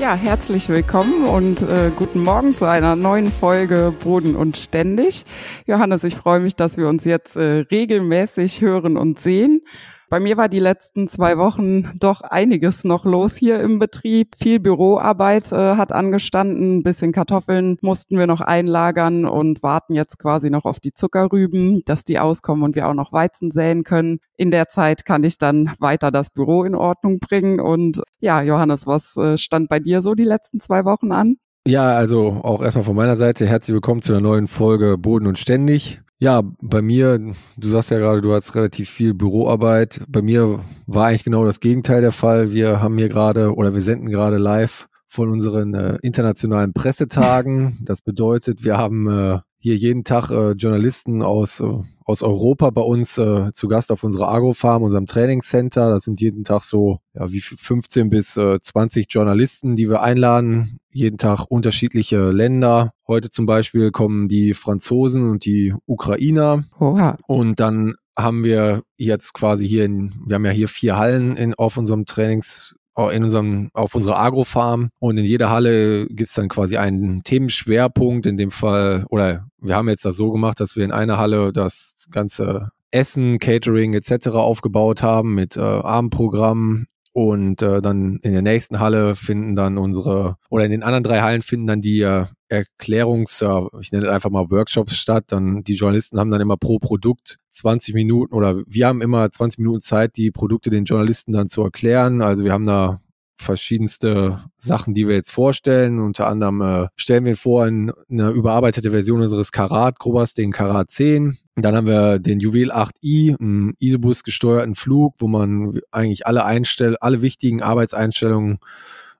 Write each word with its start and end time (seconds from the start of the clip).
Ja, 0.00 0.14
herzlich 0.14 0.70
willkommen 0.70 1.26
und 1.26 1.60
äh, 1.60 1.90
guten 1.94 2.22
Morgen 2.22 2.52
zu 2.52 2.64
einer 2.64 2.96
neuen 2.96 3.30
Folge 3.30 3.92
Boden 4.02 4.34
und 4.34 4.56
Ständig. 4.56 5.26
Johannes, 5.66 6.04
ich 6.04 6.16
freue 6.16 6.40
mich, 6.40 6.56
dass 6.56 6.78
wir 6.78 6.88
uns 6.88 7.04
jetzt 7.04 7.36
äh, 7.36 7.66
regelmäßig 7.70 8.62
hören 8.62 8.96
und 8.96 9.20
sehen. 9.20 9.60
Bei 10.10 10.18
mir 10.18 10.36
war 10.36 10.48
die 10.48 10.58
letzten 10.58 11.06
zwei 11.06 11.38
Wochen 11.38 11.92
doch 12.00 12.20
einiges 12.22 12.82
noch 12.82 13.04
los 13.04 13.36
hier 13.36 13.60
im 13.60 13.78
Betrieb. 13.78 14.34
Viel 14.36 14.58
Büroarbeit 14.58 15.52
äh, 15.52 15.76
hat 15.76 15.92
angestanden, 15.92 16.78
ein 16.78 16.82
bisschen 16.82 17.12
Kartoffeln 17.12 17.78
mussten 17.80 18.18
wir 18.18 18.26
noch 18.26 18.40
einlagern 18.40 19.24
und 19.24 19.62
warten 19.62 19.94
jetzt 19.94 20.18
quasi 20.18 20.50
noch 20.50 20.64
auf 20.64 20.80
die 20.80 20.92
Zuckerrüben, 20.92 21.82
dass 21.84 22.04
die 22.04 22.18
auskommen 22.18 22.64
und 22.64 22.74
wir 22.74 22.88
auch 22.88 22.94
noch 22.94 23.12
Weizen 23.12 23.52
säen 23.52 23.84
können. 23.84 24.18
In 24.36 24.50
der 24.50 24.66
Zeit 24.66 25.04
kann 25.04 25.22
ich 25.22 25.38
dann 25.38 25.70
weiter 25.78 26.10
das 26.10 26.30
Büro 26.30 26.64
in 26.64 26.74
Ordnung 26.74 27.20
bringen. 27.20 27.60
Und 27.60 28.02
ja, 28.18 28.42
Johannes, 28.42 28.88
was 28.88 29.16
äh, 29.16 29.38
stand 29.38 29.68
bei 29.68 29.78
dir 29.78 30.02
so 30.02 30.16
die 30.16 30.24
letzten 30.24 30.58
zwei 30.58 30.84
Wochen 30.84 31.12
an? 31.12 31.36
Ja, 31.64 31.92
also 31.92 32.40
auch 32.42 32.62
erstmal 32.62 32.84
von 32.84 32.96
meiner 32.96 33.16
Seite 33.16 33.46
herzlich 33.46 33.74
willkommen 33.74 34.02
zu 34.02 34.12
einer 34.12 34.22
neuen 34.22 34.48
Folge 34.48 34.98
Boden 34.98 35.28
und 35.28 35.38
Ständig. 35.38 36.00
Ja, 36.22 36.42
bei 36.60 36.82
mir, 36.82 37.18
du 37.56 37.68
sagst 37.70 37.90
ja 37.90 37.98
gerade, 37.98 38.20
du 38.20 38.34
hast 38.34 38.54
relativ 38.54 38.90
viel 38.90 39.14
Büroarbeit. 39.14 40.02
Bei 40.06 40.20
mir 40.20 40.60
war 40.86 41.06
eigentlich 41.06 41.24
genau 41.24 41.46
das 41.46 41.60
Gegenteil 41.60 42.02
der 42.02 42.12
Fall. 42.12 42.52
Wir 42.52 42.82
haben 42.82 42.98
hier 42.98 43.08
gerade 43.08 43.54
oder 43.54 43.74
wir 43.74 43.80
senden 43.80 44.10
gerade 44.10 44.36
live 44.36 44.86
von 45.06 45.30
unseren 45.30 45.72
äh, 45.72 45.96
internationalen 46.02 46.74
Pressetagen. 46.74 47.78
Das 47.80 48.02
bedeutet, 48.02 48.62
wir 48.64 48.76
haben 48.76 49.08
äh, 49.08 49.38
hier 49.60 49.76
jeden 49.76 50.04
Tag 50.04 50.30
äh, 50.30 50.50
Journalisten 50.52 51.22
aus, 51.22 51.60
äh, 51.60 51.78
aus 52.10 52.22
Europa 52.22 52.70
bei 52.70 52.82
uns 52.82 53.16
äh, 53.18 53.52
zu 53.54 53.68
Gast 53.68 53.92
auf 53.92 54.02
unserer 54.04 54.28
Agrofarm, 54.28 54.82
unserem 54.82 55.06
Trainingscenter. 55.06 55.90
Das 55.90 56.04
sind 56.04 56.20
jeden 56.20 56.44
Tag 56.44 56.62
so 56.62 56.98
ja, 57.14 57.30
wie 57.30 57.40
15 57.40 58.10
bis 58.10 58.36
äh, 58.36 58.60
20 58.60 59.06
Journalisten, 59.08 59.76
die 59.76 59.88
wir 59.88 60.02
einladen. 60.02 60.80
Jeden 60.92 61.18
Tag 61.18 61.46
unterschiedliche 61.48 62.30
Länder. 62.30 62.92
Heute 63.06 63.30
zum 63.30 63.46
Beispiel 63.46 63.92
kommen 63.92 64.28
die 64.28 64.54
Franzosen 64.54 65.30
und 65.30 65.44
die 65.44 65.72
Ukrainer. 65.86 66.64
Oha. 66.80 67.16
Und 67.28 67.60
dann 67.60 67.94
haben 68.18 68.42
wir 68.42 68.82
jetzt 68.96 69.32
quasi 69.32 69.66
hier 69.66 69.84
in, 69.84 70.12
wir 70.26 70.34
haben 70.34 70.44
ja 70.44 70.50
hier 70.50 70.68
vier 70.68 70.98
Hallen 70.98 71.36
in, 71.36 71.54
auf 71.54 71.76
unserem 71.76 72.06
Trainings, 72.06 72.74
in 72.96 73.24
unserem, 73.24 73.70
auf 73.72 73.94
unserer 73.94 74.18
Agrofarm 74.18 74.90
und 74.98 75.16
in 75.16 75.24
jeder 75.24 75.50
Halle 75.50 76.06
gibt's 76.06 76.34
dann 76.34 76.48
quasi 76.48 76.76
einen 76.76 77.22
Themenschwerpunkt, 77.22 78.26
in 78.26 78.36
dem 78.36 78.50
Fall, 78.50 79.06
oder 79.08 79.46
wir 79.58 79.74
haben 79.74 79.88
jetzt 79.88 80.04
das 80.04 80.16
so 80.16 80.30
gemacht, 80.32 80.60
dass 80.60 80.76
wir 80.76 80.84
in 80.84 80.92
einer 80.92 81.18
Halle 81.18 81.52
das 81.52 81.94
ganze 82.10 82.70
Essen, 82.90 83.38
Catering 83.38 83.94
etc. 83.94 84.28
aufgebaut 84.28 85.02
haben 85.02 85.34
mit 85.34 85.56
äh, 85.56 85.60
Abendprogramm, 85.60 86.86
und 87.12 87.60
äh, 87.62 87.82
dann 87.82 88.18
in 88.22 88.32
der 88.32 88.42
nächsten 88.42 88.78
Halle 88.78 89.16
finden 89.16 89.56
dann 89.56 89.78
unsere, 89.78 90.36
oder 90.48 90.64
in 90.64 90.70
den 90.70 90.82
anderen 90.82 91.02
drei 91.02 91.20
Hallen 91.20 91.42
finden 91.42 91.66
dann 91.66 91.80
die 91.80 92.00
äh, 92.00 92.26
Erklärungs-, 92.48 93.42
äh, 93.42 93.68
ich 93.80 93.90
nenne 93.92 94.10
einfach 94.10 94.30
mal 94.30 94.50
Workshops 94.50 94.96
statt. 94.96 95.24
Dann 95.28 95.62
die 95.62 95.74
Journalisten 95.74 96.18
haben 96.18 96.30
dann 96.30 96.40
immer 96.40 96.56
pro 96.56 96.78
Produkt 96.78 97.38
20 97.48 97.94
Minuten 97.94 98.34
oder 98.34 98.62
wir 98.66 98.86
haben 98.86 99.02
immer 99.02 99.30
20 99.30 99.58
Minuten 99.58 99.80
Zeit, 99.80 100.16
die 100.16 100.30
Produkte 100.30 100.70
den 100.70 100.84
Journalisten 100.84 101.32
dann 101.32 101.48
zu 101.48 101.62
erklären. 101.62 102.22
Also 102.22 102.44
wir 102.44 102.52
haben 102.52 102.66
da 102.66 103.00
verschiedenste 103.40 104.44
Sachen, 104.58 104.94
die 104.94 105.08
wir 105.08 105.14
jetzt 105.14 105.32
vorstellen. 105.32 105.98
Unter 105.98 106.26
anderem 106.26 106.60
äh, 106.60 106.88
stellen 106.96 107.24
wir 107.24 107.36
vor 107.36 107.64
eine 107.64 107.92
überarbeitete 108.08 108.90
Version 108.90 109.22
unseres 109.22 109.52
Karat 109.52 109.98
Grobers, 109.98 110.34
den 110.34 110.52
Karat 110.52 110.90
10. 110.90 111.38
Dann 111.56 111.74
haben 111.74 111.86
wir 111.86 112.18
den 112.18 112.40
Juwel 112.40 112.72
8i, 112.72 113.38
einen 113.38 113.74
Isobus 113.78 114.22
gesteuerten 114.22 114.74
Flug, 114.74 115.14
wo 115.18 115.26
man 115.26 115.80
eigentlich 115.90 116.26
alle 116.26 116.44
Einstell 116.44 116.96
alle 117.00 117.22
wichtigen 117.22 117.62
Arbeitseinstellungen 117.62 118.58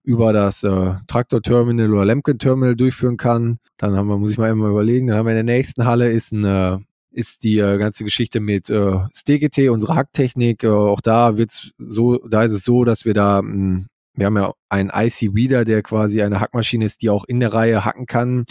über 0.03 0.33
das 0.33 0.63
äh, 0.63 0.95
Traktor-Terminal 1.07 1.93
oder 1.93 2.05
Lemken-Terminal 2.05 2.77
durchführen 2.77 3.17
kann. 3.17 3.59
Dann 3.77 3.97
haben 3.97 4.09
wir, 4.09 4.17
muss 4.17 4.33
ich 4.33 4.39
mal 4.39 4.51
immer 4.51 4.69
überlegen, 4.69 5.09
dann 5.09 5.19
haben 5.19 5.27
wir 5.27 5.39
in 5.39 5.47
der 5.47 5.57
nächsten 5.57 5.85
Halle 5.85 6.11
ist 6.11 6.33
ein 6.33 6.45
äh, 6.45 6.79
ist 7.13 7.43
die 7.43 7.59
äh, 7.59 7.79
ganze 7.79 8.05
Geschichte 8.05 8.41
mit 8.41 8.71
äh, 8.71 8.99
STGT, 9.13 9.69
unsere 9.71 9.97
Hacktechnik. 9.97 10.65
Äh, 10.65 10.69
auch 10.69 11.01
da 11.01 11.37
wird's 11.37 11.73
so, 11.79 12.19
da 12.19 12.45
ist 12.45 12.53
es 12.53 12.65
so, 12.65 12.85
dass 12.85 13.05
wir 13.05 13.15
da 13.15 13.43
mh, 13.43 13.53
hm, 13.53 13.87
wir 14.21 14.27
haben 14.27 14.37
ja 14.37 14.53
einen 14.69 14.91
IC 14.95 15.31
Reader, 15.35 15.65
der 15.65 15.83
quasi 15.83 16.21
eine 16.21 16.41
Hackmaschine 16.41 16.85
ist, 16.85 17.01
die 17.01 17.09
auch 17.09 17.25
in 17.25 17.41
der 17.41 17.55
Reihe 17.55 17.87
hacken 17.87 18.05
kann, 18.05 18.45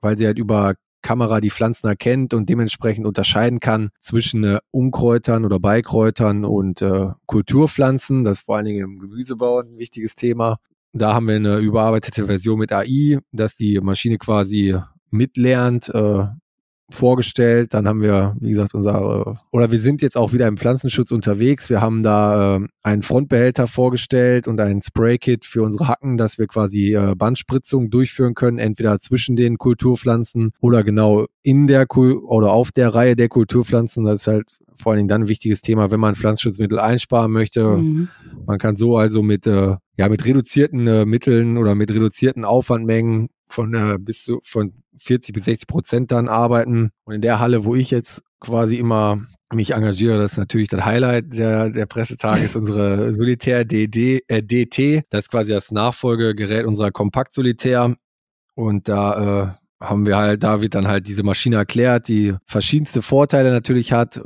weil 0.00 0.16
sie 0.16 0.24
halt 0.24 0.38
über 0.38 0.76
Kamera 1.02 1.40
die 1.40 1.50
Pflanzen 1.50 1.88
erkennt 1.88 2.32
und 2.32 2.48
dementsprechend 2.48 3.06
unterscheiden 3.06 3.58
kann 3.58 3.90
zwischen 4.00 4.44
äh, 4.44 4.60
Unkräutern 4.70 5.44
oder 5.44 5.58
Beikräutern 5.58 6.44
und 6.44 6.80
äh, 6.80 7.08
Kulturpflanzen. 7.26 8.22
Das 8.22 8.38
ist 8.38 8.44
vor 8.44 8.56
allen 8.56 8.66
Dingen 8.66 8.84
im 8.84 8.98
Gemüsebau 9.00 9.62
ein 9.62 9.78
wichtiges 9.78 10.14
Thema. 10.14 10.58
Da 10.92 11.12
haben 11.12 11.26
wir 11.26 11.34
eine 11.34 11.58
überarbeitete 11.58 12.26
Version 12.26 12.60
mit 12.60 12.72
AI, 12.72 13.18
dass 13.32 13.56
die 13.56 13.80
Maschine 13.80 14.18
quasi 14.18 14.78
mitlernt, 15.10 15.88
äh, 15.88 16.26
vorgestellt. 16.90 17.74
Dann 17.74 17.86
haben 17.88 18.00
wir, 18.00 18.36
wie 18.40 18.50
gesagt, 18.50 18.74
unser, 18.74 19.40
oder 19.50 19.70
wir 19.70 19.78
sind 19.78 20.02
jetzt 20.02 20.16
auch 20.16 20.32
wieder 20.32 20.46
im 20.46 20.56
Pflanzenschutz 20.56 21.10
unterwegs. 21.10 21.68
Wir 21.68 21.80
haben 21.80 22.02
da 22.02 22.56
äh, 22.56 22.66
einen 22.82 23.02
Frontbehälter 23.02 23.66
vorgestellt 23.66 24.46
und 24.46 24.60
ein 24.60 24.80
Spraykit 24.82 25.44
für 25.44 25.62
unsere 25.62 25.88
Hacken, 25.88 26.16
dass 26.16 26.38
wir 26.38 26.46
quasi 26.46 26.94
äh, 26.94 27.14
Bandspritzungen 27.16 27.90
durchführen 27.90 28.34
können, 28.34 28.58
entweder 28.58 28.98
zwischen 28.98 29.36
den 29.36 29.58
Kulturpflanzen 29.58 30.52
oder 30.60 30.84
genau 30.84 31.26
in 31.42 31.66
der 31.66 31.86
Kul 31.86 32.14
oder 32.14 32.52
auf 32.52 32.72
der 32.72 32.94
Reihe 32.94 33.16
der 33.16 33.28
Kulturpflanzen. 33.28 34.04
Das 34.04 34.22
ist 34.22 34.26
halt 34.26 34.56
vor 34.76 34.92
allen 34.92 34.98
Dingen 34.98 35.08
dann 35.08 35.22
ein 35.22 35.28
wichtiges 35.28 35.62
Thema, 35.62 35.90
wenn 35.90 36.00
man 36.00 36.14
Pflanzenschutzmittel 36.14 36.78
einsparen 36.78 37.32
möchte. 37.32 37.64
Mhm. 37.78 38.08
Man 38.46 38.58
kann 38.58 38.76
so 38.76 38.96
also 38.96 39.22
mit, 39.22 39.46
äh, 39.46 39.76
ja, 39.96 40.08
mit 40.08 40.24
reduzierten 40.24 40.86
äh, 40.86 41.06
Mitteln 41.06 41.56
oder 41.56 41.74
mit 41.74 41.90
reduzierten 41.90 42.44
Aufwandmengen 42.44 43.28
von 43.48 43.74
äh, 43.74 43.98
bis 43.98 44.24
zu 44.24 44.40
von 44.44 44.72
40 44.98 45.34
bis 45.34 45.44
60 45.44 45.66
Prozent 45.66 46.10
dann 46.10 46.28
arbeiten. 46.28 46.90
Und 47.04 47.14
in 47.14 47.20
der 47.20 47.40
Halle, 47.40 47.64
wo 47.64 47.74
ich 47.74 47.90
jetzt 47.90 48.22
quasi 48.40 48.76
immer 48.76 49.26
mich 49.52 49.72
engagiere, 49.72 50.18
das 50.18 50.32
ist 50.32 50.38
natürlich 50.38 50.68
das 50.68 50.84
Highlight 50.84 51.32
der, 51.32 51.70
der 51.70 51.86
Pressetage, 51.86 52.44
ist 52.44 52.56
unsere 52.56 53.14
Solitär 53.14 53.64
DD, 53.64 54.22
äh, 54.28 54.42
DT. 54.42 55.04
Das 55.10 55.24
ist 55.24 55.30
quasi 55.30 55.52
das 55.52 55.70
Nachfolgegerät 55.70 56.66
unserer 56.66 56.90
Kompakt 56.90 57.32
Solitär. 57.32 57.94
Und 58.54 58.88
da 58.88 59.44
äh, 59.44 59.84
haben 59.84 60.06
wir 60.06 60.16
halt, 60.16 60.42
da 60.42 60.62
wird 60.62 60.74
dann 60.74 60.88
halt 60.88 61.06
diese 61.06 61.22
Maschine 61.22 61.56
erklärt, 61.56 62.08
die 62.08 62.34
verschiedenste 62.46 63.02
Vorteile 63.02 63.52
natürlich 63.52 63.92
hat 63.92 64.20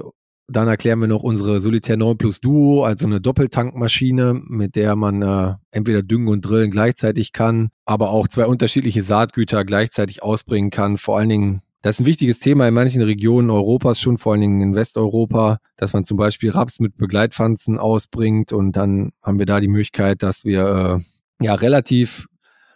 dann 0.51 0.69
erklären 0.69 0.99
wir 0.99 1.07
noch 1.07 1.23
unsere 1.23 1.61
Solitaire 1.61 1.97
9 1.97 2.19
Plus 2.19 2.41
Duo, 2.41 2.83
also 2.83 3.07
eine 3.07 3.21
Doppeltankmaschine, 3.21 4.41
mit 4.49 4.75
der 4.75 4.97
man 4.97 5.23
äh, 5.23 5.55
entweder 5.71 6.03
düngen 6.03 6.29
und 6.29 6.43
drillen 6.43 6.71
gleichzeitig 6.71 7.33
kann, 7.33 7.71
aber 7.85 8.11
auch 8.11 8.27
zwei 8.27 8.47
unterschiedliche 8.47 9.03
Saatgüter 9.03 9.65
gleichzeitig 9.65 10.23
ausbringen 10.23 10.71
kann. 10.71 10.97
Vor 10.97 11.19
allen 11.19 11.29
Dingen, 11.29 11.63
das 11.83 11.97
ist 11.97 12.01
ein 12.01 12.07
wichtiges 12.07 12.41
Thema 12.41 12.67
in 12.67 12.75
manchen 12.75 13.03
Regionen 13.03 13.49
Europas 13.49 14.01
schon, 14.01 14.19
vor 14.19 14.33
allen 14.33 14.41
Dingen 14.41 14.61
in 14.61 14.75
Westeuropa, 14.75 15.59
dass 15.77 15.93
man 15.93 16.05
zum 16.05 16.17
Beispiel 16.17 16.51
Raps 16.51 16.81
mit 16.81 16.97
Begleitpflanzen 16.97 17.79
ausbringt 17.79 18.53
und 18.53 18.77
dann 18.77 19.13
haben 19.23 19.39
wir 19.39 19.47
da 19.47 19.61
die 19.61 19.69
Möglichkeit, 19.69 20.23
dass 20.23 20.45
wir 20.45 20.99
äh, 21.41 21.45
ja 21.45 21.55
relativ 21.55 22.27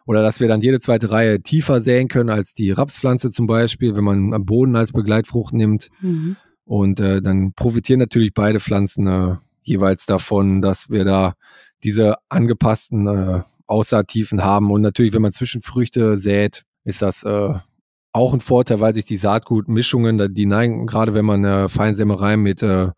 oder 0.07 0.23
dass 0.23 0.39
wir 0.39 0.49
dann 0.49 0.61
jede 0.61 0.81
zweite 0.81 1.11
Reihe 1.11 1.43
tiefer 1.43 1.81
säen 1.81 2.09
können 2.09 2.31
als 2.31 2.55
die 2.55 2.71
Rapspflanze 2.71 3.31
zum 3.31 3.47
Beispiel, 3.47 3.97
wenn 3.97 4.05
man 4.05 4.35
am 4.35 4.45
Boden 4.45 4.77
als 4.77 4.93
Begleitfrucht 4.93 5.55
nimmt. 5.55 5.89
Mhm. 6.01 6.37
Und 6.65 7.01
äh, 7.01 7.21
dann 7.21 7.53
profitieren 7.53 8.01
natürlich 8.01 8.33
beide 8.35 8.61
Pflanzen 8.61 9.07
äh, 9.07 9.37
jeweils 9.63 10.07
davon, 10.07 10.63
dass 10.63 10.89
wir 10.89 11.05
da 11.05 11.35
diese 11.83 12.17
angepassten 12.29 13.07
äh, 13.07 13.43
Aussaattiefen 13.67 14.43
haben. 14.43 14.71
Und 14.71 14.83
natürlich, 14.83 15.13
wenn 15.13 15.23
man 15.23 15.33
Zwischenfrüchte 15.33 16.19
sät, 16.19 16.65
ist 16.85 17.03
das 17.03 17.23
äh, 17.25 17.55
auch 18.13 18.33
ein 18.33 18.41
Vorteil, 18.41 18.81
weil 18.81 18.95
sich 18.95 19.05
die 19.05 19.17
Saatgutmischungen, 19.17 20.33
die 20.33 20.47
neigen, 20.47 20.87
gerade 20.87 21.15
wenn 21.15 21.25
man 21.25 21.45
äh, 21.45 21.69
Feinsämerei 21.69 22.37
mit 22.37 22.63
äh, 22.63 22.91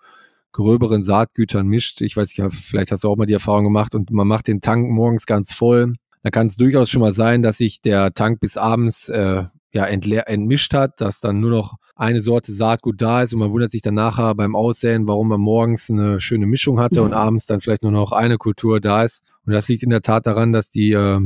gröberen 0.53 1.03
Saatgütern 1.03 1.67
mischt, 1.67 2.01
ich 2.01 2.17
weiß 2.17 2.37
nicht, 2.37 2.55
vielleicht 2.55 2.91
hast 2.93 3.05
du 3.05 3.09
auch 3.09 3.17
mal 3.17 3.27
die 3.27 3.33
Erfahrung 3.33 3.65
gemacht 3.65 3.95
und 3.95 4.11
man 4.11 4.29
macht 4.29 4.47
den 4.47 4.61
Tank 4.61 4.89
morgens 4.91 5.27
ganz 5.27 5.53
voll, 5.53 5.93
dann 6.23 6.33
kann 6.33 6.49
es 6.49 6.57
durchaus 6.57 6.91
schon 6.91 7.03
mal 7.03 7.13
sein, 7.13 7.43
dass 7.43 7.59
sich 7.59 7.81
der 7.81 8.13
Tank 8.13 8.41
bis 8.41 8.57
abends 8.57 9.09
äh, 9.09 9.45
ja, 9.77 9.85
entleer, 9.85 10.27
entmischt 10.27 10.73
hat, 10.73 11.03
dass 11.03 11.21
dann 11.21 11.39
nur 11.39 11.51
noch 11.51 11.77
eine 11.95 12.21
Sorte 12.21 12.53
Saatgut 12.53 13.03
da 13.03 13.23
ist 13.23 13.35
und 13.35 13.41
man 13.41 13.53
wundert 13.53 13.71
sich 13.71 13.83
dann 13.83 13.93
nachher 13.93 14.35
beim 14.35 14.57
Aussäen, 14.57 15.07
warum 15.07 15.29
man 15.29 15.41
morgens 15.41 15.91
eine 15.91 16.19
schöne 16.19 16.47
Mischung 16.47 16.81
hatte 16.81 17.03
und 17.03 17.13
abends 17.13 17.45
dann 17.45 17.61
vielleicht 17.61 17.83
nur 17.83 17.93
noch 17.93 18.13
eine 18.13 18.39
Kultur 18.39 18.81
da 18.81 19.05
ist. 19.05 19.23
Und 19.45 19.53
das 19.53 19.69
liegt 19.69 19.83
in 19.83 19.91
der 19.91 20.01
Tat 20.01 20.27
daran, 20.27 20.53
dass 20.53 20.71
die 20.71 20.93
äh, 20.93 21.21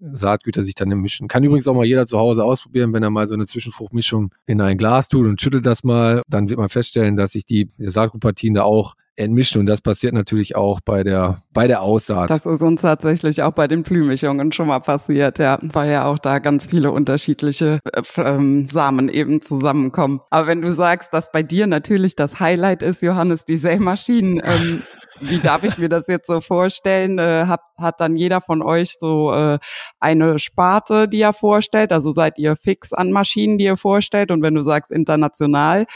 Saatgüter 0.00 0.62
sich 0.62 0.74
dann 0.74 0.90
mischen. 0.90 1.28
Kann 1.28 1.42
übrigens 1.42 1.66
auch 1.66 1.74
mal 1.74 1.86
jeder 1.86 2.06
zu 2.06 2.18
Hause 2.18 2.44
ausprobieren, 2.44 2.92
wenn 2.92 3.02
er 3.02 3.08
mal 3.08 3.26
so 3.26 3.34
eine 3.34 3.46
Zwischenfruchtmischung 3.46 4.34
in 4.44 4.60
ein 4.60 4.76
Glas 4.76 5.08
tut 5.08 5.26
und 5.26 5.40
schüttelt 5.40 5.64
das 5.64 5.82
mal, 5.82 6.22
dann 6.28 6.50
wird 6.50 6.58
man 6.58 6.68
feststellen, 6.68 7.16
dass 7.16 7.32
sich 7.32 7.46
die, 7.46 7.68
die 7.78 7.90
Saatgutpartien 7.90 8.52
da 8.52 8.64
auch 8.64 8.96
entmischen 9.18 9.60
und 9.60 9.66
das 9.66 9.80
passiert 9.80 10.14
natürlich 10.14 10.56
auch 10.56 10.80
bei 10.80 11.02
der 11.02 11.42
bei 11.52 11.66
der 11.66 11.82
Aussaat. 11.82 12.30
Das 12.30 12.46
ist 12.46 12.62
uns 12.62 12.82
tatsächlich 12.82 13.42
auch 13.42 13.52
bei 13.52 13.66
den 13.66 13.82
Blühmischungen 13.82 14.52
schon 14.52 14.68
mal 14.68 14.80
passiert, 14.80 15.38
ja, 15.38 15.58
weil 15.62 15.90
ja 15.90 16.06
auch 16.06 16.18
da 16.18 16.38
ganz 16.38 16.66
viele 16.66 16.90
unterschiedliche 16.92 17.80
äh, 17.92 18.02
ähm, 18.18 18.66
Samen 18.66 19.08
eben 19.08 19.42
zusammenkommen. 19.42 20.20
Aber 20.30 20.46
wenn 20.46 20.62
du 20.62 20.72
sagst, 20.72 21.12
dass 21.12 21.32
bei 21.32 21.42
dir 21.42 21.66
natürlich 21.66 22.16
das 22.16 22.40
Highlight 22.40 22.82
ist, 22.82 23.02
Johannes, 23.02 23.44
die 23.44 23.56
Sämaschinen, 23.56 24.40
ähm, 24.44 24.82
wie 25.20 25.38
darf 25.38 25.64
ich 25.64 25.78
mir 25.78 25.88
das 25.88 26.06
jetzt 26.06 26.28
so 26.28 26.40
vorstellen? 26.40 27.18
Äh, 27.18 27.46
hat, 27.46 27.60
hat 27.76 28.00
dann 28.00 28.16
jeder 28.16 28.40
von 28.40 28.62
euch 28.62 28.94
so 29.00 29.32
äh, 29.32 29.58
eine 29.98 30.38
Sparte, 30.38 31.08
die 31.08 31.20
er 31.20 31.32
vorstellt? 31.32 31.92
Also 31.92 32.12
seid 32.12 32.38
ihr 32.38 32.54
fix 32.56 32.92
an 32.92 33.10
Maschinen, 33.10 33.58
die 33.58 33.64
ihr 33.64 33.76
vorstellt? 33.76 34.30
Und 34.30 34.42
wenn 34.42 34.54
du 34.54 34.62
sagst 34.62 34.92
international, 34.92 35.86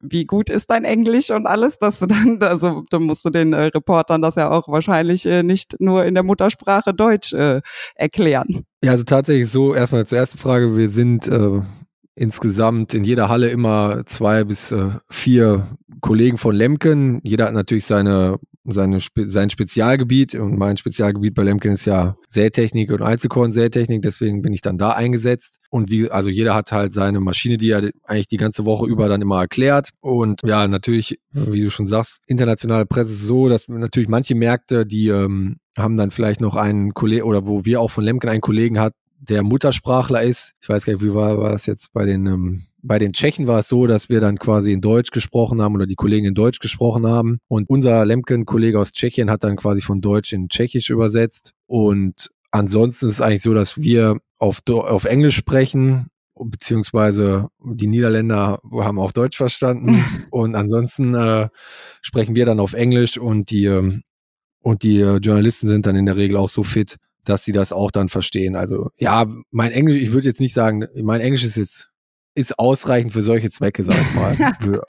wie 0.00 0.24
gut 0.24 0.50
ist 0.50 0.70
dein 0.70 0.84
Englisch 0.84 1.30
und 1.30 1.46
alles, 1.46 1.78
dass 1.78 1.98
du 1.98 2.06
dann, 2.06 2.38
also 2.42 2.84
da 2.90 2.98
musst 2.98 3.24
du 3.24 3.30
den 3.30 3.52
äh, 3.52 3.64
Reportern 3.64 4.22
das 4.22 4.36
ja 4.36 4.50
auch 4.50 4.68
wahrscheinlich 4.68 5.26
äh, 5.26 5.42
nicht 5.42 5.76
nur 5.80 6.04
in 6.04 6.14
der 6.14 6.22
Muttersprache 6.22 6.94
Deutsch 6.94 7.32
äh, 7.32 7.60
erklären. 7.94 8.64
Ja, 8.82 8.92
also 8.92 9.04
tatsächlich 9.04 9.50
so, 9.50 9.74
erstmal 9.74 10.06
zur 10.06 10.18
ersten 10.18 10.38
Frage, 10.38 10.76
wir 10.76 10.88
sind 10.88 11.28
äh, 11.28 11.60
insgesamt 12.14 12.94
in 12.94 13.04
jeder 13.04 13.28
Halle 13.28 13.48
immer 13.48 14.04
zwei 14.06 14.44
bis 14.44 14.72
äh, 14.72 14.90
vier 15.08 15.66
Kollegen 16.00 16.38
von 16.38 16.54
Lemken. 16.54 17.20
Jeder 17.22 17.46
hat 17.46 17.54
natürlich 17.54 17.86
seine 17.86 18.38
seine, 18.74 18.98
sein 19.26 19.50
Spezialgebiet 19.50 20.34
und 20.34 20.58
mein 20.58 20.76
Spezialgebiet 20.76 21.34
bei 21.34 21.42
Lemken 21.42 21.72
ist 21.72 21.86
ja 21.86 22.16
Sätechnik 22.28 22.90
und 22.92 23.02
Einzelkorn-Sätechnik, 23.02 24.02
deswegen 24.02 24.42
bin 24.42 24.52
ich 24.52 24.60
dann 24.60 24.78
da 24.78 24.90
eingesetzt. 24.90 25.58
Und 25.70 25.90
wie, 25.90 26.10
also 26.10 26.28
jeder 26.28 26.54
hat 26.54 26.72
halt 26.72 26.92
seine 26.92 27.20
Maschine, 27.20 27.56
die 27.56 27.70
er 27.70 27.90
eigentlich 28.04 28.28
die 28.28 28.36
ganze 28.36 28.64
Woche 28.64 28.86
über 28.86 29.08
dann 29.08 29.22
immer 29.22 29.40
erklärt. 29.40 29.90
Und 30.00 30.40
ja, 30.44 30.66
natürlich, 30.66 31.18
wie 31.32 31.62
du 31.62 31.70
schon 31.70 31.86
sagst, 31.86 32.18
internationale 32.26 32.86
Presse 32.86 33.12
ist 33.12 33.22
so, 33.22 33.48
dass 33.48 33.68
natürlich 33.68 34.08
manche 34.08 34.34
Märkte, 34.34 34.86
die 34.86 35.08
ähm, 35.08 35.56
haben 35.76 35.96
dann 35.96 36.10
vielleicht 36.10 36.40
noch 36.40 36.56
einen 36.56 36.94
Kollegen 36.94 37.24
oder 37.24 37.46
wo 37.46 37.64
wir 37.64 37.80
auch 37.80 37.90
von 37.90 38.04
Lemken 38.04 38.28
einen 38.28 38.40
Kollegen 38.40 38.80
hat, 38.80 38.94
der 39.20 39.42
Muttersprachler 39.42 40.22
ist. 40.22 40.52
Ich 40.60 40.68
weiß 40.68 40.84
gar 40.84 40.92
nicht, 40.92 41.02
wie 41.02 41.14
war, 41.14 41.38
war 41.38 41.50
das 41.50 41.66
jetzt 41.66 41.92
bei 41.92 42.06
den, 42.06 42.26
ähm, 42.26 42.62
bei 42.88 42.98
den 42.98 43.12
Tschechen 43.12 43.46
war 43.46 43.60
es 43.60 43.68
so, 43.68 43.86
dass 43.86 44.08
wir 44.08 44.20
dann 44.20 44.38
quasi 44.38 44.72
in 44.72 44.80
Deutsch 44.80 45.10
gesprochen 45.10 45.60
haben 45.60 45.74
oder 45.74 45.86
die 45.86 45.94
Kollegen 45.94 46.26
in 46.26 46.34
Deutsch 46.34 46.58
gesprochen 46.58 47.06
haben. 47.06 47.38
Und 47.46 47.68
unser 47.68 48.04
Lemken-Kollege 48.04 48.80
aus 48.80 48.92
Tschechien 48.92 49.30
hat 49.30 49.44
dann 49.44 49.56
quasi 49.56 49.82
von 49.82 50.00
Deutsch 50.00 50.32
in 50.32 50.48
Tschechisch 50.48 50.88
übersetzt. 50.90 51.52
Und 51.66 52.30
ansonsten 52.50 53.06
ist 53.06 53.14
es 53.14 53.20
eigentlich 53.20 53.42
so, 53.42 53.52
dass 53.52 53.76
wir 53.76 54.18
auf, 54.38 54.62
auf 54.66 55.04
Englisch 55.04 55.36
sprechen, 55.36 56.06
beziehungsweise 56.34 57.48
die 57.62 57.88
Niederländer 57.88 58.60
haben 58.72 58.98
auch 58.98 59.12
Deutsch 59.12 59.36
verstanden. 59.36 60.02
und 60.30 60.54
ansonsten 60.54 61.14
äh, 61.14 61.48
sprechen 62.00 62.34
wir 62.34 62.46
dann 62.46 62.58
auf 62.58 62.72
Englisch 62.72 63.18
und 63.18 63.50
die, 63.50 63.66
ähm, 63.66 64.02
und 64.62 64.82
die 64.82 65.00
äh, 65.00 65.18
Journalisten 65.18 65.68
sind 65.68 65.84
dann 65.84 65.94
in 65.94 66.06
der 66.06 66.16
Regel 66.16 66.38
auch 66.38 66.48
so 66.48 66.62
fit, 66.62 66.96
dass 67.24 67.44
sie 67.44 67.52
das 67.52 67.70
auch 67.72 67.90
dann 67.90 68.08
verstehen. 68.08 68.56
Also 68.56 68.90
ja, 68.96 69.26
mein 69.50 69.72
Englisch, 69.72 69.96
ich 69.96 70.12
würde 70.12 70.28
jetzt 70.28 70.40
nicht 70.40 70.54
sagen, 70.54 70.86
mein 71.02 71.20
Englisch 71.20 71.44
ist 71.44 71.56
jetzt 71.56 71.87
ist 72.38 72.58
ausreichend 72.58 73.12
für 73.12 73.22
solche 73.22 73.50
Zwecke, 73.50 73.84
sag 73.84 73.96
ich 74.00 74.14
mal. 74.14 74.36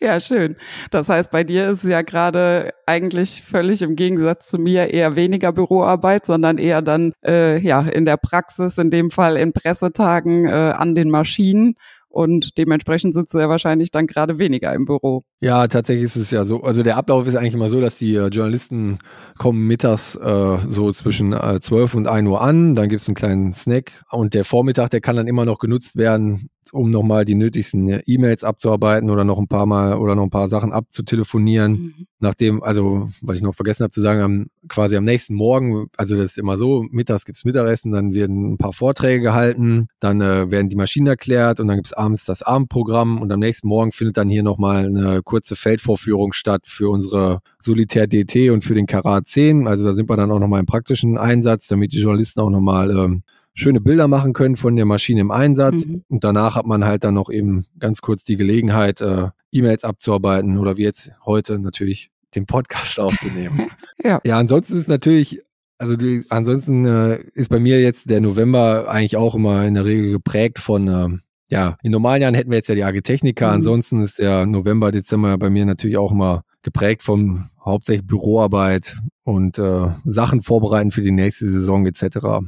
Ja, 0.00 0.20
schön. 0.20 0.56
Das 0.90 1.08
heißt, 1.08 1.30
bei 1.30 1.44
dir 1.44 1.70
ist 1.70 1.82
ja 1.84 2.02
gerade 2.02 2.74
eigentlich 2.84 3.42
völlig 3.42 3.80
im 3.80 3.96
Gegensatz 3.96 4.48
zu 4.48 4.58
mir 4.58 4.92
eher 4.92 5.16
weniger 5.16 5.50
Büroarbeit, 5.50 6.26
sondern 6.26 6.58
eher 6.58 6.82
dann 6.82 7.14
äh, 7.24 7.58
ja 7.60 7.80
in 7.80 8.04
der 8.04 8.18
Praxis, 8.18 8.76
in 8.76 8.90
dem 8.90 9.10
Fall 9.10 9.38
in 9.38 9.54
Pressetagen 9.54 10.44
äh, 10.44 10.50
an 10.50 10.94
den 10.94 11.08
Maschinen 11.08 11.76
und 12.14 12.56
dementsprechend 12.58 13.12
sitzt 13.12 13.34
er 13.34 13.48
wahrscheinlich 13.48 13.90
dann 13.90 14.06
gerade 14.06 14.38
weniger 14.38 14.72
im 14.72 14.84
Büro. 14.84 15.24
Ja, 15.40 15.66
tatsächlich 15.66 16.04
ist 16.04 16.16
es 16.16 16.30
ja 16.30 16.44
so. 16.44 16.62
Also 16.62 16.82
der 16.82 16.96
Ablauf 16.96 17.26
ist 17.26 17.34
eigentlich 17.34 17.54
immer 17.54 17.68
so, 17.68 17.80
dass 17.80 17.98
die 17.98 18.14
äh, 18.14 18.28
Journalisten 18.28 19.00
kommen 19.36 19.66
mittags 19.66 20.14
äh, 20.14 20.58
so 20.68 20.92
zwischen 20.92 21.32
äh, 21.32 21.58
12 21.60 21.94
und 21.94 22.06
1 22.06 22.28
Uhr 22.28 22.40
an, 22.40 22.74
dann 22.74 22.88
gibt's 22.88 23.08
einen 23.08 23.16
kleinen 23.16 23.52
Snack 23.52 24.02
und 24.10 24.34
der 24.34 24.44
Vormittag, 24.44 24.90
der 24.90 25.00
kann 25.00 25.16
dann 25.16 25.26
immer 25.26 25.44
noch 25.44 25.58
genutzt 25.58 25.96
werden, 25.96 26.48
um 26.72 26.90
nochmal 26.90 27.24
die 27.24 27.34
nötigsten 27.34 28.00
E-Mails 28.06 28.44
abzuarbeiten 28.44 29.10
oder 29.10 29.24
noch 29.24 29.38
ein 29.38 29.48
paar 29.48 29.66
Mal 29.66 29.94
oder 29.98 30.14
noch 30.14 30.24
ein 30.24 30.30
paar 30.30 30.48
Sachen 30.48 30.72
abzutelefonieren. 30.72 31.72
Mhm. 31.72 32.06
Nachdem, 32.20 32.62
also, 32.62 33.08
was 33.20 33.36
ich 33.36 33.42
noch 33.42 33.54
vergessen 33.54 33.82
habe 33.82 33.92
zu 33.92 34.00
sagen, 34.00 34.20
am, 34.20 34.46
quasi 34.68 34.96
am 34.96 35.04
nächsten 35.04 35.34
Morgen, 35.34 35.88
also 35.96 36.16
das 36.16 36.32
ist 36.32 36.38
immer 36.38 36.56
so, 36.56 36.84
mittags 36.90 37.24
gibt's 37.24 37.44
Mittagessen, 37.44 37.92
dann 37.92 38.14
werden 38.14 38.52
ein 38.52 38.56
paar 38.56 38.72
Vorträge 38.72 39.22
gehalten, 39.22 39.88
dann 40.00 40.20
äh, 40.20 40.50
werden 40.50 40.68
die 40.68 40.76
Maschinen 40.76 41.06
erklärt 41.06 41.60
und 41.60 41.68
dann 41.68 41.76
gibt's 41.76 41.92
abends 41.92 42.24
das 42.24 42.42
Abendprogramm 42.42 43.20
und 43.20 43.30
am 43.30 43.40
nächsten 43.40 43.68
Morgen 43.68 43.92
findet 43.92 44.16
dann 44.16 44.28
hier 44.28 44.42
nochmal 44.42 44.86
eine 44.86 45.22
kurze 45.22 45.56
Feldvorführung 45.56 46.32
statt 46.32 46.62
für 46.66 46.88
unsere 46.88 47.40
Solitär 47.60 48.06
DT 48.06 48.50
und 48.50 48.64
für 48.64 48.74
den 48.74 48.86
Karat 48.86 49.26
10. 49.26 49.68
Also 49.68 49.84
da 49.84 49.92
sind 49.92 50.08
wir 50.08 50.16
dann 50.16 50.30
auch 50.30 50.38
nochmal 50.38 50.60
im 50.60 50.66
praktischen 50.66 51.18
Einsatz, 51.18 51.68
damit 51.68 51.92
die 51.92 52.00
Journalisten 52.00 52.40
auch 52.40 52.50
nochmal 52.50 52.90
ähm, 52.90 53.22
schöne 53.54 53.80
Bilder 53.80 54.08
machen 54.08 54.32
können 54.32 54.56
von 54.56 54.76
der 54.76 54.84
Maschine 54.84 55.20
im 55.20 55.30
Einsatz. 55.30 55.86
Mhm. 55.86 56.02
Und 56.08 56.24
danach 56.24 56.56
hat 56.56 56.66
man 56.66 56.84
halt 56.84 57.04
dann 57.04 57.14
noch 57.14 57.30
eben 57.30 57.64
ganz 57.78 58.00
kurz 58.00 58.24
die 58.24 58.36
Gelegenheit, 58.36 59.00
äh, 59.00 59.28
E-Mails 59.52 59.84
abzuarbeiten 59.84 60.58
oder 60.58 60.76
wie 60.76 60.82
jetzt 60.82 61.12
heute 61.24 61.58
natürlich 61.58 62.10
den 62.34 62.46
Podcast 62.46 62.98
aufzunehmen. 62.98 63.70
ja. 64.04 64.20
ja, 64.24 64.38
ansonsten 64.38 64.76
ist 64.76 64.88
natürlich, 64.88 65.40
also 65.78 65.96
die, 65.96 66.24
ansonsten 66.28 66.84
äh, 66.84 67.20
ist 67.34 67.48
bei 67.48 67.60
mir 67.60 67.80
jetzt 67.80 68.10
der 68.10 68.20
November 68.20 68.88
eigentlich 68.88 69.16
auch 69.16 69.36
immer 69.36 69.64
in 69.64 69.74
der 69.74 69.84
Regel 69.84 70.10
geprägt 70.10 70.58
von, 70.58 70.88
äh, 70.88 71.08
ja, 71.48 71.76
in 71.82 71.92
normalen 71.92 72.22
Jahren 72.22 72.34
hätten 72.34 72.50
wir 72.50 72.56
jetzt 72.56 72.68
ja 72.68 72.74
die 72.74 72.82
Agritechniker, 72.82 73.46
mhm. 73.46 73.54
ansonsten 73.54 74.02
ist 74.02 74.18
der 74.18 74.46
November, 74.46 74.90
Dezember 74.90 75.38
bei 75.38 75.50
mir 75.50 75.64
natürlich 75.64 75.96
auch 75.96 76.10
immer 76.10 76.42
geprägt 76.62 77.02
von 77.02 77.50
hauptsächlich 77.64 78.06
Büroarbeit 78.06 78.96
und 79.22 79.58
äh, 79.58 79.90
Sachen 80.04 80.42
vorbereiten 80.42 80.90
für 80.90 81.02
die 81.02 81.12
nächste 81.12 81.50
Saison 81.50 81.86
etc. 81.86 82.44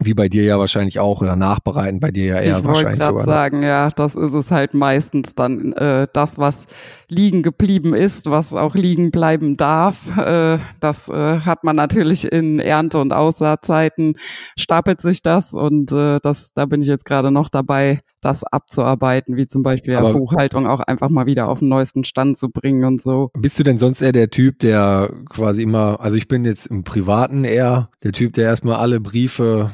Wie 0.00 0.14
bei 0.14 0.28
dir 0.28 0.44
ja 0.44 0.58
wahrscheinlich 0.58 0.98
auch 0.98 1.22
oder 1.22 1.36
nachbereiten 1.36 2.00
bei 2.00 2.10
dir 2.10 2.26
ja 2.26 2.40
eher 2.40 2.58
ich 2.58 2.64
wahrscheinlich 2.64 3.02
sogar. 3.02 3.20
Ich 3.20 3.26
ne? 3.26 3.32
sagen, 3.32 3.62
ja, 3.62 3.88
das 3.90 4.14
ist 4.14 4.34
es 4.34 4.50
halt 4.50 4.74
meistens 4.74 5.34
dann 5.34 5.72
äh, 5.72 6.06
das, 6.12 6.38
was 6.38 6.66
liegen 7.08 7.42
geblieben 7.42 7.94
ist, 7.94 8.30
was 8.30 8.54
auch 8.54 8.74
liegen 8.74 9.10
bleiben 9.10 9.56
darf. 9.56 9.96
Äh, 10.16 10.58
das 10.80 11.08
äh, 11.08 11.40
hat 11.40 11.64
man 11.64 11.76
natürlich 11.76 12.30
in 12.30 12.58
Ernte- 12.60 12.98
und 12.98 13.12
Aussaatzeiten 13.12 14.14
stapelt 14.58 15.00
sich 15.00 15.22
das 15.22 15.52
und 15.52 15.90
äh, 15.92 16.18
das, 16.22 16.52
da 16.54 16.66
bin 16.66 16.82
ich 16.82 16.88
jetzt 16.88 17.04
gerade 17.04 17.30
noch 17.30 17.48
dabei, 17.48 18.00
das 18.20 18.42
abzuarbeiten, 18.44 19.36
wie 19.36 19.46
zum 19.46 19.62
Beispiel 19.62 19.92
ja, 19.92 20.12
Buchhaltung 20.12 20.66
auch 20.66 20.80
einfach 20.80 21.08
mal 21.08 21.26
wieder 21.26 21.48
auf 21.48 21.60
den 21.60 21.68
neuesten 21.68 22.04
Stand 22.04 22.36
zu 22.36 22.48
bringen 22.48 22.84
und 22.84 23.00
so. 23.00 23.30
Bist 23.38 23.58
du 23.58 23.62
denn 23.62 23.78
sonst 23.78 24.02
eher 24.02 24.12
der 24.12 24.30
Typ, 24.30 24.58
der 24.58 25.12
quasi 25.30 25.62
immer, 25.62 26.00
also 26.00 26.16
ich 26.16 26.26
bin 26.26 26.44
jetzt 26.44 26.66
im 26.66 26.84
Privaten 26.84 27.44
eher 27.44 27.90
der 28.02 28.12
Typ, 28.12 28.32
der 28.34 28.46
erstmal 28.46 28.76
alle 28.76 29.00
Briefe 29.00 29.70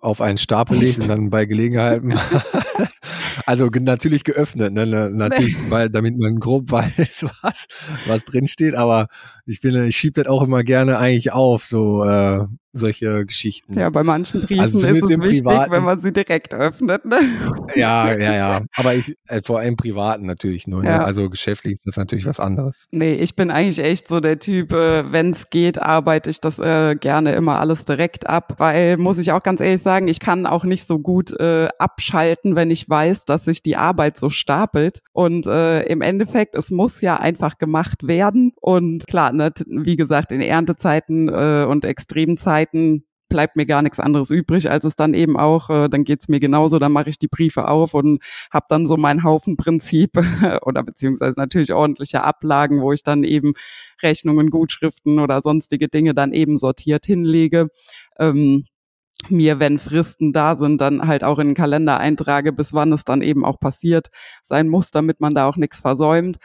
auf 0.00 0.20
einen 0.20 0.38
Stapel 0.38 0.78
legt 0.78 1.02
und 1.02 1.08
dann 1.08 1.30
bei 1.30 1.44
Gelegenheiten. 1.44 2.14
also 3.46 3.66
natürlich 3.66 4.24
geöffnet, 4.24 4.72
ne? 4.72 4.86
natürlich, 4.86 5.56
weil 5.70 5.90
damit 5.90 6.18
man 6.18 6.38
grob 6.40 6.70
weiß, 6.70 7.24
was, 7.42 7.66
was 8.06 8.24
drin 8.24 8.46
steht, 8.46 8.74
aber 8.74 9.08
ich 9.46 9.60
bin, 9.60 9.82
ich 9.84 9.96
schiebe 9.96 10.22
das 10.22 10.30
auch 10.30 10.42
immer 10.42 10.62
gerne 10.64 10.98
eigentlich 10.98 11.32
auf, 11.32 11.64
so 11.64 12.04
äh, 12.04 12.44
solche 12.78 13.26
Geschichten. 13.26 13.78
Ja, 13.78 13.90
bei 13.90 14.02
manchen 14.02 14.42
Briefen 14.42 14.62
also 14.62 14.78
ist 14.78 15.02
es 15.02 15.08
wichtig, 15.08 15.44
Privaten, 15.44 15.72
wenn 15.72 15.84
man 15.84 15.98
sie 15.98 16.12
direkt 16.12 16.54
öffnet. 16.54 17.04
Ne? 17.04 17.20
Ja, 17.74 18.16
ja, 18.16 18.34
ja. 18.34 18.60
Aber 18.76 18.94
ich, 18.94 19.14
äh, 19.28 19.42
vor 19.44 19.58
allem 19.58 19.76
privaten 19.76 20.26
natürlich 20.26 20.66
nur. 20.66 20.82
Ne? 20.82 20.88
Ja. 20.88 21.04
Also 21.04 21.28
geschäftlich 21.30 21.74
ist 21.74 21.86
das 21.86 21.96
natürlich 21.96 22.26
was 22.26 22.40
anderes. 22.40 22.86
Nee, 22.90 23.14
ich 23.14 23.36
bin 23.36 23.50
eigentlich 23.50 23.78
echt 23.78 24.08
so 24.08 24.20
der 24.20 24.38
Typ, 24.38 24.72
äh, 24.72 25.12
wenn 25.12 25.30
es 25.30 25.50
geht, 25.50 25.80
arbeite 25.80 26.30
ich 26.30 26.40
das 26.40 26.58
äh, 26.58 26.96
gerne 26.96 27.32
immer 27.32 27.58
alles 27.58 27.84
direkt 27.84 28.26
ab, 28.28 28.54
weil 28.58 28.96
muss 28.96 29.18
ich 29.18 29.32
auch 29.32 29.42
ganz 29.42 29.60
ehrlich 29.60 29.82
sagen, 29.82 30.08
ich 30.08 30.20
kann 30.20 30.46
auch 30.46 30.64
nicht 30.64 30.86
so 30.86 30.98
gut 30.98 31.32
äh, 31.38 31.68
abschalten, 31.78 32.56
wenn 32.56 32.70
ich 32.70 32.88
weiß, 32.88 33.24
dass 33.24 33.44
sich 33.44 33.62
die 33.62 33.76
Arbeit 33.76 34.16
so 34.18 34.30
stapelt. 34.30 35.00
Und 35.12 35.46
äh, 35.46 35.82
im 35.84 36.02
Endeffekt, 36.02 36.54
es 36.54 36.70
muss 36.70 37.00
ja 37.00 37.16
einfach 37.16 37.58
gemacht 37.58 38.06
werden. 38.06 38.52
Und 38.60 39.06
klar, 39.06 39.32
ne, 39.32 39.52
wie 39.66 39.96
gesagt, 39.96 40.32
in 40.32 40.40
Erntezeiten 40.40 41.28
äh, 41.28 41.66
und 41.68 41.84
Extremzeiten 42.68 43.04
bleibt 43.30 43.56
mir 43.56 43.66
gar 43.66 43.82
nichts 43.82 44.00
anderes 44.00 44.30
übrig, 44.30 44.70
als 44.70 44.84
es 44.84 44.96
dann 44.96 45.12
eben 45.12 45.38
auch, 45.38 45.68
äh, 45.68 45.88
dann 45.90 46.04
geht's 46.04 46.28
mir 46.28 46.40
genauso, 46.40 46.78
dann 46.78 46.92
mache 46.92 47.10
ich 47.10 47.18
die 47.18 47.28
Briefe 47.28 47.68
auf 47.68 47.92
und 47.92 48.22
habe 48.50 48.64
dann 48.70 48.86
so 48.86 48.96
mein 48.96 49.22
Haufenprinzip 49.22 50.12
oder 50.62 50.82
beziehungsweise 50.82 51.38
natürlich 51.38 51.74
ordentliche 51.74 52.22
Ablagen, 52.24 52.80
wo 52.80 52.90
ich 52.92 53.02
dann 53.02 53.24
eben 53.24 53.52
Rechnungen, 54.02 54.48
Gutschriften 54.48 55.18
oder 55.18 55.42
sonstige 55.42 55.88
Dinge 55.88 56.14
dann 56.14 56.32
eben 56.32 56.56
sortiert 56.56 57.04
hinlege. 57.04 57.68
Ähm, 58.18 58.64
mir, 59.28 59.58
wenn 59.58 59.78
Fristen 59.78 60.32
da 60.32 60.56
sind, 60.56 60.80
dann 60.80 61.06
halt 61.06 61.24
auch 61.24 61.38
in 61.38 61.48
den 61.48 61.54
Kalender 61.54 61.98
eintrage, 61.98 62.52
bis 62.52 62.72
wann 62.72 62.92
es 62.92 63.04
dann 63.04 63.20
eben 63.20 63.44
auch 63.44 63.58
passiert 63.58 64.08
sein 64.42 64.68
muss, 64.68 64.90
damit 64.90 65.20
man 65.20 65.34
da 65.34 65.46
auch 65.48 65.56
nichts 65.56 65.80
versäumt. 65.80 66.38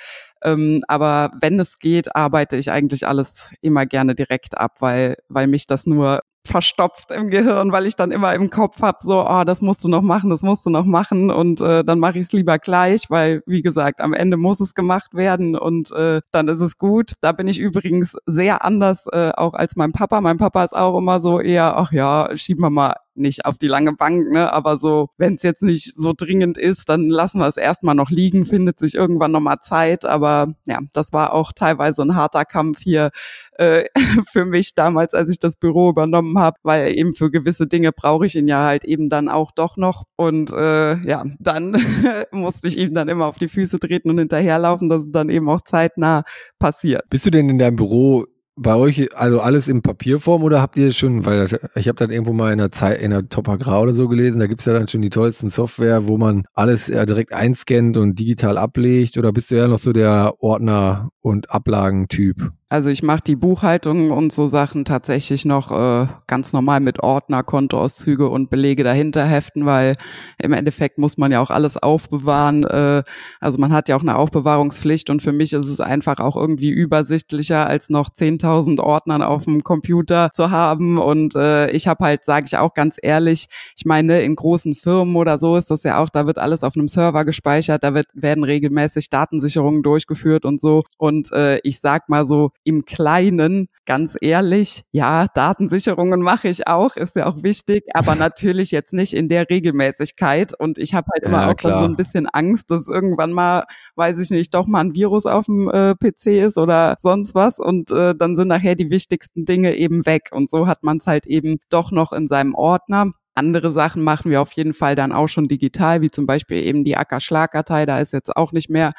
Ähm, 0.44 0.82
aber 0.88 1.32
wenn 1.40 1.60
es 1.60 1.80
geht, 1.80 2.16
arbeite 2.16 2.58
ich 2.58 2.72
eigentlich 2.72 3.08
alles 3.08 3.48
immer 3.62 3.86
gerne 3.86 4.16
direkt 4.16 4.58
ab, 4.58 4.78
weil, 4.80 5.18
weil 5.30 5.48
mich 5.48 5.68
das 5.68 5.86
nur 5.86 6.22
verstopft 6.46 7.12
im 7.12 7.30
Gehirn, 7.30 7.72
weil 7.72 7.86
ich 7.86 7.96
dann 7.96 8.12
immer 8.12 8.34
im 8.34 8.50
Kopf 8.50 8.82
hab, 8.82 9.02
so, 9.02 9.26
oh, 9.26 9.44
das 9.46 9.62
musst 9.62 9.84
du 9.84 9.88
noch 9.90 10.02
machen, 10.02 10.30
das 10.30 10.44
musst 10.44 10.66
du 10.66 10.70
noch 10.70 10.86
machen 10.86 11.32
und 11.32 11.62
äh, 11.62 11.84
dann 11.84 12.00
mache 12.00 12.20
ich 12.20 12.26
es 12.26 12.34
lieber 12.34 12.60
gleich, 12.60 13.10
weil, 13.10 13.42
wie 13.46 13.62
gesagt, 13.62 14.02
am 14.02 14.14
Ende 14.14 14.36
muss 14.36 14.60
es 14.60 14.74
gemacht 14.74 15.14
werden 15.14 15.56
und 15.56 15.92
äh, 15.92 16.20
dann 16.32 16.50
ist 16.50 16.62
es 16.62 16.78
gut. 16.78 17.14
Da 17.22 17.32
bin 17.32 17.48
ich 17.48 17.60
übrigens 17.60 18.18
sehr 18.26 18.66
anders 18.66 19.08
äh, 19.14 19.32
auch 19.36 19.54
als 19.54 19.76
mein 19.78 19.94
Papa. 19.94 20.20
Mein 20.20 20.38
Papa 20.38 20.64
ist 20.64 20.76
auch 20.76 20.98
immer 20.98 21.22
so 21.22 21.40
eher, 21.40 21.78
ach 21.78 21.94
ja, 21.94 22.30
schieben 22.36 22.64
wir 22.64 22.70
mal 22.70 22.96
nicht 23.16 23.46
auf 23.46 23.58
die 23.58 23.68
lange 23.68 23.94
Bank, 23.94 24.32
ne? 24.32 24.52
Aber 24.52 24.78
so, 24.78 25.10
wenn 25.18 25.36
es 25.36 25.44
jetzt 25.44 25.62
nicht 25.62 25.96
so 25.96 26.14
dringend 26.16 26.58
ist, 26.58 26.90
dann 26.90 27.10
lassen 27.10 27.40
wir 27.40 27.48
es 27.48 27.58
erstmal 27.58 27.96
noch 27.96 28.10
liegen, 28.10 28.46
findet 28.46 28.80
sich 28.80 28.96
irgendwann 28.96 29.32
nochmal 29.32 29.58
Zeit. 29.62 30.06
Aber 30.06 30.54
ja, 30.66 30.80
das 30.94 31.14
war 31.14 31.34
auch 31.34 31.52
teilweise 31.52 32.02
ein 32.02 32.16
harter 32.16 32.46
Kampf 32.46 32.80
hier 32.82 33.12
äh, 33.58 33.86
für 34.32 34.46
mich 34.46 34.76
damals, 34.76 35.14
als 35.14 35.30
ich 35.30 35.40
das 35.40 35.56
Büro 35.56 35.90
übernommen 35.90 36.38
habe, 36.40 36.58
weil 36.64 36.98
eben 36.98 37.14
für 37.14 37.32
gewisse 37.32 37.68
Dinge 37.68 37.92
brauche 37.92 38.26
ich 38.26 38.36
ihn 38.36 38.48
ja 38.48 38.66
halt 38.66 38.84
eben 38.84 39.10
dann 39.10 39.30
auch 39.30 39.52
doch 39.52 39.78
noch. 39.78 40.04
Und 40.16 40.52
äh, 40.52 40.96
ja, 41.06 41.24
dann 41.40 41.78
musste 42.32 42.68
ich 42.68 42.78
ihm 42.78 42.94
dann 42.94 43.10
immer 43.10 43.26
auf 43.26 43.38
die 43.38 43.48
Füße 43.48 43.80
treten 43.80 44.10
und 44.10 44.20
hinterherlaufen, 44.20 44.90
dass 44.90 45.04
es 45.04 45.12
dann 45.12 45.30
eben 45.30 45.50
auch 45.50 45.62
zeitnah 45.62 46.24
passiert. 46.60 47.04
Bist 47.10 47.26
du 47.26 47.32
denn 47.32 47.50
in 47.50 47.60
deinem 47.60 47.76
Büro 47.76 48.26
bei 48.56 48.76
euch 48.76 49.18
also 49.18 49.42
alles 49.42 49.68
in 49.68 49.82
Papierform 49.82 50.44
oder 50.44 50.62
habt 50.62 50.78
ihr 50.78 50.94
schon, 50.94 51.26
weil 51.26 51.48
ich 51.76 51.88
habe 51.88 51.98
dann 51.98 52.12
irgendwo 52.12 52.34
mal 52.34 52.52
in 52.52 52.60
der 52.60 52.72
Zeit, 52.72 53.02
in 53.02 53.12
der 53.12 53.28
Top 53.28 53.50
Agrar 53.50 53.82
oder 53.82 53.96
so 53.96 54.08
gelesen, 54.08 54.40
da 54.40 54.48
gibt's 54.48 54.66
ja 54.66 54.74
dann 54.74 54.88
schon 54.88 55.02
die 55.02 55.10
tollsten 55.10 55.50
Software, 55.50 56.08
wo 56.08 56.18
man 56.18 56.46
alles 56.54 56.90
äh, 56.90 57.06
direkt 57.06 57.34
einscannt 57.34 57.98
und 57.98 58.20
digital 58.20 58.58
ablegt 58.58 59.18
oder 59.18 59.32
bist 59.32 59.50
du 59.50 59.56
ja 59.56 59.68
noch 59.68 59.80
so 59.80 59.92
der 59.92 60.36
Ordner- 60.40 61.10
und 61.22 61.52
Ablagentyp? 61.52 62.52
Also 62.74 62.90
ich 62.90 63.04
mache 63.04 63.22
die 63.22 63.36
Buchhaltung 63.36 64.10
und 64.10 64.34
so 64.34 64.48
Sachen 64.48 64.84
tatsächlich 64.84 65.46
noch 65.46 65.70
äh, 65.70 66.08
ganz 66.26 66.54
normal 66.54 66.80
mit 66.80 67.04
Ordner, 67.04 67.44
Kontoauszüge 67.44 68.28
und 68.28 68.50
Belege 68.50 68.84
dahinter 68.84 69.26
heften, 69.26 69.68
weil 69.68 69.96
im 70.40 70.54
Endeffekt 70.54 70.98
muss 70.98 71.20
man 71.20 71.32
ja 71.32 71.40
auch 71.40 71.52
alles 71.52 71.78
aufbewahren. 71.78 72.64
Äh, 72.64 73.04
also 73.40 73.60
man 73.60 73.72
hat 73.72 73.90
ja 73.90 73.96
auch 73.96 74.02
eine 74.02 74.16
Aufbewahrungspflicht 74.16 75.12
und 75.12 75.22
für 75.22 75.34
mich 75.34 75.54
ist 75.54 75.68
es 75.68 75.82
einfach 75.82 76.18
auch 76.18 76.36
irgendwie 76.36 76.72
übersichtlicher, 76.72 77.68
als 77.68 77.92
noch 77.92 78.10
10.000 78.10 78.80
Ordnern 78.80 79.22
auf 79.22 79.44
dem 79.44 79.64
Computer 79.64 80.32
zu 80.34 80.50
haben. 80.50 80.98
Und 80.98 81.36
äh, 81.36 81.70
ich 81.70 81.88
habe 81.88 82.04
halt, 82.04 82.26
sage 82.26 82.48
ich 82.48 82.58
auch 82.58 82.74
ganz 82.74 82.98
ehrlich, 83.00 83.46
ich 83.78 83.86
meine, 83.86 84.24
in 84.24 84.36
großen 84.36 84.74
Firmen 84.74 85.16
oder 85.16 85.38
so 85.38 85.58
ist 85.58 85.70
das 85.70 85.84
ja 85.84 86.00
auch, 86.00 86.10
da 86.10 86.26
wird 86.26 86.40
alles 86.40 86.64
auf 86.64 86.76
einem 86.76 86.88
Server 86.88 87.24
gespeichert, 87.24 87.84
da 87.84 87.94
wird, 87.94 88.08
werden 88.16 88.44
regelmäßig 88.44 89.12
Datensicherungen 89.12 89.84
durchgeführt 89.84 90.44
und 90.44 90.60
so. 90.60 90.82
Und 90.98 91.32
äh, 91.34 91.60
ich 91.60 91.80
sag 91.80 92.10
mal 92.10 92.26
so, 92.26 92.50
im 92.64 92.86
Kleinen, 92.86 93.68
ganz 93.86 94.16
ehrlich, 94.20 94.84
ja, 94.92 95.28
Datensicherungen 95.34 96.22
mache 96.22 96.48
ich 96.48 96.68
auch, 96.68 96.96
ist 96.96 97.16
ja 97.16 97.26
auch 97.28 97.44
wichtig, 97.44 97.84
aber 97.94 98.16
natürlich 98.16 98.72
jetzt 98.72 98.94
nicht 98.94 99.14
in 99.14 99.30
der 99.30 99.50
Regelmäßigkeit. 99.50 100.58
Und 100.58 100.78
ich 100.78 100.94
habe 100.94 101.08
halt 101.14 101.24
immer 101.24 101.42
ja, 101.42 101.52
auch 101.52 101.56
dann 101.56 101.80
so 101.80 101.86
ein 101.86 101.96
bisschen 101.96 102.28
Angst, 102.28 102.72
dass 102.72 102.88
irgendwann 102.88 103.32
mal, 103.32 103.66
weiß 103.96 104.20
ich 104.20 104.30
nicht, 104.30 104.54
doch 104.54 104.68
mal 104.68 104.82
ein 104.82 104.94
Virus 104.94 105.26
auf 105.26 105.46
dem 105.46 105.70
äh, 105.70 105.96
PC 105.96 106.28
ist 106.46 106.58
oder 106.58 106.96
sonst 107.00 107.36
was. 107.36 107.60
Und 107.60 107.92
äh, 107.92 108.16
dann 108.16 108.36
sind 108.38 108.48
nachher 108.48 108.76
die 108.76 108.90
wichtigsten 108.90 109.46
Dinge 109.46 109.76
eben 109.76 110.06
weg. 110.06 110.30
Und 110.32 110.50
so 110.50 110.68
hat 110.68 110.84
man 110.84 110.98
es 110.98 111.08
halt 111.08 111.26
eben 111.26 111.58
doch 111.70 111.92
noch 111.92 112.14
in 112.14 112.28
seinem 112.28 112.56
Ordner. 112.56 113.12
Andere 113.36 113.72
Sachen 113.72 114.04
machen 114.04 114.30
wir 114.30 114.42
auf 114.42 114.52
jeden 114.52 114.74
Fall 114.74 114.96
dann 114.96 115.12
auch 115.12 115.28
schon 115.28 115.48
digital, 115.48 116.02
wie 116.02 116.12
zum 116.12 116.28
Beispiel 116.28 116.64
eben 116.64 116.84
die 116.84 116.98
Ackerschlagkartei. 116.98 117.86
Da 117.86 118.00
ist 118.00 118.14
jetzt 118.14 118.36
auch 118.36 118.52
nicht 118.52 118.70
mehr 118.70 118.92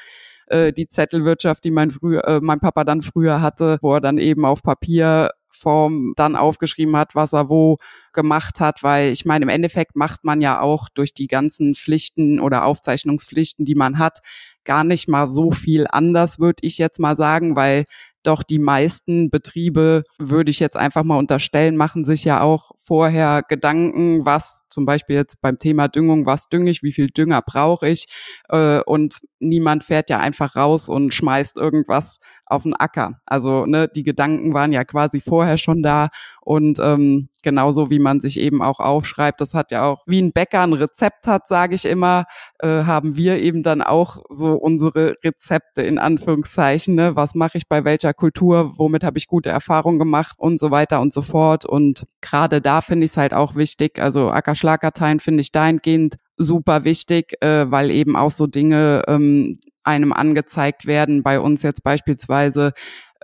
äh, 0.46 0.72
die 0.72 0.88
Zettelwirtschaft, 0.88 1.64
die 1.64 1.70
mein, 1.70 1.90
früher, 1.90 2.26
äh, 2.26 2.40
mein 2.40 2.60
Papa 2.60 2.84
dann 2.84 3.02
früher 3.02 3.40
hatte, 3.40 3.78
wo 3.82 3.94
er 3.94 4.00
dann 4.00 4.18
eben 4.18 4.44
auf 4.44 4.62
Papierform 4.62 6.14
dann 6.16 6.36
aufgeschrieben 6.36 6.96
hat, 6.96 7.14
was 7.14 7.32
er 7.32 7.48
wo 7.48 7.78
gemacht 8.12 8.60
hat, 8.60 8.82
weil 8.82 9.12
ich 9.12 9.24
meine, 9.24 9.44
im 9.44 9.48
Endeffekt 9.48 9.96
macht 9.96 10.24
man 10.24 10.40
ja 10.40 10.60
auch 10.60 10.88
durch 10.88 11.14
die 11.14 11.26
ganzen 11.26 11.74
Pflichten 11.74 12.40
oder 12.40 12.64
Aufzeichnungspflichten, 12.64 13.64
die 13.64 13.74
man 13.74 13.98
hat, 13.98 14.18
gar 14.64 14.84
nicht 14.84 15.08
mal 15.08 15.26
so 15.26 15.50
viel 15.50 15.86
anders, 15.88 16.38
würde 16.38 16.60
ich 16.62 16.78
jetzt 16.78 16.98
mal 16.98 17.16
sagen, 17.16 17.56
weil 17.56 17.84
doch 18.26 18.42
die 18.42 18.58
meisten 18.58 19.30
Betriebe, 19.30 20.04
würde 20.18 20.50
ich 20.50 20.60
jetzt 20.60 20.76
einfach 20.76 21.04
mal 21.04 21.18
unterstellen, 21.18 21.76
machen 21.76 22.04
sich 22.04 22.24
ja 22.24 22.40
auch 22.40 22.72
vorher 22.78 23.42
Gedanken, 23.48 24.26
was 24.26 24.62
zum 24.68 24.86
Beispiel 24.86 25.16
jetzt 25.16 25.40
beim 25.40 25.58
Thema 25.58 25.88
Düngung, 25.88 26.26
was 26.26 26.48
dünge 26.48 26.70
ich, 26.70 26.82
wie 26.82 26.92
viel 26.92 27.08
Dünger 27.08 27.42
brauche 27.42 27.88
ich. 27.88 28.06
Äh, 28.48 28.80
und 28.80 29.20
niemand 29.38 29.84
fährt 29.84 30.10
ja 30.10 30.18
einfach 30.18 30.56
raus 30.56 30.88
und 30.88 31.14
schmeißt 31.14 31.56
irgendwas 31.56 32.18
auf 32.46 32.62
den 32.64 32.74
Acker. 32.74 33.20
Also 33.26 33.66
ne, 33.66 33.88
die 33.88 34.02
Gedanken 34.02 34.54
waren 34.54 34.72
ja 34.72 34.84
quasi 34.84 35.20
vorher 35.20 35.58
schon 35.58 35.82
da. 35.82 36.08
Und 36.40 36.78
ähm, 36.80 37.28
genauso 37.42 37.90
wie 37.90 37.98
man 37.98 38.20
sich 38.20 38.38
eben 38.40 38.62
auch 38.62 38.80
aufschreibt, 38.80 39.40
das 39.40 39.54
hat 39.54 39.70
ja 39.70 39.84
auch, 39.84 40.02
wie 40.06 40.20
ein 40.20 40.32
Bäcker 40.32 40.62
ein 40.62 40.72
Rezept 40.72 41.26
hat, 41.26 41.46
sage 41.46 41.74
ich 41.74 41.84
immer, 41.84 42.24
äh, 42.60 42.84
haben 42.84 43.16
wir 43.16 43.38
eben 43.38 43.62
dann 43.62 43.82
auch 43.82 44.22
so 44.30 44.52
unsere 44.54 45.16
Rezepte 45.22 45.82
in 45.82 45.98
Anführungszeichen. 45.98 46.94
Ne? 46.94 47.16
Was 47.16 47.34
mache 47.34 47.58
ich 47.58 47.68
bei 47.68 47.84
welcher 47.84 48.13
Kultur, 48.14 48.72
womit 48.78 49.04
habe 49.04 49.18
ich 49.18 49.26
gute 49.26 49.50
Erfahrungen 49.50 49.98
gemacht 49.98 50.36
und 50.38 50.58
so 50.58 50.70
weiter 50.70 51.00
und 51.00 51.12
so 51.12 51.22
fort. 51.22 51.66
Und 51.66 52.06
gerade 52.20 52.60
da 52.60 52.80
finde 52.80 53.04
ich 53.04 53.12
es 53.12 53.16
halt 53.16 53.34
auch 53.34 53.54
wichtig. 53.54 53.98
Also 53.98 54.30
Ackerschlagkarteien 54.30 55.20
finde 55.20 55.40
ich 55.42 55.52
dahingehend 55.52 56.16
super 56.36 56.84
wichtig, 56.84 57.36
äh, 57.42 57.70
weil 57.70 57.90
eben 57.90 58.16
auch 58.16 58.30
so 58.30 58.46
Dinge 58.46 59.02
ähm, 59.06 59.58
einem 59.84 60.12
angezeigt 60.12 60.86
werden. 60.86 61.22
Bei 61.22 61.38
uns 61.38 61.62
jetzt 61.62 61.82
beispielsweise 61.82 62.72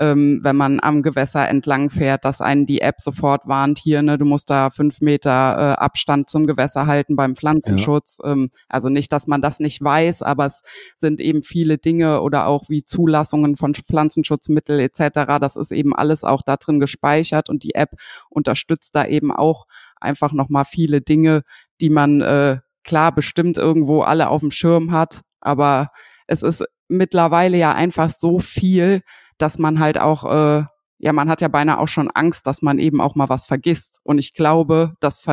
ähm, 0.01 0.41
wenn 0.43 0.57
man 0.57 0.81
am 0.81 1.03
Gewässer 1.03 1.47
entlang 1.47 1.91
fährt, 1.91 2.25
dass 2.25 2.41
einen 2.41 2.65
die 2.65 2.81
App 2.81 3.03
sofort 3.03 3.47
warnt, 3.47 3.79
hier, 3.79 4.01
ne, 4.01 4.17
du 4.17 4.25
musst 4.25 4.49
da 4.49 4.71
fünf 4.71 5.03
Meter 5.03 5.31
äh, 5.31 5.83
Abstand 5.83 6.31
zum 6.31 6.47
Gewässer 6.47 6.87
halten 6.87 7.17
beim 7.17 7.37
Pflanzenschutz. 7.37 8.19
Ja. 8.23 8.33
Ähm, 8.33 8.51
also 8.69 8.89
nicht, 8.89 9.13
dass 9.13 9.27
man 9.27 9.43
das 9.43 9.61
nicht 9.61 9.83
weiß, 9.83 10.23
aber 10.23 10.47
es 10.47 10.63
sind 10.97 11.21
eben 11.21 11.43
viele 11.43 11.77
Dinge 11.77 12.23
oder 12.23 12.47
auch 12.47 12.71
wie 12.71 12.83
Zulassungen 12.83 13.57
von 13.57 13.75
Pflanzenschutzmittel 13.75 14.81
etc. 14.81 15.39
Das 15.39 15.57
ist 15.57 15.71
eben 15.71 15.95
alles 15.95 16.25
auch 16.25 16.41
da 16.43 16.57
drin 16.57 16.81
gespeichert 16.81 17.51
und 17.51 17.63
die 17.63 17.75
App 17.75 17.91
unterstützt 18.31 18.97
da 18.97 19.05
eben 19.05 19.31
auch 19.31 19.67
einfach 20.01 20.33
nochmal 20.33 20.65
viele 20.65 21.03
Dinge, 21.03 21.43
die 21.83 21.91
man 21.91 22.23
äh, 22.23 22.59
klar 22.85 23.15
bestimmt 23.15 23.59
irgendwo 23.59 24.01
alle 24.01 24.31
auf 24.31 24.41
dem 24.41 24.51
Schirm 24.51 24.93
hat, 24.93 25.21
aber 25.41 25.91
es 26.27 26.43
ist 26.43 26.65
mittlerweile 26.91 27.57
ja 27.57 27.73
einfach 27.73 28.11
so 28.11 28.39
viel, 28.39 29.03
dass 29.39 29.59
man 29.59 29.79
halt 29.81 29.99
auch, 29.99 30.25
äh, 30.25 30.65
ja, 31.03 31.15
man 31.15 31.31
hat 31.31 31.41
ja 31.41 31.49
beinahe 31.49 31.79
auch 31.79 31.89
schon 31.89 32.11
Angst, 32.11 32.47
dass 32.47 32.61
man 32.61 32.79
eben 32.79 33.01
auch 33.01 33.15
mal 33.15 33.31
was 33.31 33.47
vergisst. 33.47 34.01
Und 34.03 34.19
ich 34.19 34.35
glaube, 34.35 34.93
das 35.01 35.25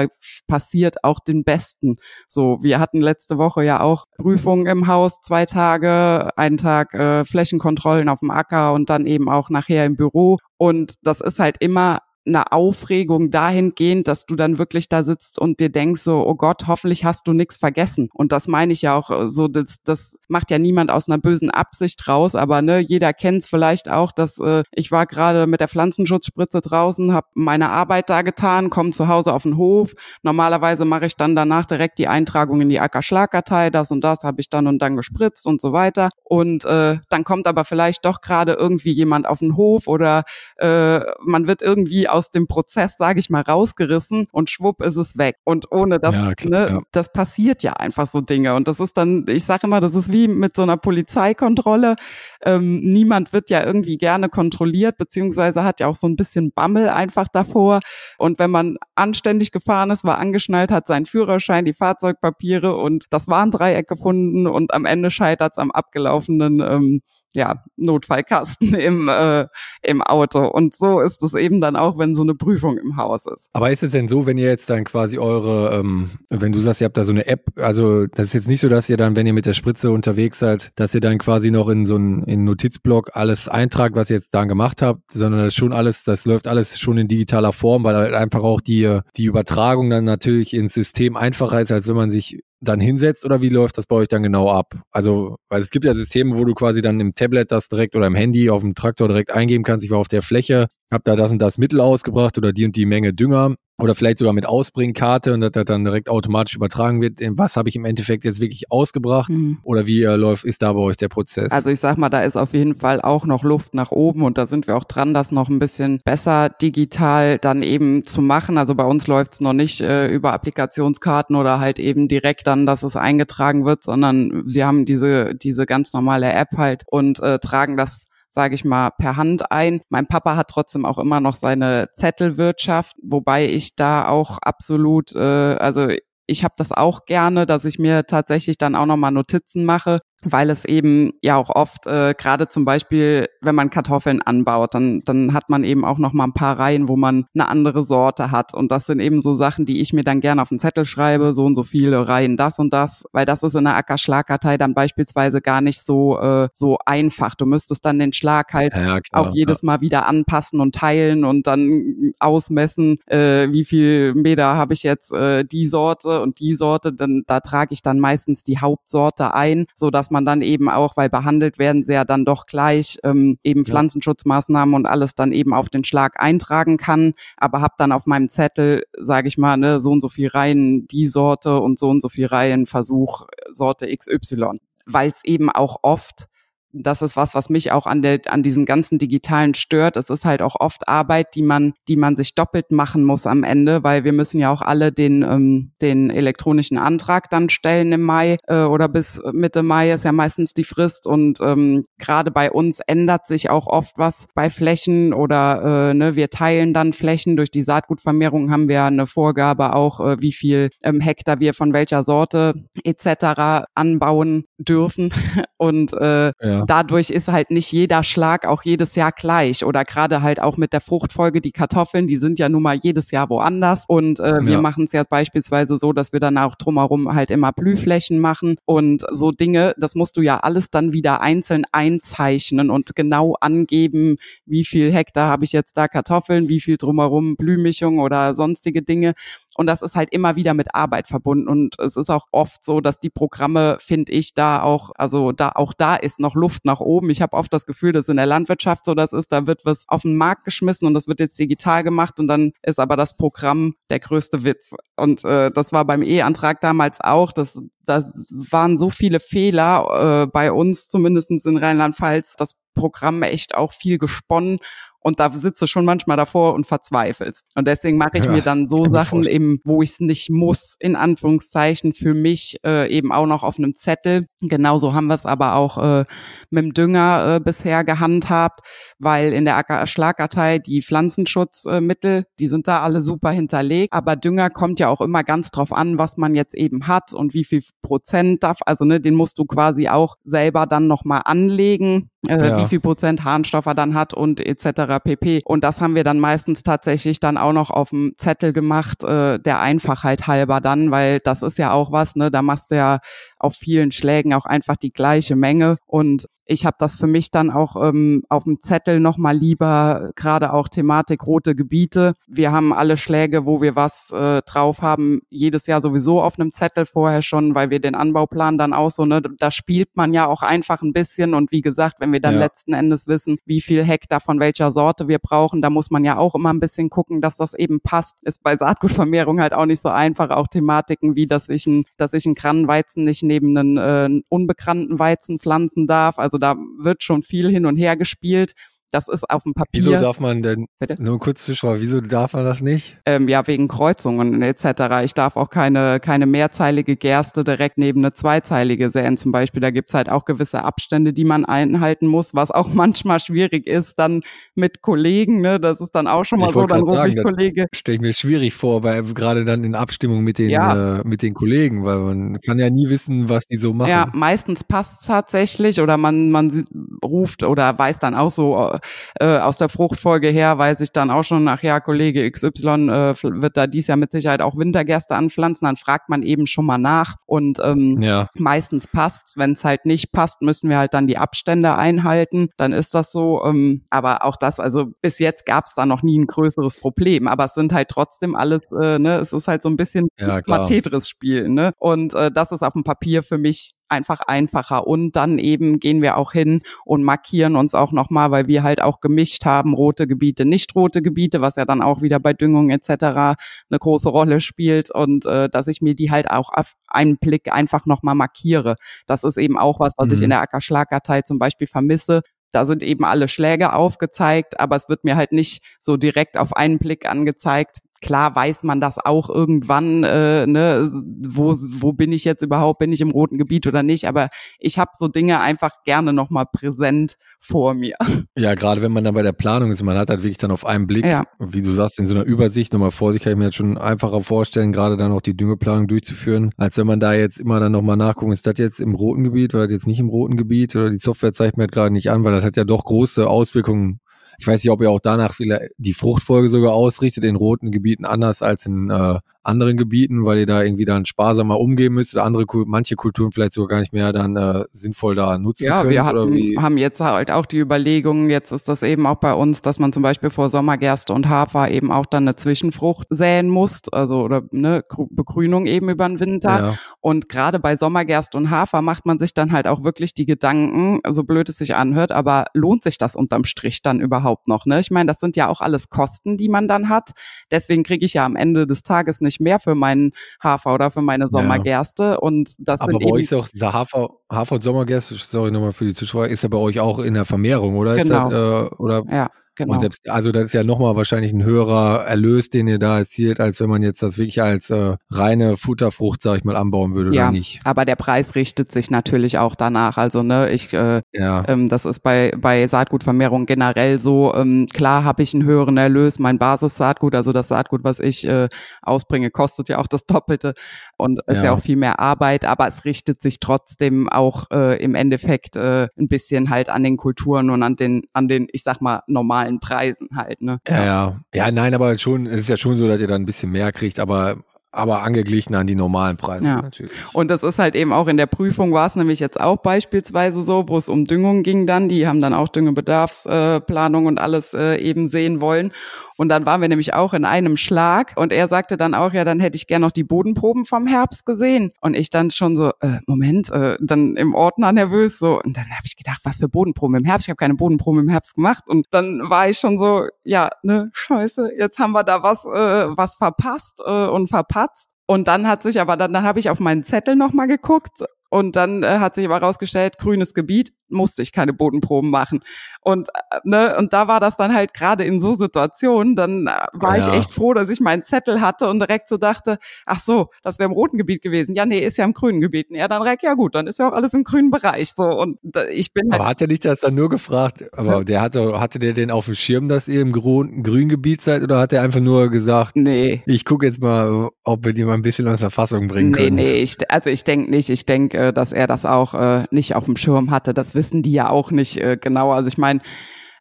passiert 0.48 1.04
auch 1.04 1.20
den 1.20 1.44
Besten. 1.44 1.98
So, 2.30 2.60
wir 2.62 2.80
hatten 2.80 3.02
letzte 3.02 3.38
Woche 3.38 3.66
ja 3.66 3.82
auch 3.82 4.06
Prüfungen 4.18 4.66
im 4.68 4.88
Haus, 4.88 5.20
zwei 5.22 5.46
Tage, 5.46 6.30
einen 6.38 6.56
Tag 6.56 6.94
äh, 6.94 7.26
Flächenkontrollen 7.26 8.08
auf 8.08 8.20
dem 8.22 8.32
Acker 8.32 8.74
und 8.74 8.90
dann 8.90 9.06
eben 9.08 9.30
auch 9.30 9.50
nachher 9.50 9.86
im 9.86 9.98
Büro. 9.98 10.38
Und 10.56 10.96
das 11.02 11.20
ist 11.20 11.40
halt 11.40 11.58
immer 11.60 12.00
eine 12.28 12.52
Aufregung 12.52 13.32
dahingehend, 13.32 14.08
dass 14.08 14.26
du 14.26 14.36
dann 14.36 14.58
wirklich 14.58 14.90
da 14.90 15.04
sitzt 15.04 15.40
und 15.40 15.60
dir 15.60 15.70
denkst 15.70 16.02
so, 16.02 16.26
oh 16.26 16.36
Gott, 16.36 16.68
hoffentlich 16.68 17.06
hast 17.06 17.28
du 17.28 17.34
nichts 17.34 17.58
vergessen. 17.58 18.10
Und 18.14 18.32
das 18.32 18.48
meine 18.48 18.74
ich 18.74 18.82
ja 18.82 18.96
auch 18.96 19.10
äh, 19.10 19.30
so, 19.30 19.48
das, 19.48 19.78
das 19.84 20.18
macht 20.28 20.52
ja 20.52 20.60
niemand 20.60 20.92
aus 20.92 21.08
einer 21.08 21.18
bösen 21.18 21.50
Absicht 21.50 22.08
raus, 22.08 22.36
aber 22.36 22.62
ne, 22.62 22.80
jeder 22.80 23.14
kennt 23.14 23.44
es 23.44 23.50
vielleicht 23.50 23.90
auch, 23.90 24.12
dass 24.12 24.40
äh, 24.40 24.64
ich 24.72 24.92
war 24.92 25.06
gerade 25.06 25.48
mit 25.48 25.62
der 25.62 25.68
Pflanzenschutzspritze 25.68 26.62
draußen, 26.62 27.14
habe 27.14 27.28
meine 27.34 27.70
Arbeit 27.70 28.10
da 28.10 28.22
getan, 28.22 28.70
komme 28.70 28.92
zu 28.92 29.08
Hause 29.08 29.34
auf 29.34 29.44
den 29.44 29.58
Hof. 29.58 29.94
Normalerweise 30.24 30.86
mache 30.86 31.06
ich 31.06 31.16
dann 31.16 31.36
danach 31.36 31.66
direkt 31.66 31.98
die 31.98 32.08
Eintragung 32.08 32.62
in 32.62 32.70
die 32.70 32.80
Ackerschlagkartei, 32.80 33.70
das 33.70 33.92
und 33.92 34.02
das 34.02 34.20
habe 34.24 34.42
ich 34.42 34.50
dann 34.50 34.68
und 34.68 34.80
dann 34.80 34.96
gespritzt 34.96 35.48
und 35.48 35.62
so 35.62 35.74
weiter. 35.74 36.10
Und 36.24 36.66
äh, 36.66 36.98
dann 37.10 37.24
kommt 37.24 37.48
aber 37.48 37.64
vielleicht 37.64 38.06
doch 38.06 38.22
gerade 38.22 38.54
irgendwie 38.54 38.92
jemand 38.92 39.28
auf 39.28 39.40
den 39.40 39.56
Hof 39.56 39.88
oder 39.88 40.24
äh, 40.58 41.00
man 41.26 41.48
wird 41.48 41.62
irgendwie 41.62 42.08
aus 42.18 42.32
dem 42.32 42.48
Prozess, 42.48 42.98
sage 42.98 43.20
ich 43.20 43.30
mal, 43.30 43.42
rausgerissen 43.42 44.28
und 44.32 44.50
schwupp 44.50 44.82
ist 44.82 44.96
es 44.96 45.18
weg. 45.18 45.38
Und 45.44 45.72
ohne 45.72 46.00
das, 46.00 46.16
ja, 46.16 46.34
klar, 46.34 46.66
ne, 46.66 46.76
ja. 46.76 46.82
das 46.92 47.12
passiert 47.12 47.64
ja 47.64 47.74
einfach 47.74 48.08
so 48.08 48.22
Dinge. 48.22 48.56
Und 48.56 48.68
das 48.68 48.80
ist 48.80 48.98
dann, 48.98 49.26
ich 49.28 49.46
sage 49.46 49.68
immer, 49.68 49.80
das 49.80 49.96
ist 49.96 50.12
wie 50.12 50.28
mit 50.28 50.56
so 50.56 50.64
einer 50.64 50.78
Polizeikontrolle. 50.78 51.96
Ähm, 52.44 52.80
niemand 52.82 53.34
wird 53.34 53.50
ja 53.50 53.64
irgendwie 53.64 53.98
gerne 53.98 54.30
kontrolliert, 54.30 54.98
beziehungsweise 54.98 55.64
hat 55.64 55.80
ja 55.80 55.88
auch 55.88 55.96
so 55.96 56.08
ein 56.08 56.16
bisschen 56.16 56.52
Bammel 56.52 56.90
einfach 56.90 57.28
davor. 57.28 57.80
Und 58.18 58.40
wenn 58.40 58.52
man 58.52 58.78
anständig 58.96 59.52
gefahren 59.52 59.92
ist, 59.92 60.04
war 60.04 60.18
angeschnallt, 60.18 60.72
hat 60.72 60.88
seinen 60.88 61.06
Führerschein, 61.06 61.66
die 61.66 61.74
Fahrzeugpapiere 61.74 62.76
und 62.76 63.06
das 63.12 63.28
Warndreieck 63.28 63.88
gefunden 63.88 64.48
und 64.48 64.74
am 64.74 64.86
Ende 64.86 65.12
scheitert 65.12 65.54
es 65.54 65.58
am 65.58 65.72
abgelaufenen 65.72 66.60
ähm, 66.62 67.02
ja, 67.38 67.64
Notfallkasten 67.78 68.74
im, 68.74 69.08
äh, 69.08 69.46
im 69.84 70.02
Auto. 70.02 70.46
Und 70.48 70.76
so 70.76 71.00
ist 71.00 71.22
es 71.22 71.36
eben 71.36 71.62
dann 71.62 71.76
auch, 71.76 71.98
wenn 71.98 72.14
so 72.14 72.24
eine 72.24 72.34
Prüfung 72.34 72.78
im 72.78 72.98
Haus 72.98 73.26
ist. 73.28 73.50
Aber 73.54 73.72
ist 73.72 73.84
es 73.84 73.92
denn 73.92 74.08
so, 74.08 74.26
wenn 74.26 74.38
ihr 74.38 74.48
jetzt 74.48 74.70
dann 74.70 74.84
quasi 74.84 75.20
eure, 75.20 75.78
ähm, 75.78 76.10
wenn 76.30 76.52
du 76.52 76.60
sagst, 76.60 76.82
ihr 76.82 76.86
habt 76.86 76.98
da 76.98 77.06
so 77.06 77.12
eine 77.12 77.28
App, 77.28 77.46
also 77.58 78.08
das 78.08 78.30
ist 78.30 78.34
jetzt 78.34 78.48
nicht 78.48 78.60
so, 78.60 78.70
dass 78.70 78.90
ihr 78.90 78.98
dann, 78.98 79.16
wenn 79.16 79.28
ihr 79.28 79.34
mit 79.34 79.46
der 79.46 79.54
Spritze 79.54 79.92
unterwegs 79.92 80.40
seid, 80.40 80.72
dass 80.76 80.96
ihr 80.96 81.02
dann 81.02 81.20
quasi 81.20 81.52
noch 81.52 81.70
in 81.70 81.86
so 81.86 81.96
einen, 81.96 82.24
in 82.24 82.34
einen 82.34 82.44
Notizblock 82.46 83.12
alles 83.16 83.48
eintragt, 83.48 83.96
was 83.96 84.10
ihr 84.10 84.16
jetzt 84.16 84.34
dann 84.34 84.48
gemacht 84.48 84.82
habt, 84.82 85.12
sondern 85.12 85.44
das 85.44 85.54
schon 85.54 85.74
alles, 85.74 86.04
das 86.04 86.26
läuft 86.26 86.48
alles 86.48 86.80
schon 86.80 86.98
in 86.98 87.08
digitaler 87.08 87.54
Form, 87.54 87.84
weil 87.84 87.96
halt 87.96 88.16
einfach 88.16 88.42
auch 88.42 88.62
die, 88.62 89.00
die 89.16 89.26
Übertragung 89.26 89.92
dann 89.92 90.06
natürlich 90.06 90.56
ins 90.56 90.74
System 90.74 91.16
einfacher 91.16 91.62
ist, 91.62 91.72
als 91.72 91.88
wenn 91.88 91.96
man 91.96 92.10
sich 92.10 92.40
dann 92.60 92.80
hinsetzt 92.80 93.26
oder 93.26 93.42
wie 93.42 93.50
läuft 93.50 93.78
das 93.78 93.86
bei 93.86 93.96
euch 93.96 94.08
dann 94.08 94.24
genau 94.24 94.50
ab? 94.50 94.76
Also, 94.92 95.38
weil 95.50 95.62
es 95.62 95.70
gibt 95.70 95.86
ja 95.86 95.94
Systeme, 95.94 96.38
wo 96.38 96.46
du 96.46 96.54
quasi 96.54 96.82
dann 96.82 97.00
im 97.00 97.14
Tablet 97.14 97.52
das 97.52 97.70
direkt 97.70 97.96
oder 97.96 98.08
im 98.08 98.16
Handy 98.16 98.50
auf 98.50 98.62
dem 98.62 98.76
Traktor 98.76 99.08
direkt 99.08 99.32
eingeben 99.32 99.64
kannst, 99.64 99.86
ich 99.86 99.92
war 99.92 100.00
auf 100.00 100.08
der 100.08 100.22
Fläche, 100.22 100.68
habe 100.92 101.04
da 101.06 101.16
das 101.16 101.32
und 101.32 101.42
das 101.42 101.58
Mittel 101.58 101.82
ausgebracht 101.82 102.38
oder 102.38 102.54
die 102.54 102.66
und 102.66 102.76
die 102.76 102.86
Menge 102.86 103.14
Dünger 103.14 103.56
oder 103.80 103.94
vielleicht 103.94 104.18
sogar 104.18 104.34
mit 104.34 104.48
Ausbringkarte 104.48 105.34
und 105.34 105.42
dass 105.42 105.52
das 105.52 105.66
dann 105.66 105.84
direkt 105.84 106.10
automatisch 106.10 106.56
übertragen 106.56 107.00
wird. 107.02 107.20
Was 107.32 107.58
habe 107.58 107.70
ich 107.70 107.76
im 107.76 107.86
Endeffekt 107.86 108.26
jetzt 108.26 108.42
wirklich 108.42 108.72
ausgebracht 108.72 109.30
mhm. 109.30 109.60
oder 109.64 109.86
wie 109.86 110.02
äh, 110.04 110.16
läuft, 110.16 110.46
ist 110.46 110.64
da 110.64 110.74
bei 110.74 110.80
euch 110.80 110.98
der 110.98 111.10
Prozess? 111.10 111.52
Also 111.52 111.70
ich 111.70 111.80
sag 111.80 111.98
mal, 111.98 112.10
da 112.10 112.24
ist 112.24 112.38
auf 112.38 112.54
jeden 112.54 112.76
Fall 112.76 113.02
auch 113.02 113.26
noch 113.26 113.44
Luft 113.44 113.76
nach 113.76 113.92
oben 113.92 114.24
und 114.24 114.38
da 114.38 114.48
sind 114.48 114.66
wir 114.66 114.76
auch 114.76 114.84
dran, 114.84 115.14
das 115.14 115.32
noch 115.32 115.50
ein 115.50 115.60
bisschen 115.60 116.00
besser 116.04 116.50
digital 116.50 117.38
dann 117.38 117.62
eben 117.62 118.04
zu 118.04 118.22
machen. 118.22 118.58
Also 118.58 118.74
bei 118.74 118.86
uns 118.86 119.06
läuft 119.06 119.34
es 119.34 119.42
noch 119.42 119.54
nicht 119.54 119.82
äh, 119.82 120.08
über 120.08 120.34
Applikationskarten 120.34 121.36
oder 121.36 121.60
halt 121.60 121.78
eben 121.78 122.08
direkt 122.08 122.48
dann, 122.48 122.66
dass 122.66 122.82
es 122.82 122.96
eingetragen 122.96 123.66
wird, 123.66 123.84
sondern 123.84 124.44
wir 124.46 124.66
haben 124.66 124.86
diese, 124.86 125.36
diese 125.36 125.68
ganz 125.68 125.94
normale 125.94 126.32
App 126.34 126.58
halt 126.58 126.84
und 126.88 127.20
äh, 127.20 127.38
tragen 127.38 127.78
das 127.78 128.08
sage 128.28 128.56
ich 128.56 128.66
mal, 128.66 128.92
per 128.98 129.18
Hand 129.18 129.52
ein. 129.52 129.82
Mein 129.90 130.08
Papa 130.08 130.36
hat 130.36 130.50
trotzdem 130.50 130.86
auch 130.86 130.98
immer 130.98 131.20
noch 131.20 131.36
seine 131.36 131.90
Zettelwirtschaft, 131.94 132.96
wobei 133.02 133.48
ich 133.48 133.76
da 133.76 134.08
auch 134.08 134.38
absolut, 134.42 135.16
äh, 135.16 135.20
also 135.20 135.88
ich 136.28 136.44
habe 136.44 136.56
das 136.58 136.72
auch 136.72 137.06
gerne, 137.06 137.46
dass 137.46 137.66
ich 137.66 137.80
mir 137.80 138.06
tatsächlich 138.06 138.58
dann 138.58 138.76
auch 138.76 138.86
nochmal 138.86 139.12
Notizen 139.12 139.64
mache 139.66 140.00
weil 140.24 140.50
es 140.50 140.66
eben 140.66 141.14
ja 141.22 141.36
auch 141.36 141.50
oft 141.50 141.86
äh, 141.86 142.16
gerade 142.18 142.50
zum 142.50 142.66
Beispiel, 142.66 143.28
wenn 143.42 143.56
man 143.56 143.70
Kartoffeln 143.70 144.22
anbaut, 144.22 144.74
dann 144.74 145.02
dann 145.06 145.34
hat 145.34 145.50
man 145.50 145.64
eben 145.64 145.86
auch 145.86 146.00
noch 146.00 146.14
mal 146.14 146.26
ein 146.26 146.34
paar 146.34 146.58
Reihen, 146.58 146.88
wo 146.88 146.96
man 146.96 147.26
eine 147.34 147.48
andere 147.48 147.84
Sorte 147.84 148.32
hat 148.32 148.54
und 148.54 148.72
das 148.72 148.88
sind 148.88 149.00
eben 149.00 149.22
so 149.22 149.36
Sachen, 149.36 149.66
die 149.66 149.80
ich 149.80 149.94
mir 149.94 150.04
dann 150.04 150.22
gerne 150.22 150.42
auf 150.42 150.50
den 150.50 150.60
Zettel 150.60 150.86
schreibe, 150.86 151.34
so 151.34 151.46
und 151.46 151.56
so 151.56 151.64
viele 151.64 152.08
Reihen 152.08 152.36
das 152.36 152.58
und 152.60 152.74
das, 152.74 153.06
weil 153.12 153.26
das 153.26 153.44
ist 153.44 153.56
in 153.56 153.66
der 153.66 153.76
Ackerschlagkartei 153.78 154.58
dann 154.58 154.74
beispielsweise 154.74 155.42
gar 155.42 155.62
nicht 155.62 155.82
so 155.82 156.20
äh, 156.20 156.50
so 156.54 156.78
einfach. 156.86 157.36
Du 157.36 157.46
müsstest 157.46 157.86
dann 157.86 158.00
den 158.00 158.14
Schlag 158.14 158.54
halt 158.54 158.76
ja, 158.76 159.00
auch 159.12 159.34
jedes 159.34 159.64
Mal 159.64 159.82
wieder 159.82 160.08
anpassen 160.08 160.60
und 160.60 160.74
teilen 160.74 161.24
und 161.26 161.48
dann 161.48 162.14
ausmessen, 162.20 162.98
äh, 163.06 163.48
wie 163.52 163.64
viel 163.64 164.14
Meter 164.16 164.56
habe 164.56 164.74
ich 164.74 164.84
jetzt 164.84 165.12
äh, 165.12 165.44
die 165.44 165.66
Sorte 165.66 166.22
und 166.22 166.40
die 166.40 166.56
Sorte, 166.56 166.94
dann 166.94 167.24
da 167.28 167.40
trage 167.40 167.74
ich 167.74 167.82
dann 167.82 168.00
meistens 168.00 168.44
die 168.44 168.60
Hauptsorte 168.60 169.34
ein, 169.34 169.68
so 169.76 169.92
dass 169.92 170.07
dass 170.08 170.12
man 170.12 170.24
dann 170.24 170.42
eben 170.42 170.70
auch, 170.70 170.96
weil 170.96 171.10
behandelt 171.10 171.60
werden 171.60 171.84
sie 171.84 171.92
ja 171.92 172.06
dann 172.06 172.24
doch 172.24 172.46
gleich, 172.46 172.98
ähm, 173.04 173.38
eben 173.44 173.64
ja. 173.64 173.66
Pflanzenschutzmaßnahmen 173.66 174.74
und 174.74 174.86
alles 174.86 175.16
dann 175.16 175.34
eben 175.34 175.54
auf 175.54 175.68
den 175.68 175.84
Schlag 175.84 176.22
eintragen 176.22 176.78
kann, 176.78 177.14
aber 177.36 177.60
habe 177.60 177.74
dann 177.78 177.92
auf 177.92 178.06
meinem 178.06 178.30
Zettel, 178.30 178.86
sage 178.98 179.28
ich 179.28 179.38
mal, 179.38 179.58
ne, 179.58 179.82
so 179.82 179.92
und 179.92 180.00
so 180.00 180.08
viel 180.08 180.30
Reihen 180.30 180.88
die 180.88 181.08
Sorte 181.08 181.60
und 181.60 181.78
so 181.78 181.90
und 181.90 182.02
so 182.02 182.08
viel 182.08 182.28
Reihen 182.28 182.68
Versuch 182.68 183.26
Sorte 183.50 183.94
XY, 183.94 184.60
weil 184.86 185.10
es 185.10 185.26
eben 185.26 185.50
auch 185.50 185.80
oft 185.82 186.28
das 186.74 187.02
ist 187.02 187.16
was, 187.16 187.34
was 187.36 187.50
mich 187.50 187.72
auch 187.72 187.86
an 187.86 188.02
der, 188.02 188.22
an 188.28 188.44
diesem 188.44 188.66
ganzen 188.66 188.98
Digitalen 188.98 189.54
stört. 189.54 189.98
Es 189.98 190.10
ist 190.10 190.26
halt 190.26 190.42
auch 190.42 190.56
oft 190.60 190.88
Arbeit, 190.88 191.36
die 191.36 191.42
man, 191.42 191.74
die 191.88 191.96
man 191.96 192.16
sich 192.16 192.36
doppelt 192.36 192.72
machen 192.72 193.04
muss 193.04 193.26
am 193.26 193.44
Ende, 193.44 193.84
weil 193.84 194.04
wir 194.04 194.14
müssen 194.14 194.40
ja 194.40 194.52
auch 194.52 194.62
alle 194.62 194.92
den, 194.92 195.24
ähm, 195.24 195.72
den 195.82 196.10
elektronischen 196.10 196.78
Antrag 196.78 197.30
dann 197.30 197.50
stellen 197.50 197.92
im 197.92 198.02
Mai 198.02 198.38
äh, 198.48 198.64
oder 198.64 198.88
bis 198.88 199.22
Mitte 199.32 199.64
Mai 199.64 199.92
ist 199.92 200.04
ja 200.04 200.12
meistens 200.12 200.54
die 200.54 200.64
Frist 200.64 201.08
und 201.08 201.40
ähm, 201.42 201.84
gerade 201.98 202.32
bei 202.32 202.52
uns 202.52 202.80
ändert 202.86 203.28
sich 203.28 203.50
auch 203.50 203.68
oft 203.68 203.98
was 203.98 204.28
bei 204.36 204.50
Flächen 204.50 205.14
oder 205.14 205.90
äh, 205.90 205.94
ne, 205.94 206.16
wir 206.16 206.30
teilen 206.30 206.74
dann 206.74 206.94
Flächen. 206.94 207.38
Durch 207.38 207.52
die 207.52 207.64
Saatgutvermehrung 207.64 208.52
haben 208.52 208.68
wir 208.68 208.84
eine 208.84 209.08
Vorgabe 209.08 209.74
auch, 209.74 210.00
äh, 210.00 210.22
wie 210.22 210.32
viel 210.32 210.70
ähm, 210.84 211.00
Hektar 211.00 211.40
wir 211.40 211.54
von 211.54 211.74
welcher 211.74 212.04
Sorte 212.04 212.54
etc. 212.84 213.66
anbauen 213.76 214.46
dürfen 214.58 215.14
und 215.58 215.94
äh, 215.94 216.32
ja 216.42 216.57
dadurch 216.66 217.10
ist 217.10 217.28
halt 217.28 217.52
nicht 217.52 217.72
jeder 217.72 218.04
Schlag 218.04 218.46
auch 218.46 218.64
jedes 218.64 218.96
Jahr 218.96 219.12
gleich 219.12 219.64
oder 219.66 219.84
gerade 219.84 220.22
halt 220.22 220.42
auch 220.42 220.58
mit 220.58 220.74
der 220.74 220.82
Fruchtfolge 220.82 221.42
die 221.42 221.52
Kartoffeln, 221.52 222.08
die 222.08 222.18
sind 222.18 222.40
ja 222.40 222.50
nun 222.50 222.64
mal 222.64 222.76
jedes 222.76 223.12
Jahr 223.12 223.30
woanders 223.30 223.86
und 223.88 224.20
äh, 224.20 224.46
wir 224.46 224.62
machen 224.62 224.86
es 224.86 224.92
ja 224.92 225.04
beispielsweise 225.08 225.78
so, 225.78 225.94
dass 225.94 226.14
wir 226.14 226.20
dann 226.20 226.38
auch 226.38 226.56
drumherum 226.56 227.14
halt 227.14 227.32
immer 227.32 227.52
Blühflächen 227.52 228.20
machen 228.20 228.58
und 228.66 229.06
so 229.12 229.32
Dinge, 229.32 229.74
das 229.78 229.96
musst 229.96 230.18
du 230.18 230.22
ja 230.22 230.40
alles 230.40 230.70
dann 230.70 230.94
wieder 230.94 231.22
einzeln 231.22 231.66
einzeichnen 231.72 232.70
und 232.70 232.96
genau 232.96 233.36
angeben, 233.40 234.18
wie 234.46 234.66
viel 234.66 234.94
Hektar 234.94 235.30
habe 235.30 235.44
ich 235.44 235.52
jetzt 235.52 235.78
da 235.78 235.88
Kartoffeln, 235.88 236.50
wie 236.50 236.60
viel 236.60 236.78
drumherum 236.78 237.36
Blühmischung 237.36 238.00
oder 238.00 238.34
sonstige 238.34 238.82
Dinge 238.82 239.14
und 239.58 239.66
das 239.66 239.82
ist 239.82 239.96
halt 239.96 240.14
immer 240.14 240.36
wieder 240.36 240.54
mit 240.54 240.76
Arbeit 240.76 241.08
verbunden. 241.08 241.48
Und 241.48 241.80
es 241.80 241.98
ist 241.98 242.12
auch 242.12 242.28
oft 242.32 242.64
so, 242.64 242.80
dass 242.80 243.00
die 243.00 243.10
Programme, 243.10 243.78
finde 243.80 244.12
ich, 244.12 244.36
da 244.36 244.62
auch, 244.62 244.92
also 244.96 245.32
da 245.32 245.50
auch 245.56 245.74
da 245.74 245.96
ist 245.96 246.20
noch 246.20 246.36
Luft 246.36 246.47
nach 246.64 246.80
oben. 246.80 247.10
Ich 247.10 247.22
habe 247.22 247.36
oft 247.36 247.52
das 247.54 247.66
Gefühl, 247.66 247.92
dass 247.92 248.10
in 248.10 248.18
der 248.18 248.26
Landwirtschaft 248.26 248.86
so 248.86 248.94
das 248.94 249.14
ist, 249.14 249.32
da 249.32 249.48
wird 249.48 249.66
was 249.66 249.86
auf 249.88 250.02
den 250.02 250.16
Markt 250.16 250.46
geschmissen 250.46 250.88
und 250.88 250.94
das 250.94 251.08
wird 251.08 251.20
jetzt 251.20 251.38
digital 251.40 251.84
gemacht 251.84 252.20
und 252.20 252.28
dann 252.28 252.52
ist 252.64 252.80
aber 252.80 252.96
das 252.96 253.16
Programm 253.16 253.76
der 253.90 254.00
größte 254.00 254.44
Witz. 254.44 254.74
Und 254.96 255.24
äh, 255.24 255.52
das 255.52 255.72
war 255.72 255.86
beim 255.86 256.04
E-Antrag 256.04 256.62
damals 256.62 257.02
auch. 257.02 257.32
Das, 257.32 257.60
das 257.86 258.32
waren 258.32 258.78
so 258.78 258.90
viele 258.90 259.20
Fehler 259.20 260.24
äh, 260.24 260.28
bei 260.28 260.52
uns, 260.52 260.90
zumindestens 260.90 261.46
in 261.46 261.58
Rheinland-Pfalz, 261.58 262.36
das 262.38 262.54
Programm 262.78 263.24
echt 263.24 263.56
auch 263.56 263.74
viel 263.74 263.98
gesponnen 263.98 264.60
und 265.00 265.20
da 265.20 265.30
sitzt 265.30 265.62
du 265.62 265.68
schon 265.68 265.86
manchmal 265.86 266.18
davor 266.18 266.54
und 266.54 266.66
verzweifelst. 266.66 267.46
Und 267.56 267.68
deswegen 267.68 267.98
mache 267.98 268.18
ich 268.18 268.26
ja, 268.26 268.32
mir 268.32 268.42
dann 268.42 268.68
so 268.68 268.86
Sachen 268.86 269.24
eben, 269.26 269.60
wo 269.64 269.82
ich 269.82 269.92
es 269.92 270.00
nicht 270.00 270.30
muss, 270.30 270.76
in 270.80 270.96
Anführungszeichen, 270.96 271.94
für 271.94 272.14
mich 272.14 272.58
äh, 272.66 272.92
eben 272.92 273.12
auch 273.12 273.26
noch 273.26 273.44
auf 273.44 273.58
einem 273.58 273.76
Zettel. 273.76 274.28
Genauso 274.42 274.94
haben 274.94 275.08
wir 275.08 275.16
es 275.16 275.26
aber 275.26 275.56
auch 275.56 275.78
äh, 275.78 276.06
mit 276.50 276.66
dem 276.66 276.74
Dünger 276.74 277.36
äh, 277.36 277.40
bisher 277.40 277.84
gehandhabt, 277.84 278.62
weil 279.00 279.34
in 279.34 279.46
der 279.46 279.64
Schlagkartei 279.86 280.60
die 280.60 280.82
Pflanzenschutzmittel, 280.82 282.26
die 282.40 282.48
sind 282.48 282.68
da 282.68 282.82
alle 282.82 283.02
super 283.02 283.32
hinterlegt. 283.32 283.94
Aber 283.94 284.16
Dünger 284.16 284.50
kommt 284.50 284.80
ja 284.80 284.90
auch 284.90 285.02
immer 285.02 285.24
ganz 285.24 285.52
drauf 285.52 285.72
an, 285.72 285.98
was 285.98 286.18
man 286.18 286.36
jetzt 286.36 286.56
eben 286.56 286.88
hat 286.88 287.14
und 287.14 287.34
wie 287.34 287.44
viel 287.44 287.64
Prozent 287.82 288.44
darf. 288.44 288.60
Also 288.66 288.84
ne, 288.86 289.00
den 289.00 289.16
musst 289.16 289.40
du 289.40 289.46
quasi 289.46 289.88
auch 289.88 290.16
selber 290.24 290.66
dann 290.66 290.88
nochmal 290.88 291.22
anlegen 291.26 292.10
äh, 292.28 292.50
ja. 292.50 292.58
wie 292.58 292.68
viel 292.68 292.80
Prozent 292.80 293.24
Harnstoff 293.24 293.66
er 293.66 293.76
dann 293.76 293.94
hat 293.94 294.14
und 294.14 294.40
etc. 294.40 295.04
pp. 295.04 295.42
Und 295.46 295.64
das 295.64 295.82
haben 295.82 295.96
wir 295.96 296.04
dann 296.04 296.20
meistens 296.20 296.64
tatsächlich 296.64 297.20
dann 297.20 297.38
auch 297.38 297.54
noch 297.54 297.70
auf 297.70 297.90
dem 297.90 298.14
Zettel 298.18 298.54
gemacht, 298.54 299.04
äh, 299.04 299.40
der 299.40 299.62
Einfachheit 299.62 300.28
halber 300.28 300.62
dann, 300.62 300.92
weil 300.92 301.20
das 301.20 301.42
ist 301.44 301.58
ja 301.58 301.72
auch 301.72 301.92
was, 301.92 302.16
ne, 302.16 302.32
da 302.32 302.42
machst 302.42 302.72
du 302.72 302.76
ja 302.76 303.00
auf 303.40 303.56
vielen 303.56 303.92
Schlägen 303.92 304.34
auch 304.34 304.46
einfach 304.46 304.76
die 304.76 304.92
gleiche 304.92 305.36
Menge 305.36 305.78
und 305.86 306.28
ich 306.48 306.66
habe 306.66 306.78
das 306.80 306.96
für 306.96 307.08
mich 307.08 307.30
dann 307.30 307.52
auch 307.52 307.76
ähm, 307.76 308.24
auf 308.30 308.46
dem 308.46 308.62
Zettel 308.62 309.00
nochmal 309.00 309.36
lieber, 309.36 310.12
gerade 310.16 310.54
auch 310.54 310.70
Thematik 310.70 311.26
rote 311.26 311.56
Gebiete. 311.56 312.14
Wir 312.28 312.52
haben 312.52 312.74
alle 312.74 312.98
Schläge, 312.98 313.46
wo 313.46 313.62
wir 313.62 313.76
was 313.76 314.12
äh, 314.12 314.42
drauf 314.44 314.82
haben, 314.82 315.22
jedes 315.30 315.68
Jahr 315.68 315.82
sowieso 315.82 316.22
auf 316.22 316.40
einem 316.40 316.52
Zettel 316.52 316.86
vorher 316.86 317.22
schon, 317.22 317.54
weil 317.54 317.70
wir 317.70 317.80
den 317.80 317.96
Anbauplan 317.96 318.58
dann 318.58 318.74
auch 318.74 318.92
so, 318.92 319.06
ne, 319.06 319.22
da 319.22 319.52
spielt 319.52 319.98
man 319.98 320.14
ja 320.14 320.26
auch 320.26 320.42
einfach 320.42 320.82
ein 320.82 320.94
bisschen 320.94 321.34
und 321.34 321.52
wie 321.52 321.62
gesagt, 321.62 321.98
wenn 322.00 322.14
wir 322.14 322.22
dann 322.22 322.36
ja. 322.36 322.40
letzten 322.40 322.74
Endes 322.74 323.08
wissen, 323.08 323.38
wie 323.46 323.62
viel 323.62 323.84
Hektar 323.84 324.22
von 324.22 324.40
welcher 324.40 324.72
Sorte 324.72 325.08
wir 325.08 325.20
brauchen, 325.20 325.62
da 325.62 325.70
muss 325.70 325.92
man 325.92 326.06
ja 326.06 326.18
auch 326.18 326.34
immer 326.34 326.54
ein 326.54 326.60
bisschen 326.60 326.90
gucken, 326.90 327.20
dass 327.22 327.38
das 327.38 327.54
eben 327.54 327.82
passt. 327.82 328.24
Ist 328.24 328.42
bei 328.42 328.56
Saatgutvermehrung 328.56 329.42
halt 329.42 329.54
auch 329.54 329.66
nicht 329.66 329.82
so 329.82 329.90
einfach, 329.90 330.30
auch 330.30 330.48
Thematiken 330.48 331.16
wie, 331.16 331.28
dass 331.28 331.50
ich 331.50 331.68
ein, 331.68 331.84
dass 331.98 332.14
ich 332.14 332.26
einen 332.26 332.36
Krannenweizen 332.36 333.04
nicht 333.04 333.24
neben 333.28 333.58
einen 333.58 333.78
äh, 333.78 334.22
unbekannten 334.30 335.00
Weizen 335.00 335.40
pflanzen 335.40 335.88
darf. 335.88 336.18
Also 336.20 336.38
da 336.38 336.56
wird 336.80 337.04
schon 337.04 337.22
viel 337.24 337.50
hin 337.50 337.66
und 337.66 337.78
her 337.78 337.98
gespielt. 337.98 338.54
Das 338.92 339.10
ist 339.10 339.30
auf 339.30 339.44
dem 339.44 339.54
Papier. 339.54 339.82
Wieso 339.82 339.92
darf 339.92 340.20
man 340.20 340.42
denn, 340.42 340.68
Bitte? 340.80 341.02
nur 341.02 341.20
kurz 341.20 341.44
Zuschauer, 341.44 341.82
wieso 341.82 342.00
darf 342.00 342.34
man 342.34 342.46
das 342.46 342.62
nicht? 342.62 342.98
Ähm, 343.06 343.28
ja, 343.28 343.46
wegen 343.48 343.68
Kreuzungen 343.68 344.42
etc. 344.42 345.04
Ich 345.04 345.14
darf 345.14 345.36
auch 345.36 345.50
keine, 345.50 346.00
keine 346.00 346.26
mehrzeilige 346.26 346.96
Gerste 346.96 347.44
direkt 347.44 347.78
neben 347.78 348.00
eine 348.00 348.14
zweizeilige 348.14 348.90
säen 348.90 349.18
zum 349.18 349.34
Beispiel. 349.34 349.62
Da 349.62 349.72
gibt's 349.72 349.94
halt 349.94 350.08
auch 350.08 350.24
gewisse 350.24 350.64
Abstände, 350.64 351.12
die 351.12 351.26
man 351.26 351.44
einhalten 351.44 352.08
muss, 352.08 352.34
was 352.34 352.52
auch 352.52 352.70
manchmal 352.74 353.20
schwierig 353.20 353.68
ist 353.68 354.00
dann 354.00 354.22
mit 354.56 354.82
Kollegen. 354.82 355.42
Ne? 355.42 355.60
Das 355.60 355.82
ist 355.82 355.92
dann 355.92 356.08
auch 356.08 356.24
schon 356.24 356.40
mal 356.40 356.48
ich 356.48 356.54
so, 356.54 356.66
dann 356.66 356.82
rufe 356.82 357.08
ich 357.10 357.22
Kollege. 357.22 357.68
Stelle 357.74 357.96
ich 357.96 358.02
mir 358.02 358.14
schwierig 358.14 358.54
vor, 358.54 358.84
weil 358.84 359.04
gerade 359.14 359.44
dann 359.44 359.66
in 359.66 359.76
Abstimmung 359.76 360.24
mit 360.24 360.38
den, 360.38 360.50
ja. 360.50 361.00
äh, 361.00 361.02
mit 361.04 361.22
den 361.22 361.34
Kollegen, 361.34 361.84
weil 361.84 361.98
man 361.98 362.40
kann 362.42 362.58
ja 362.58 362.70
nie 362.70 362.88
wissen, 362.88 363.28
was 363.28 363.46
die 363.46 363.58
so 363.58 363.74
machen. 363.74 363.90
Ja, 363.90 364.10
meistens 364.14 364.64
passt 364.64 365.08
tatsächlich 365.08 365.82
oder 365.82 365.98
man, 365.98 366.32
man 366.32 366.66
ruft 367.04 367.44
oder 367.44 367.78
weiß 367.78 368.00
dann 368.00 368.16
auch 368.16 368.32
so 368.32 368.77
äh, 369.20 369.38
aus 369.38 369.58
der 369.58 369.70
Fruchtfolge 369.70 370.30
her, 370.30 370.58
weiß 370.58 370.82
ich 370.82 370.92
dann 370.92 371.12
auch 371.12 371.24
schon, 371.24 371.48
ach 371.48 371.64
ja, 371.64 371.80
Kollege 371.80 372.30
XY 372.30 372.90
äh, 372.90 373.16
wird 373.24 373.58
da 373.58 373.68
dies 373.68 373.88
Jahr 373.88 373.98
mit 373.98 374.12
Sicherheit 374.12 374.42
auch 374.42 374.58
Wintergerste 374.58 375.16
anpflanzen, 375.16 375.66
dann 375.66 375.76
fragt 375.76 376.10
man 376.10 376.24
eben 376.24 376.48
schon 376.48 376.66
mal 376.66 376.78
nach 376.78 377.16
und 377.26 377.60
ähm, 377.64 378.02
ja. 378.02 378.30
meistens 378.36 378.88
passt's. 378.88 379.38
Wenn 379.38 379.52
es 379.54 379.64
halt 379.64 379.86
nicht 379.86 380.12
passt, 380.12 380.42
müssen 380.42 380.70
wir 380.70 380.78
halt 380.78 380.94
dann 380.94 381.08
die 381.08 381.18
Abstände 381.18 381.76
einhalten. 381.76 382.50
Dann 382.58 382.74
ist 382.74 382.94
das 382.94 383.12
so. 383.12 383.44
Ähm, 383.44 383.86
aber 383.90 384.24
auch 384.24 384.38
das, 384.38 384.60
also 384.60 384.88
bis 385.02 385.20
jetzt 385.20 385.46
gab's 385.46 385.76
da 385.76 385.86
noch 385.86 386.04
nie 386.04 386.20
ein 386.20 386.28
größeres 386.28 386.78
Problem. 386.78 387.28
Aber 387.28 387.46
es 387.46 387.54
sind 387.54 387.74
halt 387.74 387.90
trotzdem 387.90 388.36
alles, 388.36 388.64
äh, 388.72 389.00
ne, 389.00 389.16
es 389.16 389.34
ist 389.34 389.48
halt 389.48 389.62
so 389.62 389.70
ein 389.70 389.78
bisschen 389.78 390.08
ja, 390.18 390.42
Tetris-Spiel, 390.42 391.50
ne? 391.50 391.72
Und 391.80 392.14
äh, 392.14 392.32
das 392.32 392.52
ist 392.52 392.64
auf 392.64 392.74
dem 392.74 392.84
Papier 392.84 393.24
für 393.24 393.38
mich 393.38 393.77
einfach 393.90 394.22
einfacher. 394.22 394.88
Und 394.88 395.16
dann 395.16 395.40
eben 395.40 395.80
gehen 395.80 396.02
wir 396.02 396.18
auch 396.18 396.32
hin 396.32 396.62
und 396.86 397.04
markieren 397.04 397.56
uns 397.56 397.74
auch 397.74 397.92
nochmal, 397.92 398.32
weil 398.32 398.48
wir 398.48 398.64
halt 398.64 398.82
auch 398.82 399.00
gemischt 399.00 399.46
haben, 399.46 399.74
rote 399.74 400.08
Gebiete, 400.08 400.46
nicht 400.46 400.76
rote 400.76 401.02
Gebiete, 401.02 401.42
was 401.42 401.56
ja 401.56 401.66
dann 401.66 401.82
auch 401.82 402.02
wieder 402.02 402.20
bei 402.20 402.34
Düngung 402.34 402.70
etc. 402.70 402.90
eine 402.90 403.38
große 403.80 404.10
Rolle 404.10 404.42
spielt 404.42 404.92
und 404.92 405.26
äh, 405.26 405.50
dass 405.50 405.68
ich 405.68 405.82
mir 405.82 405.96
die 405.96 406.12
halt 406.12 406.30
auch 406.30 406.50
auf 406.52 406.74
einen 406.88 407.18
Blick 407.18 407.54
einfach 407.54 407.86
nochmal 407.86 408.16
markiere. 408.16 408.76
Das 409.06 409.24
ist 409.24 409.38
eben 409.38 409.58
auch 409.58 409.80
was, 409.80 409.94
was 409.98 410.08
mhm. 410.08 410.14
ich 410.14 410.22
in 410.22 410.28
mhm. 410.28 410.32
der 410.32 410.42
Ackerschlagkartei 410.42 411.22
zum 411.22 411.40
Beispiel 411.40 411.68
vermisse. 411.68 412.22
Da 412.52 412.66
sind 412.66 412.82
eben 412.82 413.04
alle 413.04 413.28
Schläge 413.28 413.74
aufgezeigt, 413.74 414.60
aber 414.60 414.76
es 414.78 414.88
wird 414.88 415.04
mir 415.04 415.18
halt 415.18 415.32
nicht 415.34 415.62
so 415.80 415.98
direkt 415.98 416.38
auf 416.38 416.56
einen 416.56 416.80
Blick 416.80 417.06
angezeigt, 417.06 417.80
klar 418.02 418.36
weiß 418.36 418.64
man 418.64 418.82
das 418.82 418.98
auch 418.98 419.30
irgendwann, 419.30 420.04
äh, 420.04 420.46
ne, 420.48 420.90
wo, 421.28 421.54
wo 421.54 421.94
bin 421.94 422.12
ich 422.12 422.24
jetzt 422.24 422.42
überhaupt, 422.42 422.80
bin 422.80 422.92
ich 422.92 423.02
im 423.02 423.12
roten 423.12 423.38
Gebiet 423.38 423.68
oder 423.68 423.84
nicht, 423.84 424.08
aber 424.08 424.30
ich 424.60 424.78
habe 424.78 424.92
so 424.98 425.08
Dinge 425.08 425.40
einfach 425.40 425.72
gerne 425.86 426.14
nochmal 426.14 426.46
präsent 426.52 427.16
vor 427.40 427.74
mir. 427.74 427.96
Ja, 428.38 428.54
gerade 428.54 428.82
wenn 428.82 428.92
man 428.92 429.04
dann 429.04 429.16
bei 429.16 429.24
der 429.24 429.32
Planung 429.32 429.72
ist, 429.72 429.82
man 429.82 429.98
hat 429.98 430.10
halt 430.10 430.22
wirklich 430.22 430.38
dann 430.38 430.52
auf 430.52 430.66
einen 430.66 430.86
Blick, 430.86 431.06
ja. 431.06 431.24
wie 431.40 431.62
du 431.62 431.72
sagst, 431.72 431.98
in 431.98 432.06
so 432.06 432.14
einer 432.14 432.24
Übersicht, 432.24 432.72
nochmal 432.72 432.92
vor 432.92 433.12
sich 433.12 433.22
kann 433.22 433.34
ich 433.34 433.38
mir 433.38 433.46
jetzt 433.46 433.56
schon 433.56 433.78
einfacher 433.78 434.22
vorstellen, 434.22 434.72
gerade 434.72 434.96
dann 434.96 435.12
auch 435.12 435.22
die 435.22 435.36
Düngeplanung 435.36 435.88
durchzuführen, 435.88 436.52
als 436.58 436.78
wenn 436.78 436.86
man 436.86 437.00
da 437.00 437.14
jetzt 437.14 437.40
immer 437.40 437.60
dann 437.60 437.72
nochmal 437.72 437.98
nachguckt, 437.98 438.32
ist 438.34 438.46
das 438.46 438.58
jetzt 438.58 438.80
im 438.80 438.94
roten 438.94 439.24
Gebiet 439.24 439.56
oder 439.56 439.70
jetzt 439.70 439.88
nicht 439.88 440.00
im 440.00 440.10
roten 440.10 440.38
Gebiet 440.38 440.76
oder 440.76 440.92
die 440.92 440.98
Software 440.98 441.34
zeigt 441.34 441.58
mir 441.58 441.64
halt 441.64 441.72
gerade 441.72 441.92
nicht 441.92 442.12
an, 442.12 442.24
weil 442.24 442.34
das 442.34 442.44
hat 442.44 442.58
ja 442.58 442.64
doch 442.64 442.84
große 442.84 443.28
Auswirkungen 443.28 444.00
ich 444.38 444.48
weiß 444.48 444.64
nicht, 444.64 444.72
ob 444.72 444.82
ihr 444.82 444.92
auch 444.92 445.00
danach 445.00 445.36
die 445.78 445.94
Fruchtfolge 445.94 446.50
sogar 446.50 446.74
ausrichtet 446.74 447.24
in 447.24 447.36
roten 447.36 447.72
Gebieten 447.72 448.06
anders 448.06 448.42
als 448.42 448.66
in 448.66 448.90
äh, 448.90 449.20
anderen 449.48 449.78
Gebieten, 449.78 450.26
weil 450.26 450.40
ihr 450.40 450.46
da 450.46 450.62
irgendwie 450.62 450.86
dann 450.86 451.06
sparsamer 451.06 451.60
umgehen 451.60 451.94
müsst, 451.94 452.18
andere 452.18 452.46
manche 452.66 452.96
Kulturen 452.96 453.32
vielleicht 453.32 453.54
sogar 453.54 453.78
gar 453.78 453.80
nicht 453.80 453.94
mehr 453.94 454.12
dann 454.14 454.36
äh, 454.36 454.66
sinnvoll 454.72 455.16
da 455.16 455.38
nutzen 455.38 455.66
ja, 455.66 455.82
könnt. 455.82 455.94
Ja, 455.94 456.14
wir 456.14 456.22
hatten, 456.22 456.62
haben 456.62 456.78
jetzt 456.78 457.00
halt 457.00 457.32
auch 457.32 457.46
die 457.46 457.60
Überlegung, 457.60 458.30
jetzt 458.30 458.52
ist 458.52 458.68
das 458.68 458.84
eben 458.84 459.08
auch 459.08 459.16
bei 459.18 459.34
uns, 459.34 459.62
dass 459.62 459.80
man 459.80 459.94
zum 459.94 460.04
Beispiel 460.04 460.30
vor 460.30 460.50
Sommergerste 460.50 461.14
und 461.14 461.30
Hafer 461.30 461.72
eben 461.72 461.92
auch 461.92 462.06
dann 462.06 462.24
eine 462.24 462.36
Zwischenfrucht 462.36 463.08
säen 463.10 463.50
muss, 463.50 463.82
also 463.92 464.22
oder 464.22 464.44
eine 464.54 464.84
Begrünung 465.10 465.66
eben 465.66 465.90
über 465.90 466.08
den 466.08 466.20
Winter. 466.20 466.60
Ja. 466.60 466.76
Und 467.00 467.30
gerade 467.30 467.60
bei 467.60 467.76
Sommergerste 467.76 468.38
und 468.38 468.50
Hafer 468.50 468.82
macht 468.82 469.06
man 469.06 469.18
sich 469.20 469.34
dann 469.34 469.52
halt 469.52 469.68
auch 469.68 469.84
wirklich 469.84 470.14
die 470.14 470.26
Gedanken, 470.26 471.00
so 471.10 471.24
blöd 471.24 471.50
es 471.50 471.58
sich 471.58 471.76
anhört, 471.76 472.12
aber 472.12 472.46
lohnt 472.54 472.84
sich 472.84 472.98
das 472.98 473.16
unterm 473.16 473.46
Strich 473.46 473.82
dann 473.82 474.00
überhaupt 474.00 474.48
noch? 474.48 474.66
Ne? 474.66 474.80
Ich 474.80 474.92
meine, 474.92 475.08
das 475.08 475.20
sind 475.20 475.36
ja 475.36 475.48
auch 475.48 475.62
alles 475.62 475.90
Kosten, 475.90 476.38
die 476.38 476.50
man 476.50 476.68
dann 476.68 476.90
hat. 476.90 477.12
Deswegen 477.52 477.84
kriege 477.84 478.06
ich 478.06 478.14
ja 478.14 478.26
am 478.26 478.36
Ende 478.36 478.68
des 478.68 478.84
Tages 478.84 479.22
nicht 479.22 479.37
mehr 479.40 479.60
für 479.60 479.76
meinen 479.76 480.12
Hafer 480.42 480.74
oder 480.74 480.92
für 480.92 481.02
meine 481.02 481.28
Sommergerste. 481.28 482.04
Ja. 482.04 482.16
Und 482.16 482.56
das 482.60 482.82
Aber 482.82 482.92
sind 482.92 483.04
bei 483.04 483.12
euch 483.12 483.24
ist 483.24 483.34
auch 483.34 483.48
dieser 483.48 483.74
Hafer, 483.74 484.10
Hafer 484.32 484.56
und 484.56 484.64
Sommergerste, 484.64 485.16
sorry 485.16 485.52
nochmal 485.52 485.72
für 485.72 485.86
die 485.86 485.94
Zuschauer, 485.94 486.28
ist 486.28 486.44
ja 486.44 486.50
bei 486.50 486.58
euch 486.58 486.80
auch 486.80 487.00
in 487.00 487.14
der 487.14 487.26
Vermehrung, 487.26 487.76
oder? 487.76 487.96
Genau. 487.96 488.28
Ist 488.28 488.34
das, 488.34 488.72
äh, 488.72 488.76
oder? 488.76 489.04
Ja. 489.12 489.30
Genau. 489.58 489.74
Und 489.74 489.80
selbst, 489.80 490.08
also 490.10 490.32
das 490.32 490.46
ist 490.46 490.54
ja 490.54 490.64
nochmal 490.64 490.96
wahrscheinlich 490.96 491.34
ein 491.34 491.44
höherer 491.44 492.06
Erlös, 492.06 492.50
den 492.50 492.68
ihr 492.68 492.78
da 492.78 493.00
erzielt, 493.00 493.40
als 493.40 493.60
wenn 493.60 493.70
man 493.70 493.82
jetzt 493.82 494.04
das 494.04 494.18
wirklich 494.18 494.42
als 494.42 494.70
äh, 494.70 494.98
reine 495.10 495.58
Futterfrucht, 495.58 496.22
sag 496.22 496.38
ich 496.38 496.44
mal, 496.44 496.56
anbauen 496.56 496.94
würde 496.94 497.16
ja, 497.16 497.24
oder 497.24 497.32
nicht. 497.32 497.60
Aber 497.66 497.84
der 497.84 497.96
Preis 497.96 498.36
richtet 498.36 498.72
sich 498.72 498.92
natürlich 498.92 499.40
auch 499.40 499.56
danach. 499.56 499.98
Also 499.98 500.22
ne, 500.22 500.52
ich, 500.52 500.74
äh, 500.74 501.02
ja. 501.14 501.44
ähm, 501.48 501.70
das 501.70 501.86
ist 501.86 502.02
bei 502.02 502.32
bei 502.38 502.68
Saatgutvermehrung 502.68 503.48
generell 503.48 503.98
so. 503.98 504.34
Ähm, 504.36 504.68
klar 504.72 505.04
habe 505.04 505.24
ich 505.24 505.34
einen 505.34 505.44
höheren 505.44 505.78
Erlös. 505.78 506.20
Mein 506.20 506.38
Basissaatgut, 506.38 507.16
also 507.16 507.32
das 507.32 507.48
Saatgut, 507.48 507.84
was 507.84 508.00
ich 508.00 508.26
äh, 508.26 508.50
ausbringe, 508.84 509.32
kostet 509.32 509.70
ja 509.70 509.80
auch 509.80 509.88
das 509.88 510.06
Doppelte 510.06 510.54
und 510.98 511.20
ist 511.28 511.38
ja. 511.38 511.46
ja 511.46 511.52
auch 511.54 511.60
viel 511.60 511.78
mehr 511.78 512.00
Arbeit. 512.00 512.46
Aber 512.46 512.68
es 512.68 512.86
richtet 512.86 513.22
sich 513.22 513.40
trotzdem 513.40 514.08
auch 514.08 514.52
äh, 514.52 514.82
im 514.84 514.94
Endeffekt 514.94 515.56
äh, 515.56 515.88
ein 515.98 516.08
bisschen 516.08 516.52
halt 516.52 516.70
an 516.70 516.84
den 516.84 516.98
Kulturen 516.98 517.50
und 517.50 517.64
an 517.64 517.76
den 517.76 518.04
an 518.14 518.28
den, 518.28 518.48
ich 518.52 518.62
sag 518.64 518.82
mal 518.82 519.02
normalen 519.08 519.47
normalen 519.48 519.60
Preisen 519.60 520.10
halt, 520.16 520.42
ne? 520.42 520.60
Ja, 520.68 520.86
ja, 520.86 521.20
ja, 521.34 521.52
nein, 521.52 521.74
aber 521.74 521.98
schon, 521.98 522.26
es 522.26 522.42
ist 522.42 522.50
ja 522.50 522.58
schon 522.58 522.78
so, 522.78 522.88
dass 522.88 523.00
ihr 523.00 523.08
dann 523.08 523.22
ein 523.24 523.26
bisschen 523.26 523.52
mehr 523.52 523.72
kriegt, 523.72 524.00
aber 524.00 524.38
aber 524.78 525.04
angeglichen 525.04 525.56
an 525.56 525.68
die 525.68 525.76
normalen 525.76 526.18
Preise 526.18 526.48
ja. 526.48 526.62
natürlich. 526.62 526.92
Und 527.14 527.30
das 527.30 527.44
ist 527.44 527.60
halt 527.60 527.76
eben 527.76 527.94
auch 527.94 528.08
in 528.08 528.18
der 528.18 528.28
Prüfung 528.28 528.74
war 528.74 528.88
es 528.88 528.96
nämlich 528.96 529.20
jetzt 529.20 529.40
auch 529.40 529.58
beispielsweise 529.58 530.42
so, 530.42 530.66
wo 530.68 530.78
es 530.78 530.90
um 530.90 531.06
Düngung 531.06 531.44
ging 531.44 531.68
dann, 531.68 531.90
die 531.90 532.08
haben 532.08 532.20
dann 532.20 532.34
auch 532.34 532.50
Düngebedarfsplanung 532.50 534.06
und 534.06 534.20
alles 534.20 534.54
äh, 534.54 534.78
eben 534.78 535.08
sehen 535.08 535.42
wollen. 535.42 535.72
Und 536.18 536.30
dann 536.30 536.46
waren 536.46 536.62
wir 536.62 536.68
nämlich 536.68 536.94
auch 536.94 537.14
in 537.14 537.26
einem 537.26 537.58
Schlag 537.58 538.14
und 538.16 538.34
er 538.34 538.48
sagte 538.48 538.76
dann 538.76 538.96
auch, 538.96 539.14
ja, 539.14 539.24
dann 539.24 539.40
hätte 539.40 539.56
ich 539.56 539.68
gern 539.68 539.82
noch 539.82 539.92
die 539.92 540.04
Bodenproben 540.04 540.66
vom 540.66 540.88
Herbst 540.88 541.26
gesehen. 541.26 541.72
Und 541.80 541.96
ich 541.96 542.10
dann 542.10 542.32
schon 542.32 542.56
so, 542.56 542.72
äh, 542.82 543.00
Moment, 543.06 543.50
äh, 543.52 543.78
dann 543.80 544.16
im 544.18 544.34
Ordner 544.34 544.72
nervös 544.72 545.20
so. 545.20 545.40
Und 545.42 545.56
dann 545.56 545.66
habe 545.66 545.84
ich 545.86 545.96
gedacht, 545.96 546.22
was 546.24 546.38
für 546.38 546.50
Bodenproben 546.50 546.98
im 546.98 547.06
Herbst? 547.06 547.28
Ich 547.28 547.30
habe 547.30 547.38
keine 547.38 547.54
Bodenproben 547.54 548.02
im 548.02 548.10
Herbst 548.10 548.36
gemacht. 548.36 548.64
Und 548.68 548.88
dann 548.92 549.30
war 549.30 549.48
ich 549.48 549.60
schon 549.60 549.78
so, 549.78 550.08
ja, 550.24 550.50
ne, 550.64 550.90
scheiße, 550.94 551.52
jetzt 551.58 551.78
haben 551.78 551.92
wir 551.92 552.04
da 552.04 552.24
was, 552.24 552.46
äh, 552.46 552.98
was 552.98 553.16
verpasst 553.16 553.82
äh, 553.86 554.08
und 554.08 554.28
verpatzt. 554.68 554.90
Und 555.06 555.28
dann 555.28 555.48
hat 555.48 555.64
sich 555.64 555.80
aber, 555.80 555.96
dann, 555.96 556.14
dann 556.14 556.24
habe 556.24 556.40
ich 556.40 556.50
auf 556.50 556.60
meinen 556.60 556.84
Zettel 556.84 557.16
nochmal 557.16 557.48
geguckt 557.48 558.04
und 558.30 558.56
dann 558.56 558.84
äh, 558.84 559.00
hat 559.00 559.16
sich 559.16 559.26
aber 559.26 559.36
herausgestellt, 559.36 559.98
grünes 559.98 560.34
Gebiet, 560.34 560.74
musste 560.90 561.22
ich 561.22 561.32
keine 561.32 561.54
Bodenproben 561.54 562.10
machen. 562.10 562.42
Und, 562.82 563.10
äh, 563.10 563.40
ne, 563.44 563.76
und 563.78 563.94
da 563.94 564.08
war 564.08 564.20
das 564.20 564.38
dann 564.38 564.54
halt 564.54 564.74
gerade 564.74 565.04
in 565.04 565.20
so 565.20 565.36
Situationen, 565.36 566.16
dann 566.16 566.48
äh, 566.48 566.52
war 566.74 566.98
ja. 566.98 567.08
ich 567.08 567.14
echt 567.14 567.34
froh, 567.34 567.54
dass 567.54 567.70
ich 567.70 567.80
meinen 567.80 568.04
Zettel 568.04 568.42
hatte 568.42 568.70
und 568.70 568.80
direkt 568.80 569.10
so 569.10 569.18
dachte, 569.18 569.58
ach 569.86 570.00
so, 570.00 570.30
das 570.42 570.60
wäre 570.60 570.68
im 570.68 570.74
roten 570.74 570.98
Gebiet 570.98 571.22
gewesen. 571.22 571.54
Ja, 571.56 571.66
nee, 571.66 571.80
ist 571.80 571.98
ja 571.98 572.06
im 572.06 572.14
grünen 572.14 572.42
Gebiet. 572.42 572.68
Ja, 572.70 572.88
dann 572.88 573.02
direkt, 573.02 573.24
ja 573.24 573.34
gut, 573.34 573.56
dann 573.56 573.68
ist 573.68 573.80
ja 573.80 573.90
auch 573.90 573.94
alles 573.94 574.14
im 574.14 574.24
grünen 574.24 574.52
Bereich. 574.52 574.92
So, 574.92 575.04
und 575.04 575.40
ich 575.74 575.94
bin. 575.94 576.12
Aber 576.12 576.28
hat 576.28 576.42
er 576.42 576.48
nicht 576.48 576.66
das 576.66 576.82
dann 576.82 576.96
nur 576.96 577.10
gefragt, 577.10 577.66
aber 577.78 578.04
der 578.04 578.22
hatte, 578.22 578.60
hatte 578.60 578.80
der 578.80 578.94
den 578.94 579.12
auf 579.12 579.26
dem 579.26 579.36
Schirm, 579.36 579.68
dass 579.68 579.88
ihr 579.88 580.02
im 580.02 580.12
grünen, 580.12 580.90
Gebiet 580.90 581.22
seid, 581.22 581.44
oder 581.44 581.60
hat 581.60 581.74
er 581.74 581.82
einfach 581.82 582.00
nur 582.00 582.30
gesagt, 582.30 582.76
nee. 582.76 583.22
Ich 583.26 583.46
gucke 583.46 583.66
jetzt 583.66 583.82
mal, 583.82 584.30
ob 584.44 584.66
wir 584.66 584.74
die 584.74 584.84
mal 584.84 584.94
ein 584.94 585.02
bisschen 585.02 585.28
aus 585.28 585.40
Verfassung 585.40 585.88
bringen 585.88 586.14
können. 586.14 586.36
Nee, 586.36 586.44
nee, 586.44 586.62
ich, 586.62 586.78
also 586.90 587.10
ich 587.10 587.24
denke 587.24 587.50
nicht. 587.52 587.70
Ich 587.70 587.86
denke, 587.86 588.18
äh, 588.18 588.34
dass 588.34 588.54
er 588.54 588.68
das 588.68 588.86
auch 588.86 589.14
äh, 589.14 589.46
nicht 589.52 589.76
auf 589.76 589.86
dem 589.86 589.98
Schirm 589.98 590.32
hatte. 590.32 590.54
Das 590.54 590.76
wissen 590.78 591.04
die 591.04 591.12
ja 591.12 591.30
auch 591.30 591.52
nicht 591.52 591.78
äh, 591.78 591.98
genau. 592.00 592.32
Also 592.32 592.48
ich 592.48 592.58
meine, 592.58 592.80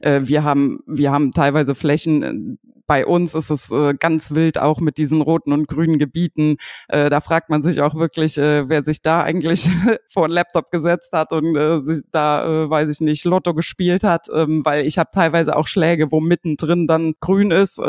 äh, 0.00 0.22
wir 0.24 0.42
haben 0.42 0.80
wir 0.86 1.12
haben 1.12 1.30
teilweise 1.30 1.76
Flächen, 1.76 2.22
äh, 2.22 2.56
bei 2.86 3.04
uns 3.04 3.34
ist 3.34 3.50
es 3.50 3.70
äh, 3.70 3.94
ganz 3.94 4.32
wild 4.34 4.58
auch 4.58 4.80
mit 4.80 4.96
diesen 4.98 5.20
roten 5.20 5.52
und 5.52 5.68
grünen 5.68 5.98
Gebieten. 5.98 6.56
Äh, 6.88 7.10
da 7.10 7.20
fragt 7.20 7.50
man 7.50 7.62
sich 7.62 7.80
auch 7.80 7.94
wirklich, 7.94 8.38
äh, 8.38 8.68
wer 8.68 8.84
sich 8.84 9.02
da 9.02 9.22
eigentlich 9.22 9.68
vor 10.08 10.24
einen 10.24 10.34
Laptop 10.34 10.70
gesetzt 10.70 11.12
hat 11.12 11.32
und 11.32 11.56
äh, 11.56 11.80
sich 11.82 12.02
da, 12.12 12.64
äh, 12.64 12.70
weiß 12.70 12.88
ich 12.88 13.00
nicht, 13.00 13.24
Lotto 13.24 13.54
gespielt 13.54 14.04
hat, 14.04 14.28
ähm, 14.32 14.64
weil 14.64 14.86
ich 14.86 14.98
habe 14.98 15.10
teilweise 15.12 15.56
auch 15.56 15.66
Schläge, 15.66 16.12
wo 16.12 16.20
mittendrin 16.20 16.86
dann 16.86 17.14
grün 17.20 17.50
ist. 17.50 17.80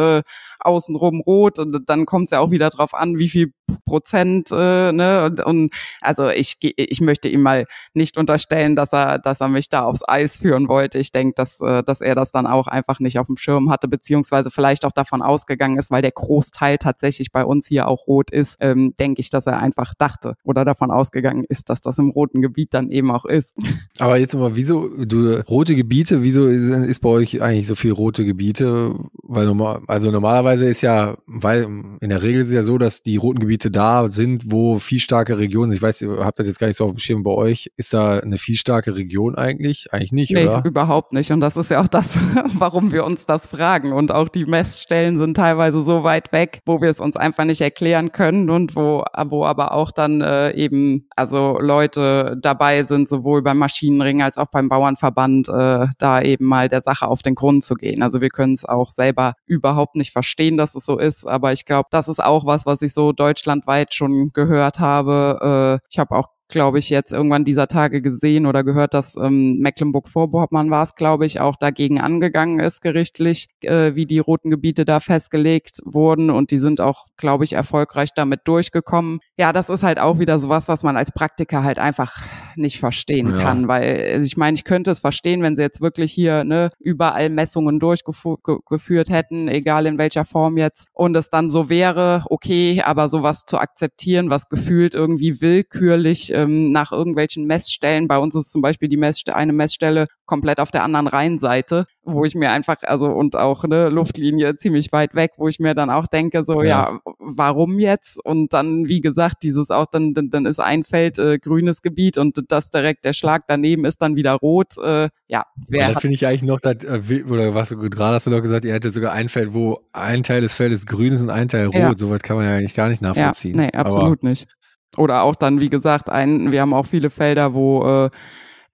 Außenrum 0.67 1.21
rot 1.21 1.60
und 1.60 1.89
dann 1.89 2.06
kommt 2.06 2.25
es 2.25 2.32
ja 2.32 2.39
auch 2.39 2.51
wieder 2.51 2.69
drauf 2.69 2.93
an, 2.93 3.17
wie 3.17 3.30
viel 3.30 3.53
Prozent, 3.86 4.49
äh, 4.51 4.91
ne, 4.91 5.25
und, 5.25 5.43
und 5.43 5.73
also 6.01 6.27
ich, 6.30 6.58
ich 6.62 7.01
möchte 7.01 7.30
ihm 7.30 7.41
mal 7.41 7.65
nicht 7.93 8.17
unterstellen, 8.17 8.75
dass 8.75 8.93
er, 8.93 9.17
dass 9.17 9.41
er 9.41 9.47
mich 9.47 9.69
da 9.69 9.84
aufs 9.84 10.03
Eis 10.08 10.38
führen 10.38 10.67
wollte. 10.67 10.99
Ich 10.99 11.12
denke, 11.12 11.34
dass, 11.36 11.62
äh, 11.62 11.84
dass 11.84 12.01
er 12.01 12.13
das 12.13 12.32
dann 12.32 12.47
auch 12.47 12.67
einfach 12.67 12.99
nicht 12.99 13.17
auf 13.17 13.27
dem 13.27 13.38
Schirm 13.38 13.69
hatte, 13.69 13.88
beziehungsweise 13.88 14.51
vielleicht 14.51 14.86
auch 14.86 14.91
davon 14.91 15.21
ausgegangen 15.21 15.77
ist, 15.77 15.89
weil 15.89 16.01
der 16.01 16.12
Großteil 16.12 16.77
tatsächlich 16.77 17.32
bei 17.32 17.45
uns 17.45 17.67
hier 17.67 17.88
auch 17.88 18.08
rot 18.08 18.30
ist, 18.30 18.58
ähm, 18.60 18.93
denke 18.99 19.21
ich, 19.21 19.30
dass 19.30 19.47
er 19.47 19.60
einfach 19.60 19.93
dachte 19.97 20.36
oder 20.43 20.65
davon 20.65 20.91
ausgegangen 20.91 21.45
ist, 21.47 21.69
dass 21.69 21.82
das 21.82 21.97
im 21.97 22.10
roten 22.10 22.41
Gebiet 22.41 22.73
dann 22.73 22.91
eben 22.91 23.10
auch 23.10 23.25
ist. 23.25 23.56
Aber 23.99 24.17
jetzt 24.17 24.36
mal, 24.36 24.56
wieso, 24.56 24.89
du, 25.06 25.41
rote 25.47 25.75
Gebiete, 25.75 26.23
wieso 26.23 26.47
ist, 26.47 26.63
ist 26.63 26.99
bei 26.99 27.10
euch 27.10 27.41
eigentlich 27.41 27.67
so 27.67 27.75
viel 27.75 27.93
rote 27.93 28.25
Gebiete? 28.25 28.95
Weil 29.23 29.45
normal, 29.45 29.82
also 29.88 30.12
normalerweise 30.12 30.57
ist 30.65 30.82
ja, 30.82 31.17
weil 31.28 31.63
in 32.02 32.10
der 32.10 32.24
Regel 32.24 32.41
ist 32.41 32.50
es 32.50 32.54
ja 32.54 32.63
so, 32.63 32.78
dass 32.78 33.04
die 33.04 33.17
roten 33.17 33.39
Gebiete 33.39 33.72
da 33.72 34.08
sind, 34.10 34.52
wo 34.52 34.80
viel 34.80 35.00
starke 35.00 35.38
Regionen, 35.38 35.72
ich 35.72 35.82
weiß, 35.82 36.02
ihr 36.02 36.26
habt 36.26 36.39
das 36.39 36.48
jetzt 36.48 36.60
gar 36.60 36.67
nicht 36.67 36.78
so 36.78 36.86
auf 36.86 36.91
dem 36.91 37.00
Schirm 37.00 37.24
bei 37.24 37.32
euch, 37.32 37.72
ist 37.78 37.93
da 37.93 38.20
eine 38.20 38.38
viel 38.38 38.56
starke 38.56 38.96
Region 38.96 39.36
eigentlich? 39.36 39.88
Eigentlich 39.91 40.12
nicht, 40.12 40.32
nee, 40.32 40.46
oder? 40.46 40.63
überhaupt 40.65 41.13
nicht. 41.13 41.32
Und 41.32 41.39
das 41.39 41.58
ist 41.58 41.72
ja 41.72 41.82
auch 41.82 41.88
das, 41.88 42.17
warum 42.58 42.91
wir 42.91 43.06
uns 43.06 43.26
das 43.26 43.48
fragen. 43.48 43.93
Und 43.93 44.12
auch 44.12 44.30
die 44.30 44.46
Messstellen 44.46 45.20
sind 45.20 45.36
teilweise 45.36 45.82
so 45.84 46.04
weit 46.04 46.32
weg, 46.32 46.62
wo 46.65 46.82
wir 46.82 46.89
es 46.89 47.00
uns 47.00 47.15
einfach 47.15 47.46
nicht 47.46 47.62
erklären 47.62 48.12
können 48.12 48.50
und 48.50 48.76
wo, 48.76 49.04
wo 49.28 49.46
aber 49.46 49.74
auch 49.74 49.91
dann 49.91 50.22
äh, 50.22 50.52
eben, 50.54 51.08
also 51.15 51.60
Leute 51.60 52.38
dabei 52.41 52.84
sind, 52.84 53.10
sowohl 53.10 53.41
beim 53.41 53.58
Maschinenring 53.58 54.22
als 54.22 54.38
auch 54.38 54.48
beim 54.48 54.70
Bauernverband, 54.70 55.50
äh, 55.50 55.88
da 55.98 56.22
eben 56.22 56.46
mal 56.46 56.67
der 56.67 56.82
Sache 56.82 57.08
auf 57.08 57.22
den 57.22 57.36
Grund 57.36 57.63
zu 57.63 57.76
gehen. 57.76 58.02
Also 58.02 58.22
wir 58.22 58.30
können 58.30 58.54
es 58.54 58.65
auch 58.65 58.91
selber 58.91 59.34
überhaupt 59.46 59.96
nicht 59.96 60.12
verstehen, 60.12 60.37
dass 60.58 60.76
es 60.76 60.86
so 60.86 60.97
ist, 60.97 61.26
aber 61.26 61.52
ich 61.52 61.65
glaube, 61.65 61.89
das 61.91 62.08
ist 62.08 62.23
auch 62.23 62.45
was, 62.45 62.65
was 62.65 62.82
ich 62.82 62.93
so 62.93 63.12
deutschlandweit 63.12 63.93
schon 63.93 64.32
gehört 64.34 64.80
habe. 64.80 65.80
Äh, 65.82 65.88
ich 65.89 66.00
habe 66.00 66.15
auch 66.15 66.30
glaube 66.50 66.80
ich, 66.80 66.90
jetzt 66.90 67.12
irgendwann 67.12 67.44
dieser 67.44 67.68
Tage 67.68 68.02
gesehen 68.02 68.46
oder 68.46 68.64
gehört, 68.64 68.94
dass 68.94 69.16
ähm, 69.18 69.58
Mecklenburg-Vorpommern 69.60 70.72
war 70.72 70.84
es, 70.84 70.96
glaube 70.96 71.26
ich, 71.26 71.42
auch 71.42 71.56
dagegen 71.56 72.00
angegangen 72.00 72.60
ist 72.60 72.82
gerichtlich, 72.82 73.48
äh, 73.62 73.96
wie 73.96 74.06
die 74.06 74.20
roten 74.20 74.50
Gebiete 74.50 74.86
da 74.86 75.00
festgelegt 75.00 75.80
wurden 75.84 76.30
und 76.30 76.52
die 76.52 76.60
sind 76.60 76.80
auch, 76.80 77.06
glaube 77.18 77.44
ich, 77.44 77.54
erfolgreich 77.54 78.10
damit 78.16 78.42
durchgekommen. 78.46 79.20
Ja, 79.38 79.52
das 79.52 79.70
ist 79.70 79.84
halt 79.84 80.00
auch 80.00 80.20
wieder 80.20 80.40
sowas, 80.40 80.68
was 80.68 80.84
man 80.84 80.96
als 80.96 81.12
Praktiker 81.12 81.64
halt 81.64 81.80
einfach 81.80 82.24
nicht 82.56 82.80
verstehen 82.80 83.32
ja. 83.32 83.44
kann, 83.44 83.68
weil 83.68 84.12
also 84.14 84.26
ich 84.26 84.38
meine, 84.38 84.56
ich 84.56 84.64
könnte 84.64 84.92
es 84.92 85.00
verstehen, 85.00 85.42
wenn 85.42 85.56
sie 85.56 85.62
jetzt 85.62 85.82
wirklich 85.82 86.12
hier 86.12 86.44
ne, 86.44 86.70
überall 86.80 87.30
Messungen 87.30 87.80
durchgeführt 87.80 89.10
hätten, 89.10 89.48
egal 89.48 89.86
in 89.86 89.98
welcher 89.98 90.26
Form 90.26 90.58
jetzt, 90.58 90.88
und 90.94 91.16
es 91.16 91.30
dann 91.30 91.50
so 91.50 91.70
wäre, 91.70 92.24
okay, 92.30 92.82
aber 92.84 93.10
sowas 93.10 93.46
zu 93.46 93.58
akzeptieren, 93.58 94.30
was 94.30 94.50
gefühlt 94.50 94.94
irgendwie 94.94 95.42
willkürlich 95.42 96.34
ähm, 96.38 96.71
nach 96.71 96.91
irgendwelchen 96.91 97.45
Messstellen. 97.45 98.08
Bei 98.08 98.19
uns 98.19 98.36
ist 98.36 98.52
zum 98.52 98.62
Beispiel 98.62 98.89
die 98.89 98.97
Messste 98.97 99.36
eine 99.36 99.54
Messstelle 99.54 100.06
komplett 100.26 100.60
auf 100.60 100.69
der 100.69 100.84
anderen 100.84 101.08
Rheinseite, 101.08 101.86
wo 102.04 102.23
ich 102.26 102.36
mir 102.36 102.52
einfach, 102.52 102.78
also 102.84 103.08
und 103.08 103.36
auch 103.36 103.63
eine 103.63 103.89
Luftlinie 103.89 104.56
ziemlich 104.58 104.91
weit 104.91 105.15
weg, 105.15 105.32
wo 105.38 105.47
ich 105.47 105.60
mir 105.60 105.73
dann 105.73 105.89
auch 105.89 106.06
denke, 106.06 106.43
so 106.43 106.62
ja, 106.62 106.91
ja 106.91 107.00
warum 107.19 107.80
jetzt? 107.80 108.23
Und 108.23 108.54
dann, 108.54 108.88
wie 108.88 109.02
gesagt, 109.02 109.43
dieses 109.43 109.71
auch, 109.71 109.88
dann, 109.88 110.13
dann, 110.13 110.30
dann 110.30 110.45
ist 110.45 110.60
ein 110.60 110.84
Feld 110.84 111.17
äh, 111.17 111.39
grünes 111.39 111.82
Gebiet 111.82 112.17
und 112.17 112.39
das 112.50 112.69
direkt 112.69 113.04
der 113.06 113.13
Schlag 113.13 113.43
daneben 113.47 113.86
ist 113.86 114.02
dann 114.02 114.15
wieder 114.15 114.34
rot. 114.34 114.78
Äh, 114.78 115.10
ja, 115.28 115.45
wer 115.67 115.89
das 115.89 116.02
finde 116.02 116.13
ich 116.15 116.28
eigentlich 116.28 116.43
noch, 116.43 116.60
dass, 116.60 116.84
äh, 116.84 117.23
oder 117.23 117.56
was 117.56 117.69
du 117.69 117.78
gerade 117.78 118.15
hast 118.15 118.28
du 118.28 118.32
noch 118.32 118.41
gesagt, 118.41 118.63
ihr 118.65 118.73
hättet 118.73 118.93
sogar 118.93 119.13
ein 119.13 119.30
Feld, 119.30 119.54
wo 119.54 119.80
ein 119.91 120.23
Teil 120.23 120.41
des 120.41 120.54
Feldes 120.54 120.86
grün 120.86 121.13
ist 121.13 121.21
und 121.21 121.30
ein 121.30 121.47
Teil 121.47 121.65
rot. 121.67 121.76
Ja. 121.76 121.93
Soweit 121.97 122.21
kann 122.21 122.38
man 122.38 122.45
ja 122.45 122.56
eigentlich 122.56 122.76
gar 122.76 122.89
nicht 122.89 123.02
nachvollziehen. 123.02 123.58
Ja, 123.58 123.65
nee, 123.65 123.71
absolut 123.73 124.19
Aber, 124.19 124.30
nicht. 124.30 124.47
Oder 124.95 125.23
auch 125.23 125.36
dann, 125.36 125.60
wie 125.60 125.69
gesagt, 125.69 126.10
ein, 126.10 126.52
wir 126.52 126.62
haben 126.62 126.73
auch 126.73 126.86
viele 126.86 127.10
Felder, 127.10 127.54
wo 127.54 128.06
äh, 128.06 128.10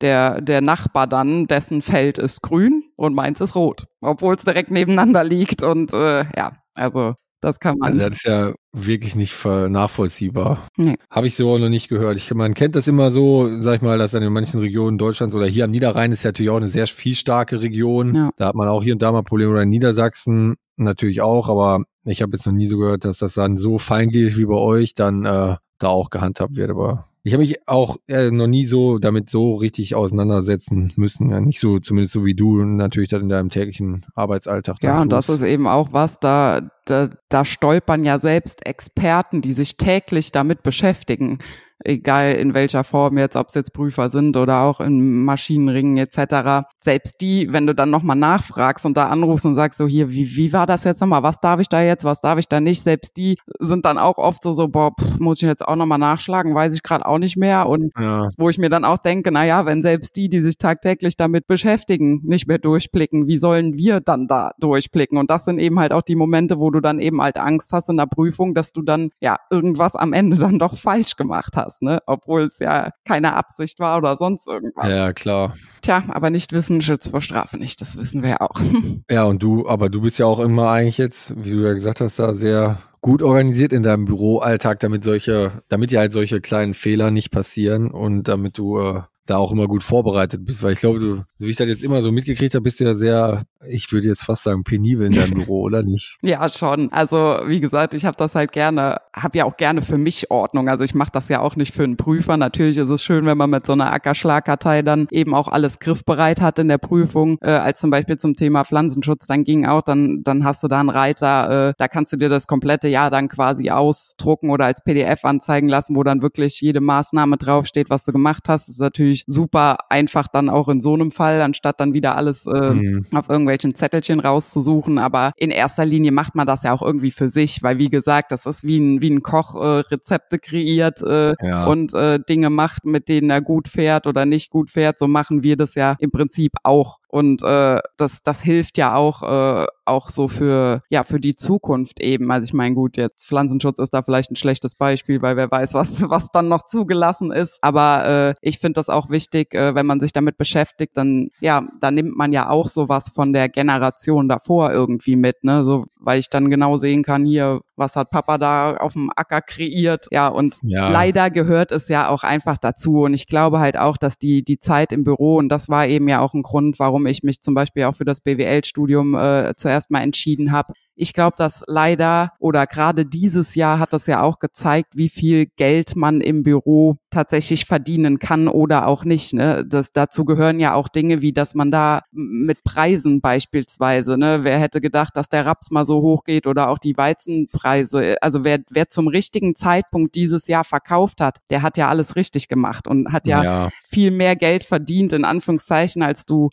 der, 0.01 0.41
der 0.41 0.61
Nachbar 0.61 1.07
dann, 1.07 1.47
dessen 1.47 1.81
Feld 1.81 2.17
ist 2.17 2.41
grün 2.41 2.83
und 2.95 3.15
meins 3.15 3.41
ist 3.41 3.55
rot, 3.55 3.85
obwohl 4.01 4.35
es 4.35 4.43
direkt 4.43 4.69
nebeneinander 4.69 5.23
liegt. 5.23 5.63
Und 5.63 5.93
äh, 5.93 6.25
ja, 6.35 6.53
also 6.75 7.15
das 7.43 7.59
kann 7.59 7.77
man. 7.77 7.93
Also 7.93 8.09
das 8.09 8.17
ist 8.17 8.25
ja 8.25 8.53
wirklich 8.71 9.15
nicht 9.15 9.45
nachvollziehbar. 9.45 10.67
Nee. 10.77 10.95
Habe 11.09 11.27
ich 11.27 11.35
so 11.35 11.57
noch 11.57 11.67
nicht 11.67 11.89
gehört. 11.89 12.15
Ich, 12.15 12.33
man 12.33 12.53
kennt 12.53 12.75
das 12.75 12.87
immer 12.87 13.11
so, 13.11 13.49
sag 13.59 13.75
ich 13.75 13.81
mal, 13.81 13.97
dass 13.97 14.11
dann 14.11 14.23
in 14.23 14.31
manchen 14.31 14.61
Regionen 14.61 14.97
Deutschlands 14.97 15.35
oder 15.35 15.45
hier 15.45 15.65
am 15.65 15.71
Niederrhein 15.71 16.13
ist 16.13 16.23
ja 16.23 16.29
natürlich 16.29 16.49
auch 16.51 16.57
eine 16.57 16.69
sehr 16.69 16.87
viel 16.87 17.15
starke 17.15 17.61
Region. 17.61 18.15
Ja. 18.15 18.29
Da 18.37 18.47
hat 18.47 18.55
man 18.55 18.69
auch 18.69 18.81
hier 18.81 18.93
und 18.93 19.01
da 19.01 19.11
mal 19.11 19.23
Probleme 19.23 19.51
oder 19.51 19.63
in 19.63 19.69
Niedersachsen 19.69 20.55
natürlich 20.77 21.21
auch, 21.21 21.49
aber 21.49 21.83
ich 22.05 22.21
habe 22.21 22.31
jetzt 22.33 22.45
noch 22.45 22.53
nie 22.53 22.67
so 22.67 22.77
gehört, 22.77 23.03
dass 23.03 23.17
das 23.17 23.33
dann 23.33 23.57
so 23.57 23.77
feingliedrig 23.77 24.37
wie 24.37 24.45
bei 24.45 24.55
euch 24.55 24.93
dann 24.93 25.25
äh, 25.25 25.57
da 25.79 25.87
auch 25.87 26.09
gehandhabt 26.09 26.55
wird. 26.55 26.69
Aber 26.69 27.05
ich 27.23 27.33
habe 27.33 27.41
mich 27.41 27.67
auch 27.67 27.97
äh, 28.07 28.31
noch 28.31 28.47
nie 28.47 28.65
so 28.65 28.97
damit 28.97 29.29
so 29.29 29.55
richtig 29.55 29.95
auseinandersetzen 29.95 30.91
müssen. 30.97 31.29
Ja, 31.31 31.39
nicht 31.39 31.59
so, 31.59 31.79
zumindest 31.79 32.13
so 32.13 32.25
wie 32.25 32.35
du 32.35 32.63
natürlich 32.63 33.09
dann 33.09 33.21
in 33.21 33.29
deinem 33.29 33.49
täglichen 33.49 34.05
Arbeitsalltag. 34.13 34.77
Ja, 34.81 35.01
und 35.01 35.09
das 35.09 35.29
ist 35.29 35.41
eben 35.41 35.67
auch 35.67 35.93
was, 35.93 36.19
da, 36.19 36.69
da, 36.85 37.09
da 37.29 37.45
stolpern 37.45 38.03
ja 38.03 38.19
selbst 38.19 38.65
Experten, 38.65 39.41
die 39.41 39.53
sich 39.53 39.77
täglich 39.77 40.31
damit 40.31 40.63
beschäftigen 40.63 41.39
egal 41.83 42.33
in 42.33 42.53
welcher 42.53 42.83
Form 42.83 43.17
jetzt, 43.17 43.35
ob 43.35 43.49
es 43.49 43.55
jetzt 43.55 43.73
Prüfer 43.73 44.09
sind 44.09 44.37
oder 44.37 44.61
auch 44.61 44.79
in 44.79 45.23
Maschinenringen 45.23 45.97
etc. 45.97 46.67
Selbst 46.79 47.21
die, 47.21 47.51
wenn 47.51 47.67
du 47.67 47.75
dann 47.75 47.89
nochmal 47.89 48.15
nachfragst 48.15 48.85
und 48.85 48.97
da 48.97 49.07
anrufst 49.07 49.45
und 49.45 49.55
sagst 49.55 49.77
so 49.77 49.87
hier, 49.87 50.09
wie, 50.09 50.35
wie 50.35 50.53
war 50.53 50.65
das 50.65 50.83
jetzt 50.83 51.01
nochmal, 51.01 51.23
was 51.23 51.39
darf 51.39 51.59
ich 51.59 51.69
da 51.69 51.81
jetzt, 51.81 52.03
was 52.03 52.21
darf 52.21 52.39
ich 52.39 52.47
da 52.47 52.59
nicht, 52.59 52.83
selbst 52.83 53.17
die 53.17 53.37
sind 53.59 53.85
dann 53.85 53.97
auch 53.97 54.17
oft 54.17 54.43
so, 54.43 54.53
so 54.53 54.67
boah, 54.67 54.91
pff, 54.99 55.19
muss 55.19 55.41
ich 55.41 55.47
jetzt 55.47 55.65
auch 55.65 55.75
nochmal 55.75 55.99
nachschlagen, 55.99 56.55
weiß 56.55 56.73
ich 56.73 56.83
gerade 56.83 57.05
auch 57.05 57.17
nicht 57.17 57.37
mehr 57.37 57.67
und 57.67 57.91
ja. 57.99 58.29
wo 58.37 58.49
ich 58.49 58.57
mir 58.57 58.69
dann 58.69 58.85
auch 58.85 58.97
denke, 58.97 59.31
na 59.31 59.45
ja, 59.45 59.65
wenn 59.65 59.81
selbst 59.81 60.15
die, 60.15 60.29
die 60.29 60.39
sich 60.39 60.57
tagtäglich 60.57 61.17
damit 61.17 61.47
beschäftigen, 61.47 62.21
nicht 62.23 62.47
mehr 62.47 62.59
durchblicken, 62.59 63.27
wie 63.27 63.37
sollen 63.37 63.75
wir 63.75 63.99
dann 63.99 64.27
da 64.27 64.51
durchblicken? 64.59 65.17
Und 65.17 65.29
das 65.29 65.45
sind 65.45 65.59
eben 65.59 65.79
halt 65.79 65.91
auch 65.91 66.03
die 66.03 66.15
Momente, 66.15 66.59
wo 66.59 66.71
du 66.71 66.79
dann 66.79 66.99
eben 66.99 67.21
halt 67.21 67.37
Angst 67.37 67.73
hast 67.73 67.89
in 67.89 67.97
der 67.97 68.05
Prüfung, 68.05 68.53
dass 68.53 68.71
du 68.71 68.81
dann 68.81 69.09
ja 69.19 69.37
irgendwas 69.49 69.95
am 69.95 70.13
Ende 70.13 70.37
dann 70.37 70.59
doch 70.59 70.75
falsch 70.75 71.15
gemacht 71.15 71.55
hast 71.57 71.62
hast, 71.63 71.81
ne? 71.81 71.99
Obwohl 72.05 72.43
es 72.43 72.59
ja 72.59 72.91
keine 73.05 73.33
Absicht 73.33 73.79
war 73.79 73.97
oder 73.97 74.17
sonst 74.17 74.47
irgendwas. 74.47 74.87
Ja, 74.89 75.13
klar. 75.13 75.55
Tja, 75.81 76.03
aber 76.09 76.29
nicht 76.29 76.53
wissen 76.53 76.81
schützt 76.81 77.11
vor 77.11 77.21
Strafe 77.21 77.57
nicht, 77.57 77.81
das 77.81 77.97
wissen 77.97 78.21
wir 78.21 78.29
ja 78.29 78.41
auch. 78.41 78.59
Ja, 79.09 79.23
und 79.25 79.43
du, 79.43 79.67
aber 79.67 79.89
du 79.89 80.01
bist 80.01 80.17
ja 80.17 80.25
auch 80.25 80.39
immer 80.39 80.69
eigentlich 80.69 80.97
jetzt, 80.97 81.33
wie 81.43 81.51
du 81.51 81.65
ja 81.65 81.73
gesagt 81.73 82.01
hast, 82.01 82.19
da 82.19 82.33
sehr 82.33 82.77
gut 83.01 83.21
organisiert 83.21 83.73
in 83.73 83.83
deinem 83.83 84.05
Büroalltag, 84.05 84.79
damit 84.79 85.03
solche, 85.03 85.61
damit 85.67 85.91
dir 85.91 85.99
halt 85.99 86.13
solche 86.13 86.41
kleinen 86.41 86.73
Fehler 86.73 87.11
nicht 87.11 87.31
passieren 87.31 87.91
und 87.91 88.27
damit 88.27 88.57
du 88.57 88.79
äh, 88.79 89.01
da 89.25 89.37
auch 89.37 89.51
immer 89.51 89.67
gut 89.67 89.83
vorbereitet 89.83 90.43
bist, 90.45 90.63
weil 90.63 90.73
ich 90.73 90.79
glaube, 90.79 90.99
du, 90.99 91.15
so 91.37 91.45
wie 91.45 91.49
ich 91.49 91.55
das 91.55 91.67
jetzt 91.67 91.83
immer 91.83 92.01
so 92.01 92.11
mitgekriegt 92.11 92.55
habe, 92.55 92.63
bist 92.63 92.79
du 92.79 92.85
ja 92.85 92.93
sehr, 92.93 93.43
ich 93.67 93.91
würde 93.91 94.07
jetzt 94.07 94.23
fast 94.23 94.43
sagen, 94.43 94.63
penibel 94.63 95.07
in 95.07 95.13
deinem 95.13 95.33
Büro, 95.45 95.61
oder 95.61 95.83
nicht? 95.83 96.17
Ja, 96.21 96.47
schon. 96.49 96.91
Also 96.91 97.39
wie 97.45 97.59
gesagt, 97.59 97.93
ich 97.93 98.05
habe 98.05 98.17
das 98.17 98.35
halt 98.35 98.51
gerne, 98.51 98.97
habe 99.15 99.37
ja 99.37 99.45
auch 99.45 99.57
gerne 99.57 99.81
für 99.81 99.97
mich 99.97 100.31
Ordnung. 100.31 100.69
Also 100.69 100.83
ich 100.83 100.95
mache 100.95 101.11
das 101.11 101.29
ja 101.29 101.39
auch 101.39 101.55
nicht 101.55 101.73
für 101.73 101.83
einen 101.83 101.97
Prüfer. 101.97 102.37
Natürlich 102.37 102.77
ist 102.77 102.89
es 102.89 103.03
schön, 103.03 103.25
wenn 103.25 103.37
man 103.37 103.49
mit 103.49 103.65
so 103.65 103.73
einer 103.73 103.91
Ackerschlagkartei 103.91 104.81
dann 104.81 105.07
eben 105.11 105.33
auch 105.33 105.47
alles 105.47 105.79
griffbereit 105.79 106.41
hat 106.41 106.59
in 106.59 106.67
der 106.67 106.77
Prüfung, 106.77 107.37
äh, 107.41 107.51
als 107.51 107.79
zum 107.79 107.89
Beispiel 107.89 108.17
zum 108.17 108.35
Thema 108.35 108.63
Pflanzenschutz. 108.63 109.27
Dann 109.27 109.43
ging 109.43 109.65
auch, 109.65 109.81
dann 109.81 110.23
dann 110.23 110.43
hast 110.43 110.63
du 110.63 110.67
da 110.67 110.79
einen 110.79 110.89
Reiter, 110.89 111.69
äh, 111.69 111.73
da 111.77 111.87
kannst 111.87 112.13
du 112.13 112.17
dir 112.17 112.29
das 112.29 112.47
komplette 112.47 112.87
Jahr 112.87 113.09
dann 113.09 113.29
quasi 113.29 113.69
ausdrucken 113.69 114.49
oder 114.49 114.65
als 114.65 114.83
PDF 114.83 115.25
anzeigen 115.25 115.69
lassen, 115.69 115.95
wo 115.95 116.03
dann 116.03 116.21
wirklich 116.21 116.61
jede 116.61 116.81
Maßnahme 116.81 117.37
draufsteht, 117.37 117.89
was 117.89 118.05
du 118.05 118.11
gemacht 118.11 118.43
hast. 118.47 118.67
Das 118.67 118.75
ist 118.75 118.81
natürlich 118.81 119.23
super 119.27 119.77
einfach 119.89 120.27
dann 120.27 120.49
auch 120.49 120.69
in 120.69 120.81
so 120.81 120.93
einem 120.93 121.11
Fall, 121.11 121.41
anstatt 121.41 121.79
dann 121.79 121.93
wieder 121.93 122.15
alles 122.15 122.45
äh, 122.45 122.73
mhm. 122.73 123.05
auf 123.13 123.29
irgendwelchen 123.53 123.75
Zettelchen 123.75 124.19
rauszusuchen. 124.19 124.97
Aber 124.97 125.31
in 125.37 125.51
erster 125.51 125.85
Linie 125.85 126.11
macht 126.11 126.35
man 126.35 126.47
das 126.47 126.63
ja 126.63 126.73
auch 126.73 126.81
irgendwie 126.81 127.11
für 127.11 127.29
sich, 127.29 127.63
weil 127.63 127.77
wie 127.77 127.89
gesagt, 127.89 128.31
das 128.31 128.45
ist 128.45 128.63
wie 128.63 128.79
ein, 128.79 129.01
wie 129.01 129.09
ein 129.09 129.21
Koch 129.21 129.55
äh, 129.55 129.79
Rezepte 129.91 130.39
kreiert 130.39 131.01
äh, 131.01 131.35
ja. 131.41 131.65
und 131.65 131.93
äh, 131.93 132.19
Dinge 132.19 132.49
macht, 132.49 132.85
mit 132.85 133.07
denen 133.09 133.29
er 133.29 133.41
gut 133.41 133.67
fährt 133.67 134.07
oder 134.07 134.25
nicht 134.25 134.49
gut 134.49 134.71
fährt. 134.71 134.99
So 134.99 135.07
machen 135.07 135.43
wir 135.43 135.57
das 135.57 135.75
ja 135.75 135.95
im 135.99 136.11
Prinzip 136.11 136.53
auch. 136.63 136.99
Und 137.13 137.43
äh, 137.43 137.79
das, 137.95 138.23
das 138.23 138.41
hilft 138.41 138.79
ja 138.79 138.95
auch, 138.95 139.21
äh, 139.21 139.67
auch 139.85 140.09
so 140.09 140.27
für, 140.27 140.81
ja, 140.89 141.03
für 141.03 141.19
die 141.19 141.35
Zukunft 141.35 141.99
eben. 141.99 142.31
Also 142.31 142.45
ich 142.45 142.53
meine, 142.55 142.73
gut, 142.73 142.97
jetzt 142.97 143.27
Pflanzenschutz 143.27 143.77
ist 143.77 143.93
da 143.93 144.01
vielleicht 144.01 144.31
ein 144.31 144.35
schlechtes 144.35 144.73
Beispiel, 144.73 145.21
weil 145.21 145.37
wer 145.37 145.51
weiß, 145.51 145.75
was, 145.75 146.01
was 146.09 146.31
dann 146.31 146.47
noch 146.47 146.65
zugelassen 146.65 147.31
ist. 147.31 147.59
Aber 147.61 148.07
äh, 148.31 148.33
ich 148.41 148.57
finde 148.57 148.79
das 148.79 148.89
auch 148.89 149.11
wichtig, 149.11 149.53
äh, 149.53 149.75
wenn 149.75 149.85
man 149.85 149.99
sich 149.99 150.11
damit 150.11 150.39
beschäftigt, 150.39 150.97
dann, 150.97 151.29
ja, 151.39 151.67
da 151.79 151.91
nimmt 151.91 152.17
man 152.17 152.33
ja 152.33 152.49
auch 152.49 152.67
sowas 152.67 153.11
von 153.13 153.31
der 153.31 153.47
Generation 153.47 154.27
davor 154.27 154.71
irgendwie 154.71 155.15
mit, 155.15 155.43
ne? 155.43 155.63
So, 155.63 155.85
weil 155.99 156.19
ich 156.19 156.31
dann 156.31 156.49
genau 156.49 156.77
sehen 156.77 157.03
kann, 157.03 157.27
hier, 157.27 157.61
was 157.75 157.95
hat 157.95 158.11
Papa 158.11 158.37
da 158.37 158.77
auf 158.77 158.93
dem 158.93 159.09
Acker 159.15 159.41
kreiert? 159.41 160.07
Ja, 160.11 160.27
und 160.27 160.57
ja. 160.61 160.89
leider 160.89 161.29
gehört 161.29 161.71
es 161.71 161.87
ja 161.87 162.09
auch 162.09 162.23
einfach 162.23 162.57
dazu. 162.57 163.01
Und 163.01 163.13
ich 163.13 163.27
glaube 163.27 163.59
halt 163.59 163.77
auch, 163.77 163.97
dass 163.97 164.17
die, 164.17 164.43
die 164.43 164.59
Zeit 164.59 164.91
im 164.91 165.03
Büro, 165.03 165.37
und 165.37 165.49
das 165.49 165.69
war 165.69 165.87
eben 165.87 166.07
ja 166.07 166.19
auch 166.21 166.33
ein 166.33 166.43
Grund, 166.43 166.79
warum 166.79 167.05
ich 167.07 167.23
mich 167.23 167.41
zum 167.41 167.53
Beispiel 167.53 167.85
auch 167.85 167.95
für 167.95 168.05
das 168.05 168.21
BWL-Studium 168.21 169.15
äh, 169.15 169.53
zuerst 169.55 169.91
mal 169.91 170.01
entschieden 170.01 170.51
habe, 170.51 170.73
ich 170.95 171.13
glaube, 171.13 171.35
dass 171.37 171.63
leider 171.67 172.31
oder 172.39 172.67
gerade 172.67 173.05
dieses 173.05 173.55
Jahr 173.55 173.79
hat 173.79 173.93
das 173.93 174.05
ja 174.07 174.21
auch 174.21 174.39
gezeigt, 174.39 174.91
wie 174.95 175.09
viel 175.09 175.47
Geld 175.55 175.95
man 175.95 176.21
im 176.21 176.43
Büro 176.43 176.97
tatsächlich 177.09 177.65
verdienen 177.65 178.19
kann 178.19 178.47
oder 178.47 178.87
auch 178.87 179.03
nicht. 179.05 179.33
Ne? 179.33 179.63
Das, 179.67 179.91
dazu 179.91 180.25
gehören 180.25 180.59
ja 180.59 180.73
auch 180.73 180.87
Dinge 180.87 181.21
wie, 181.21 181.33
dass 181.33 181.55
man 181.55 181.71
da 181.71 182.01
mit 182.11 182.63
Preisen 182.63 183.21
beispielsweise, 183.21 184.17
ne, 184.17 184.39
wer 184.43 184.59
hätte 184.59 184.81
gedacht, 184.81 185.15
dass 185.15 185.29
der 185.29 185.45
Raps 185.45 185.71
mal 185.71 185.85
so 185.85 186.01
hoch 186.01 186.23
geht 186.23 186.47
oder 186.47 186.69
auch 186.69 186.79
die 186.79 186.97
Weizenpreise. 186.97 188.17
Also 188.21 188.43
wer, 188.43 188.59
wer 188.69 188.89
zum 188.89 189.07
richtigen 189.07 189.55
Zeitpunkt 189.55 190.15
dieses 190.15 190.47
Jahr 190.47 190.63
verkauft 190.63 191.21
hat, 191.21 191.39
der 191.49 191.61
hat 191.61 191.77
ja 191.77 191.89
alles 191.89 192.15
richtig 192.15 192.47
gemacht 192.47 192.87
und 192.87 193.11
hat 193.11 193.27
ja, 193.27 193.43
ja. 193.43 193.69
viel 193.85 194.11
mehr 194.11 194.35
Geld 194.35 194.63
verdient, 194.63 195.13
in 195.13 195.25
Anführungszeichen, 195.25 196.03
als 196.03 196.25
du 196.25 196.49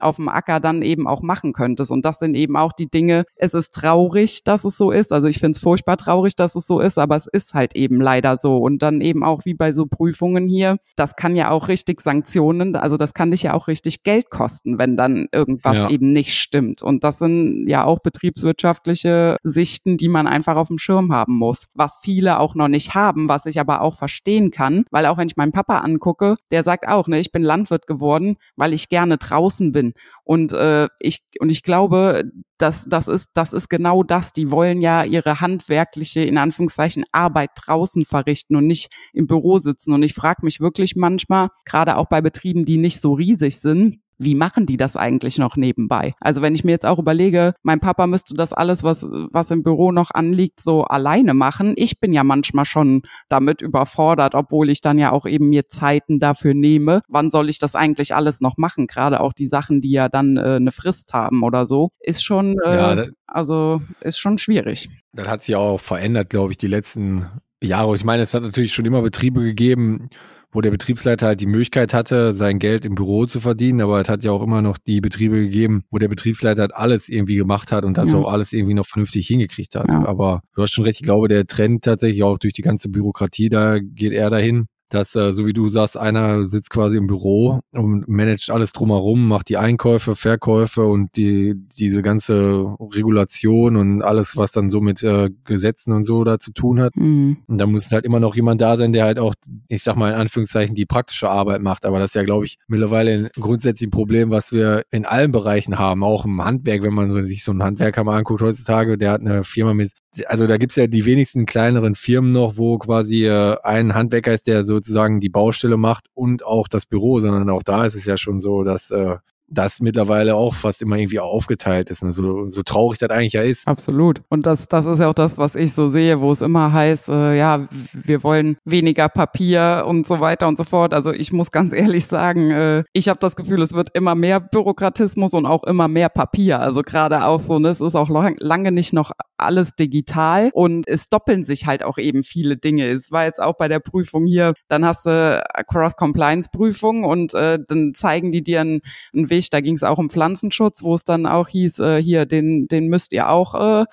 auf 0.00 0.16
dem 0.16 0.28
Acker 0.28 0.60
dann 0.60 0.82
eben 0.82 1.06
auch 1.06 1.22
machen 1.22 1.52
könntest. 1.52 1.90
Und 1.90 2.04
das 2.04 2.18
sind 2.18 2.34
eben 2.34 2.56
auch 2.56 2.72
die 2.72 2.88
Dinge, 2.88 3.24
es 3.36 3.54
ist 3.54 3.74
traurig, 3.74 4.44
dass 4.44 4.64
es 4.64 4.76
so 4.76 4.90
ist. 4.90 5.12
Also 5.12 5.28
ich 5.28 5.38
finde 5.38 5.52
es 5.52 5.58
furchtbar 5.58 5.96
traurig, 5.96 6.36
dass 6.36 6.54
es 6.54 6.66
so 6.66 6.80
ist, 6.80 6.98
aber 6.98 7.16
es 7.16 7.26
ist 7.26 7.54
halt 7.54 7.76
eben 7.76 8.00
leider 8.00 8.36
so. 8.36 8.58
Und 8.58 8.82
dann 8.82 9.00
eben 9.00 9.24
auch 9.24 9.44
wie 9.44 9.54
bei 9.54 9.72
so 9.72 9.86
Prüfungen 9.86 10.48
hier, 10.48 10.76
das 10.96 11.16
kann 11.16 11.36
ja 11.36 11.50
auch 11.50 11.68
richtig 11.68 12.00
Sanktionen, 12.00 12.76
also 12.76 12.96
das 12.96 13.14
kann 13.14 13.30
dich 13.30 13.42
ja 13.42 13.54
auch 13.54 13.68
richtig 13.68 14.02
Geld 14.02 14.30
kosten, 14.30 14.78
wenn 14.78 14.96
dann 14.96 15.26
irgendwas 15.32 15.76
ja. 15.76 15.90
eben 15.90 16.10
nicht 16.10 16.34
stimmt. 16.34 16.82
Und 16.82 17.04
das 17.04 17.18
sind 17.18 17.66
ja 17.68 17.84
auch 17.84 18.00
betriebswirtschaftliche 18.00 19.38
Sichten, 19.42 19.96
die 19.96 20.08
man 20.08 20.26
einfach 20.26 20.56
auf 20.56 20.68
dem 20.68 20.78
Schirm 20.78 21.12
haben 21.12 21.34
muss. 21.36 21.66
Was 21.74 21.98
viele 22.02 22.38
auch 22.38 22.54
noch 22.54 22.68
nicht 22.68 22.94
haben, 22.94 23.28
was 23.28 23.46
ich 23.46 23.60
aber 23.60 23.80
auch 23.80 23.94
verstehen 23.94 24.50
kann, 24.50 24.84
weil 24.90 25.06
auch 25.06 25.18
wenn 25.18 25.28
ich 25.28 25.36
meinen 25.36 25.52
Papa 25.52 25.78
angucke, 25.78 26.36
der 26.50 26.64
sagt 26.64 26.88
auch, 26.88 27.08
ne, 27.08 27.20
ich 27.20 27.32
bin 27.32 27.42
Landwirt 27.42 27.86
geworden, 27.86 28.36
weil 28.56 28.72
ich 28.72 28.88
gerne 28.88 29.18
draußen 29.18 29.72
bin 29.72 29.83
bin. 29.84 29.94
Und 30.24 30.52
äh, 30.52 30.88
ich 30.98 31.22
und 31.40 31.50
ich 31.50 31.62
glaube, 31.62 32.24
dass 32.58 32.84
das 32.84 33.08
ist 33.08 33.30
das 33.34 33.52
ist 33.52 33.68
genau 33.68 34.02
das. 34.02 34.32
Die 34.32 34.50
wollen 34.50 34.80
ja 34.80 35.04
ihre 35.04 35.40
handwerkliche 35.40 36.22
in 36.22 36.38
Anführungszeichen 36.38 37.04
Arbeit 37.12 37.50
draußen 37.56 38.04
verrichten 38.04 38.56
und 38.56 38.66
nicht 38.66 38.90
im 39.12 39.26
Büro 39.26 39.58
sitzen. 39.58 39.92
Und 39.92 40.02
ich 40.02 40.14
frage 40.14 40.44
mich 40.44 40.60
wirklich 40.60 40.96
manchmal, 40.96 41.48
gerade 41.64 41.96
auch 41.96 42.08
bei 42.08 42.20
Betrieben, 42.20 42.64
die 42.64 42.78
nicht 42.78 43.00
so 43.00 43.12
riesig 43.12 43.60
sind, 43.60 44.00
wie 44.18 44.34
machen 44.34 44.66
die 44.66 44.76
das 44.76 44.96
eigentlich 44.96 45.38
noch 45.38 45.56
nebenbei? 45.56 46.12
Also 46.20 46.42
wenn 46.42 46.54
ich 46.54 46.64
mir 46.64 46.72
jetzt 46.72 46.86
auch 46.86 46.98
überlege, 46.98 47.54
mein 47.62 47.80
Papa 47.80 48.06
müsste 48.06 48.34
das 48.34 48.52
alles, 48.52 48.82
was, 48.82 49.04
was 49.04 49.50
im 49.50 49.62
Büro 49.62 49.92
noch 49.92 50.10
anliegt, 50.12 50.60
so 50.60 50.84
alleine 50.84 51.34
machen. 51.34 51.74
Ich 51.76 52.00
bin 52.00 52.12
ja 52.12 52.24
manchmal 52.24 52.64
schon 52.64 53.02
damit 53.28 53.62
überfordert, 53.62 54.34
obwohl 54.34 54.70
ich 54.70 54.80
dann 54.80 54.98
ja 54.98 55.12
auch 55.12 55.26
eben 55.26 55.48
mir 55.48 55.68
Zeiten 55.68 56.18
dafür 56.18 56.54
nehme. 56.54 57.02
Wann 57.08 57.30
soll 57.30 57.48
ich 57.48 57.58
das 57.58 57.74
eigentlich 57.74 58.14
alles 58.14 58.40
noch 58.40 58.56
machen? 58.56 58.86
Gerade 58.86 59.20
auch 59.20 59.32
die 59.32 59.46
Sachen, 59.46 59.80
die 59.80 59.90
ja 59.90 60.08
dann 60.08 60.36
äh, 60.36 60.56
eine 60.56 60.72
Frist 60.72 61.12
haben 61.12 61.42
oder 61.42 61.66
so, 61.66 61.90
ist 62.00 62.24
schon, 62.24 62.56
äh, 62.64 62.76
ja, 62.76 63.04
also 63.26 63.82
ist 64.00 64.18
schon 64.18 64.38
schwierig. 64.38 64.88
Das 65.12 65.28
hat 65.28 65.42
sich 65.42 65.56
auch 65.56 65.78
verändert, 65.78 66.30
glaube 66.30 66.52
ich, 66.52 66.58
die 66.58 66.66
letzten 66.66 67.26
Jahre. 67.62 67.94
Ich 67.94 68.04
meine, 68.04 68.22
es 68.22 68.34
hat 68.34 68.42
natürlich 68.42 68.74
schon 68.74 68.84
immer 68.84 69.02
Betriebe 69.02 69.42
gegeben, 69.42 70.08
wo 70.54 70.60
der 70.60 70.70
Betriebsleiter 70.70 71.26
halt 71.26 71.40
die 71.40 71.46
Möglichkeit 71.46 71.92
hatte, 71.92 72.34
sein 72.34 72.58
Geld 72.58 72.84
im 72.84 72.94
Büro 72.94 73.26
zu 73.26 73.40
verdienen, 73.40 73.80
aber 73.80 74.00
es 74.00 74.08
hat 74.08 74.24
ja 74.24 74.30
auch 74.30 74.42
immer 74.42 74.62
noch 74.62 74.78
die 74.78 75.00
Betriebe 75.00 75.36
gegeben, 75.36 75.84
wo 75.90 75.98
der 75.98 76.08
Betriebsleiter 76.08 76.62
halt 76.62 76.74
alles 76.74 77.08
irgendwie 77.08 77.36
gemacht 77.36 77.72
hat 77.72 77.84
und 77.84 77.98
das 77.98 78.12
ja. 78.12 78.18
auch 78.18 78.32
alles 78.32 78.52
irgendwie 78.52 78.74
noch 78.74 78.86
vernünftig 78.86 79.26
hingekriegt 79.26 79.74
hat. 79.74 79.88
Ja. 79.88 80.06
Aber 80.06 80.42
du 80.54 80.62
hast 80.62 80.72
schon 80.72 80.84
recht, 80.84 81.00
ich 81.00 81.04
glaube, 81.04 81.28
der 81.28 81.46
Trend 81.46 81.84
tatsächlich 81.84 82.22
auch 82.22 82.38
durch 82.38 82.52
die 82.52 82.62
ganze 82.62 82.88
Bürokratie, 82.88 83.48
da 83.48 83.78
geht 83.80 84.12
er 84.12 84.30
dahin, 84.30 84.68
dass, 84.88 85.14
äh, 85.16 85.32
so 85.32 85.46
wie 85.46 85.52
du 85.52 85.68
sagst, 85.68 85.96
einer 85.96 86.46
sitzt 86.46 86.70
quasi 86.70 86.98
im 86.98 87.06
Büro 87.06 87.60
und 87.72 88.08
managt 88.08 88.50
alles 88.50 88.72
drumherum, 88.72 89.26
macht 89.26 89.48
die 89.48 89.56
Einkäufe, 89.56 90.14
Verkäufe 90.14 90.84
und 90.84 91.16
die, 91.16 91.54
diese 91.56 92.02
ganze 92.02 92.74
Regulation 92.80 93.76
und 93.76 94.02
alles, 94.02 94.36
was 94.36 94.52
dann 94.52 94.68
so 94.68 94.80
mit 94.80 95.02
äh, 95.02 95.30
Gesetzen 95.44 95.92
und 95.92 96.04
so 96.04 96.24
da 96.24 96.38
zu 96.38 96.52
tun 96.52 96.80
hat. 96.80 96.96
Mhm. 96.96 97.38
Und 97.46 97.58
da 97.58 97.66
muss 97.66 97.90
halt 97.90 98.04
immer 98.04 98.20
noch 98.20 98.36
jemand 98.36 98.60
da 98.60 98.76
sein, 98.76 98.92
der 98.92 99.04
halt 99.04 99.18
auch, 99.18 99.34
ich 99.68 99.82
sag 99.82 99.96
mal 99.96 100.10
in 100.10 100.16
Anführungszeichen, 100.16 100.74
die 100.74 100.86
praktische 100.86 101.28
Arbeit 101.28 101.62
macht. 101.62 101.84
Aber 101.84 101.98
das 101.98 102.10
ist 102.10 102.14
ja, 102.14 102.22
glaube 102.22 102.44
ich, 102.44 102.58
mittlerweile 102.68 103.12
ein 103.12 103.28
grundsätzlich 103.34 103.88
ein 103.88 103.90
Problem, 103.90 104.30
was 104.30 104.52
wir 104.52 104.82
in 104.90 105.04
allen 105.06 105.32
Bereichen 105.32 105.78
haben, 105.78 106.04
auch 106.04 106.24
im 106.24 106.44
Handwerk, 106.44 106.82
wenn 106.82 106.94
man 106.94 107.10
so, 107.10 107.22
sich 107.22 107.42
so 107.42 107.52
einen 107.52 107.62
Handwerker 107.62 108.04
mal 108.04 108.16
anguckt 108.16 108.42
heutzutage, 108.42 108.98
der 108.98 109.12
hat 109.12 109.20
eine 109.20 109.44
Firma 109.44 109.74
mit 109.74 109.92
also 110.26 110.46
da 110.46 110.56
gibt's 110.56 110.76
ja 110.76 110.86
die 110.86 111.04
wenigsten 111.04 111.46
kleineren 111.46 111.94
Firmen 111.94 112.32
noch, 112.32 112.56
wo 112.56 112.78
quasi 112.78 113.26
äh, 113.26 113.56
ein 113.62 113.94
Handwerker 113.94 114.32
ist, 114.32 114.46
der 114.46 114.64
sozusagen 114.64 115.20
die 115.20 115.28
Baustelle 115.28 115.76
macht 115.76 116.06
und 116.14 116.44
auch 116.44 116.68
das 116.68 116.86
Büro, 116.86 117.20
sondern 117.20 117.50
auch 117.50 117.62
da 117.62 117.84
ist 117.84 117.94
es 117.94 118.04
ja 118.04 118.16
schon 118.16 118.40
so, 118.40 118.64
dass 118.64 118.90
äh, 118.90 119.16
das 119.48 119.80
mittlerweile 119.80 120.34
auch 120.34 120.54
fast 120.54 120.82
immer 120.82 120.96
irgendwie 120.96 121.20
aufgeteilt 121.20 121.90
ist. 121.90 122.02
Ne? 122.02 122.12
So, 122.12 122.46
so 122.50 122.62
traurig 122.62 122.98
das 122.98 123.10
eigentlich 123.10 123.34
ja 123.34 123.42
ist. 123.42 123.66
Absolut. 123.68 124.22
Und 124.28 124.46
das, 124.46 124.68
das 124.68 124.86
ist 124.86 124.98
ja 124.98 125.08
auch 125.08 125.14
das, 125.14 125.38
was 125.38 125.54
ich 125.54 125.72
so 125.72 125.88
sehe, 125.88 126.20
wo 126.20 126.32
es 126.32 126.40
immer 126.40 126.72
heißt, 126.72 127.08
äh, 127.08 127.36
ja, 127.38 127.68
wir 127.92 128.22
wollen 128.22 128.56
weniger 128.64 129.08
Papier 129.08 129.84
und 129.86 130.06
so 130.06 130.20
weiter 130.20 130.48
und 130.48 130.56
so 130.56 130.64
fort. 130.64 130.94
Also 130.94 131.12
ich 131.12 131.32
muss 131.32 131.50
ganz 131.50 131.72
ehrlich 131.84 132.06
sagen, 132.06 132.50
äh, 132.50 132.84
ich 132.92 133.08
habe 133.08 133.20
das 133.20 133.36
Gefühl, 133.36 133.62
es 133.62 133.72
wird 133.72 133.90
immer 133.94 134.14
mehr 134.14 134.40
Bürokratismus 134.40 135.34
und 135.34 135.46
auch 135.46 135.64
immer 135.64 135.88
mehr 135.88 136.08
Papier. 136.08 136.60
Also 136.60 136.82
gerade 136.82 137.24
auch 137.24 137.40
so, 137.40 137.58
ne, 137.58 137.68
es 137.68 137.80
ist 137.80 137.94
auch 137.94 138.08
lang, 138.08 138.36
lange 138.38 138.72
nicht 138.72 138.92
noch 138.92 139.12
alles 139.36 139.74
digital 139.74 140.50
und 140.52 140.88
es 140.88 141.08
doppeln 141.08 141.44
sich 141.44 141.66
halt 141.66 141.82
auch 141.82 141.98
eben 141.98 142.22
viele 142.22 142.56
Dinge. 142.56 142.88
Es 142.88 143.10
war 143.10 143.24
jetzt 143.24 143.40
auch 143.40 143.56
bei 143.56 143.68
der 143.68 143.80
Prüfung 143.80 144.26
hier, 144.26 144.54
dann 144.68 144.84
hast 144.84 145.06
du 145.06 145.44
Cross-Compliance-Prüfung 145.68 147.04
und 147.04 147.34
äh, 147.34 147.58
dann 147.66 147.94
zeigen 147.94 148.32
die 148.32 148.42
dir 148.42 148.60
einen, 148.62 148.80
einen 149.12 149.30
Weg, 149.34 149.50
da 149.50 149.60
ging 149.60 149.74
es 149.74 149.82
auch 149.82 149.98
um 149.98 150.10
Pflanzenschutz, 150.10 150.82
wo 150.82 150.94
es 150.94 151.04
dann 151.04 151.26
auch 151.26 151.48
hieß, 151.48 151.78
äh, 151.80 152.02
hier, 152.02 152.26
den, 152.26 152.68
den 152.68 152.88
müsst 152.88 153.12
ihr 153.12 153.28
auch 153.28 153.54
äh, 153.54 153.84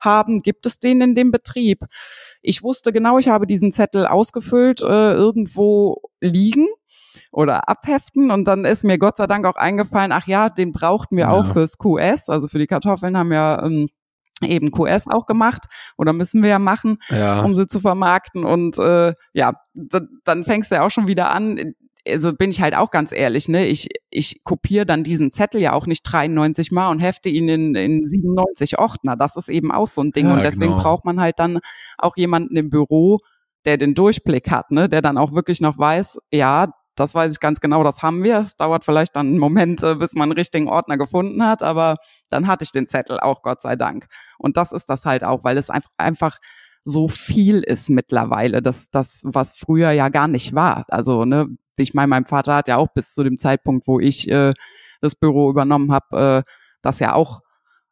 haben. 0.00 0.42
Gibt 0.42 0.66
es 0.66 0.78
den 0.78 1.00
in 1.00 1.14
dem 1.14 1.30
Betrieb? 1.30 1.80
Ich 2.42 2.62
wusste 2.62 2.92
genau, 2.92 3.18
ich 3.18 3.28
habe 3.28 3.46
diesen 3.46 3.72
Zettel 3.72 4.06
ausgefüllt, 4.06 4.82
äh, 4.82 5.14
irgendwo 5.14 6.02
liegen 6.20 6.66
oder 7.32 7.68
abheften 7.68 8.30
und 8.30 8.44
dann 8.44 8.64
ist 8.64 8.84
mir 8.84 8.98
Gott 8.98 9.16
sei 9.16 9.26
Dank 9.26 9.46
auch 9.46 9.56
eingefallen, 9.56 10.12
ach 10.12 10.26
ja, 10.26 10.50
den 10.50 10.72
brauchten 10.72 11.16
wir 11.16 11.24
ja. 11.24 11.30
auch 11.30 11.52
fürs 11.52 11.78
QS, 11.78 12.28
also 12.28 12.48
für 12.48 12.58
die 12.58 12.66
Kartoffeln 12.66 13.16
haben 13.16 13.30
wir 13.30 13.62
ähm, 13.64 13.88
eben 14.42 14.70
QS 14.70 15.08
auch 15.08 15.26
gemacht 15.26 15.64
oder 15.96 16.12
müssen 16.12 16.42
wir 16.42 16.50
ja 16.50 16.58
machen, 16.58 16.98
ja. 17.08 17.40
um 17.40 17.54
sie 17.54 17.66
zu 17.66 17.80
vermarkten 17.80 18.44
und 18.44 18.78
äh, 18.78 19.14
ja, 19.32 19.52
dann 19.74 20.44
fängst 20.44 20.70
du 20.70 20.76
ja 20.76 20.82
auch 20.82 20.90
schon 20.90 21.08
wieder 21.08 21.30
an, 21.32 21.74
also 22.08 22.32
bin 22.32 22.50
ich 22.50 22.60
halt 22.60 22.76
auch 22.76 22.90
ganz 22.90 23.12
ehrlich, 23.12 23.48
ne, 23.48 23.66
ich, 23.66 23.88
ich 24.10 24.44
kopiere 24.44 24.86
dann 24.86 25.04
diesen 25.04 25.30
Zettel 25.30 25.60
ja 25.60 25.72
auch 25.72 25.86
nicht 25.86 26.02
93 26.02 26.70
Mal 26.70 26.90
und 26.90 27.00
hefte 27.00 27.28
ihn 27.28 27.48
in, 27.48 27.74
in 27.74 28.04
97 28.04 28.78
Ordner. 28.78 29.16
Das 29.16 29.36
ist 29.36 29.48
eben 29.48 29.72
auch 29.72 29.88
so 29.88 30.02
ein 30.02 30.12
Ding. 30.12 30.28
Ja, 30.28 30.34
und 30.34 30.42
deswegen 30.42 30.72
genau. 30.72 30.82
braucht 30.82 31.04
man 31.04 31.20
halt 31.20 31.38
dann 31.38 31.60
auch 31.98 32.16
jemanden 32.16 32.56
im 32.56 32.70
Büro, 32.70 33.20
der 33.64 33.78
den 33.78 33.94
Durchblick 33.94 34.50
hat, 34.50 34.70
ne, 34.70 34.88
der 34.88 35.02
dann 35.02 35.18
auch 35.18 35.32
wirklich 35.32 35.60
noch 35.60 35.78
weiß, 35.78 36.18
ja, 36.32 36.72
das 36.96 37.14
weiß 37.14 37.32
ich 37.32 37.40
ganz 37.40 37.60
genau, 37.60 37.82
das 37.82 38.02
haben 38.02 38.22
wir. 38.22 38.38
Es 38.38 38.56
dauert 38.56 38.84
vielleicht 38.84 39.16
dann 39.16 39.28
einen 39.28 39.38
Moment, 39.38 39.82
äh, 39.82 39.96
bis 39.96 40.14
man 40.14 40.24
einen 40.24 40.38
richtigen 40.38 40.68
Ordner 40.68 40.96
gefunden 40.96 41.44
hat, 41.44 41.62
aber 41.62 41.96
dann 42.28 42.46
hatte 42.46 42.64
ich 42.64 42.72
den 42.72 42.86
Zettel 42.86 43.18
auch, 43.18 43.42
Gott 43.42 43.62
sei 43.62 43.76
Dank. 43.76 44.06
Und 44.38 44.56
das 44.56 44.72
ist 44.72 44.88
das 44.88 45.04
halt 45.04 45.24
auch, 45.24 45.42
weil 45.42 45.58
es 45.58 45.70
einfach, 45.70 45.90
einfach 45.98 46.38
so 46.84 47.08
viel 47.08 47.60
ist 47.60 47.88
mittlerweile, 47.88 48.62
das, 48.62 48.90
das, 48.90 49.22
was 49.24 49.56
früher 49.56 49.90
ja 49.90 50.08
gar 50.10 50.28
nicht 50.28 50.54
war. 50.54 50.84
Also, 50.88 51.24
ne, 51.24 51.48
ich 51.76 51.94
meine, 51.94 52.08
mein 52.08 52.26
Vater 52.26 52.56
hat 52.56 52.68
ja 52.68 52.76
auch 52.76 52.88
bis 52.94 53.14
zu 53.14 53.24
dem 53.24 53.36
Zeitpunkt, 53.36 53.86
wo 53.86 54.00
ich 54.00 54.30
äh, 54.30 54.52
das 55.00 55.14
Büro 55.14 55.50
übernommen 55.50 55.92
habe, 55.92 56.44
äh, 56.46 56.50
das 56.82 56.98
ja 56.98 57.14
auch 57.14 57.40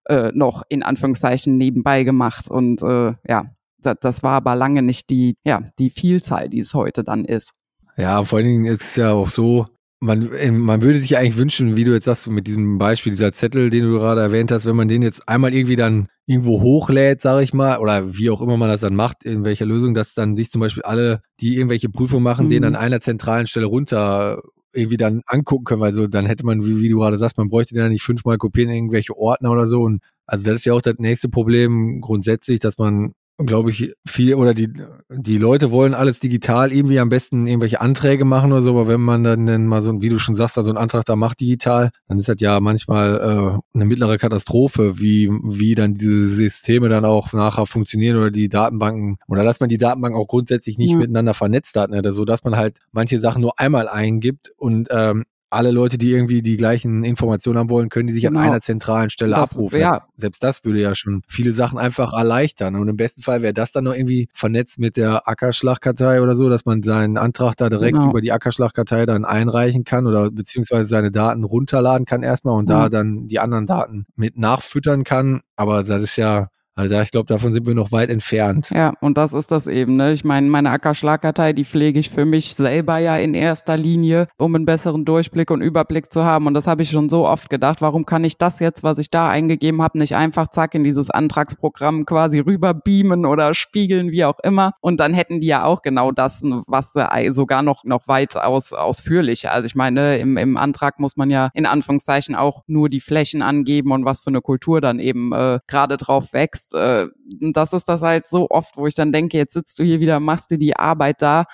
äh, 0.06 0.30
noch 0.34 0.62
in 0.68 0.82
Anführungszeichen 0.82 1.56
nebenbei 1.56 2.04
gemacht. 2.04 2.48
Und 2.48 2.82
äh, 2.82 3.14
ja, 3.26 3.44
das, 3.78 3.96
das 4.00 4.22
war 4.22 4.34
aber 4.34 4.54
lange 4.54 4.82
nicht 4.82 5.10
die, 5.10 5.36
ja, 5.44 5.62
die 5.78 5.90
Vielzahl, 5.90 6.48
die 6.48 6.60
es 6.60 6.74
heute 6.74 7.04
dann 7.04 7.24
ist. 7.24 7.52
Ja, 7.96 8.24
vor 8.24 8.38
allen 8.38 8.46
Dingen 8.46 8.64
ist 8.66 8.82
es 8.82 8.96
ja 8.96 9.12
auch 9.12 9.28
so, 9.28 9.66
man, 10.02 10.32
äh, 10.32 10.50
man 10.50 10.82
würde 10.82 10.98
sich 10.98 11.16
eigentlich 11.16 11.38
wünschen, 11.38 11.76
wie 11.76 11.84
du 11.84 11.92
jetzt 11.92 12.06
sagst, 12.06 12.28
mit 12.28 12.48
diesem 12.48 12.76
Beispiel, 12.76 13.12
dieser 13.12 13.32
Zettel, 13.32 13.70
den 13.70 13.84
du 13.84 13.92
gerade 13.92 14.20
erwähnt 14.20 14.50
hast, 14.50 14.66
wenn 14.66 14.74
man 14.74 14.88
den 14.88 15.00
jetzt 15.00 15.28
einmal 15.28 15.54
irgendwie 15.54 15.76
dann 15.76 16.08
irgendwo 16.26 16.60
hochlädt, 16.60 17.20
sage 17.20 17.44
ich 17.44 17.54
mal, 17.54 17.78
oder 17.78 18.12
wie 18.14 18.28
auch 18.28 18.42
immer 18.42 18.56
man 18.56 18.68
das 18.68 18.80
dann 18.80 18.96
macht, 18.96 19.24
in 19.24 19.44
welcher 19.44 19.64
Lösung, 19.64 19.94
dass 19.94 20.14
dann 20.14 20.36
sich 20.36 20.50
zum 20.50 20.60
Beispiel 20.60 20.82
alle, 20.82 21.22
die 21.40 21.56
irgendwelche 21.56 21.88
Prüfungen 21.88 22.24
machen, 22.24 22.46
mhm. 22.46 22.50
den 22.50 22.64
an 22.64 22.74
einer 22.74 23.00
zentralen 23.00 23.46
Stelle 23.46 23.66
runter 23.66 24.42
irgendwie 24.74 24.96
dann 24.96 25.22
angucken 25.26 25.64
können, 25.64 25.80
weil 25.80 25.94
so 25.94 26.08
dann 26.08 26.26
hätte 26.26 26.44
man, 26.44 26.64
wie, 26.64 26.80
wie 26.80 26.88
du 26.88 26.98
gerade 26.98 27.18
sagst, 27.18 27.38
man 27.38 27.48
bräuchte 27.48 27.74
den 27.74 27.84
dann 27.84 27.92
nicht 27.92 28.02
fünfmal 28.02 28.38
kopieren 28.38 28.70
in 28.70 28.76
irgendwelche 28.76 29.16
Ordner 29.16 29.52
oder 29.52 29.68
so. 29.68 29.82
Und 29.82 30.02
also 30.26 30.44
das 30.44 30.54
ist 30.56 30.64
ja 30.64 30.72
auch 30.72 30.80
das 30.80 30.96
nächste 30.98 31.28
Problem 31.28 32.00
grundsätzlich, 32.00 32.58
dass 32.58 32.78
man 32.78 33.12
glaube 33.38 33.70
ich, 33.70 33.94
viel 34.06 34.34
oder 34.34 34.54
die, 34.54 34.72
die 35.10 35.38
Leute 35.38 35.70
wollen 35.70 35.94
alles 35.94 36.20
digital 36.20 36.72
irgendwie 36.72 37.00
am 37.00 37.08
besten 37.08 37.46
irgendwelche 37.46 37.80
Anträge 37.80 38.24
machen 38.24 38.52
oder 38.52 38.62
so, 38.62 38.70
aber 38.70 38.88
wenn 38.88 39.00
man 39.00 39.24
dann, 39.24 39.46
dann 39.46 39.66
mal 39.66 39.82
so, 39.82 40.00
wie 40.02 40.08
du 40.08 40.18
schon 40.18 40.34
sagst, 40.34 40.56
da 40.56 40.64
so 40.64 40.70
einen 40.70 40.78
Antrag 40.78 41.04
da 41.04 41.16
macht 41.16 41.40
digital, 41.40 41.90
dann 42.08 42.18
ist 42.18 42.28
das 42.28 42.36
ja 42.40 42.60
manchmal 42.60 43.16
äh, 43.16 43.76
eine 43.76 43.84
mittlere 43.84 44.18
Katastrophe, 44.18 44.98
wie, 44.98 45.30
wie 45.42 45.74
dann 45.74 45.94
diese 45.94 46.28
Systeme 46.28 46.88
dann 46.88 47.04
auch 47.04 47.32
nachher 47.32 47.66
funktionieren 47.66 48.16
oder 48.16 48.30
die 48.30 48.48
Datenbanken 48.48 49.16
oder 49.28 49.44
dass 49.44 49.60
man 49.60 49.68
die 49.68 49.78
Datenbanken 49.78 50.20
auch 50.20 50.28
grundsätzlich 50.28 50.78
nicht 50.78 50.92
ja. 50.92 50.98
miteinander 50.98 51.34
vernetzt 51.34 51.76
hat, 51.76 51.90
ne, 51.90 52.02
so 52.12 52.24
dass 52.24 52.44
man 52.44 52.56
halt 52.56 52.78
manche 52.92 53.20
Sachen 53.20 53.42
nur 53.42 53.58
einmal 53.58 53.88
eingibt 53.88 54.52
und 54.56 54.88
ähm, 54.90 55.24
alle 55.52 55.70
Leute, 55.70 55.98
die 55.98 56.10
irgendwie 56.10 56.42
die 56.42 56.56
gleichen 56.56 57.04
Informationen 57.04 57.58
haben 57.58 57.70
wollen, 57.70 57.88
können 57.88 58.06
die 58.06 58.12
sich 58.12 58.24
genau. 58.24 58.40
an 58.40 58.46
einer 58.46 58.60
zentralen 58.60 59.10
Stelle 59.10 59.34
das, 59.34 59.52
abrufen. 59.52 59.80
Ja. 59.80 60.06
Selbst 60.16 60.42
das 60.42 60.64
würde 60.64 60.80
ja 60.80 60.94
schon 60.94 61.22
viele 61.28 61.52
Sachen 61.52 61.78
einfach 61.78 62.12
erleichtern. 62.12 62.76
Und 62.76 62.88
im 62.88 62.96
besten 62.96 63.22
Fall 63.22 63.42
wäre 63.42 63.52
das 63.52 63.72
dann 63.72 63.84
noch 63.84 63.94
irgendwie 63.94 64.28
vernetzt 64.32 64.78
mit 64.78 64.96
der 64.96 65.28
Ackerschlagkartei 65.28 66.22
oder 66.22 66.36
so, 66.36 66.48
dass 66.48 66.64
man 66.64 66.82
seinen 66.82 67.18
Antrag 67.18 67.56
da 67.56 67.68
direkt 67.68 67.98
genau. 67.98 68.10
über 68.10 68.20
die 68.20 68.32
Ackerschlagkartei 68.32 69.04
dann 69.06 69.24
einreichen 69.24 69.84
kann 69.84 70.06
oder 70.06 70.30
beziehungsweise 70.30 70.86
seine 70.86 71.10
Daten 71.10 71.44
runterladen 71.44 72.06
kann 72.06 72.22
erstmal 72.22 72.58
und 72.58 72.64
mhm. 72.64 72.70
da 72.70 72.88
dann 72.88 73.26
die 73.26 73.38
anderen 73.38 73.66
Daten 73.66 74.06
mit 74.16 74.38
nachfüttern 74.38 75.04
kann. 75.04 75.42
Aber 75.56 75.82
das 75.82 76.02
ist 76.02 76.16
ja 76.16 76.48
also 76.74 76.98
ich 77.00 77.10
glaube, 77.10 77.26
davon 77.26 77.52
sind 77.52 77.66
wir 77.66 77.74
noch 77.74 77.92
weit 77.92 78.08
entfernt. 78.08 78.70
Ja, 78.70 78.94
und 79.00 79.18
das 79.18 79.34
ist 79.34 79.50
das 79.50 79.66
eben. 79.66 79.96
Ne? 79.96 80.12
Ich 80.12 80.24
meine, 80.24 80.48
meine 80.48 80.70
Ackerschlagkartei, 80.70 81.52
die 81.52 81.64
pflege 81.64 81.98
ich 82.00 82.08
für 82.08 82.24
mich 82.24 82.54
selber 82.54 82.98
ja 82.98 83.16
in 83.18 83.34
erster 83.34 83.76
Linie, 83.76 84.26
um 84.38 84.54
einen 84.54 84.64
besseren 84.64 85.04
Durchblick 85.04 85.50
und 85.50 85.60
Überblick 85.60 86.10
zu 86.10 86.24
haben. 86.24 86.46
Und 86.46 86.54
das 86.54 86.66
habe 86.66 86.82
ich 86.82 86.90
schon 86.90 87.10
so 87.10 87.26
oft 87.26 87.50
gedacht. 87.50 87.82
Warum 87.82 88.06
kann 88.06 88.24
ich 88.24 88.38
das 88.38 88.58
jetzt, 88.58 88.82
was 88.82 88.96
ich 88.96 89.10
da 89.10 89.28
eingegeben 89.28 89.82
habe, 89.82 89.98
nicht 89.98 90.16
einfach 90.16 90.48
zack 90.48 90.74
in 90.74 90.82
dieses 90.82 91.10
Antragsprogramm 91.10 92.06
quasi 92.06 92.38
rüber 92.38 92.72
beamen 92.72 93.26
oder 93.26 93.52
spiegeln, 93.52 94.10
wie 94.10 94.24
auch 94.24 94.38
immer? 94.42 94.72
Und 94.80 94.98
dann 94.98 95.12
hätten 95.12 95.40
die 95.40 95.48
ja 95.48 95.64
auch 95.64 95.82
genau 95.82 96.10
das, 96.10 96.40
was 96.42 96.94
sogar 97.34 97.62
noch 97.62 97.84
noch 97.84 98.08
weit 98.08 98.36
aus, 98.36 98.72
ausführlicher. 98.72 99.52
Also 99.52 99.66
ich 99.66 99.74
meine, 99.74 100.18
im, 100.18 100.38
im 100.38 100.56
Antrag 100.56 100.98
muss 100.98 101.16
man 101.16 101.28
ja 101.28 101.50
in 101.52 101.66
Anführungszeichen 101.66 102.34
auch 102.34 102.62
nur 102.66 102.88
die 102.88 103.00
Flächen 103.00 103.42
angeben 103.42 103.92
und 103.92 104.06
was 104.06 104.22
für 104.22 104.28
eine 104.28 104.40
Kultur 104.40 104.80
dann 104.80 104.98
eben 104.98 105.32
äh, 105.32 105.58
gerade 105.66 105.96
drauf 105.96 106.32
wächst 106.32 106.71
wächst. 106.72 106.74
Äh, 106.74 107.08
das 107.52 107.72
ist 107.72 107.88
das 107.88 108.02
halt 108.02 108.26
so 108.26 108.48
oft, 108.50 108.76
wo 108.76 108.86
ich 108.86 108.94
dann 108.94 109.12
denke, 109.12 109.36
jetzt 109.36 109.54
sitzt 109.54 109.78
du 109.78 109.84
hier 109.84 110.00
wieder, 110.00 110.20
machst 110.20 110.50
dir 110.50 110.58
die 110.58 110.76
Arbeit 110.76 111.22
da, 111.22 111.44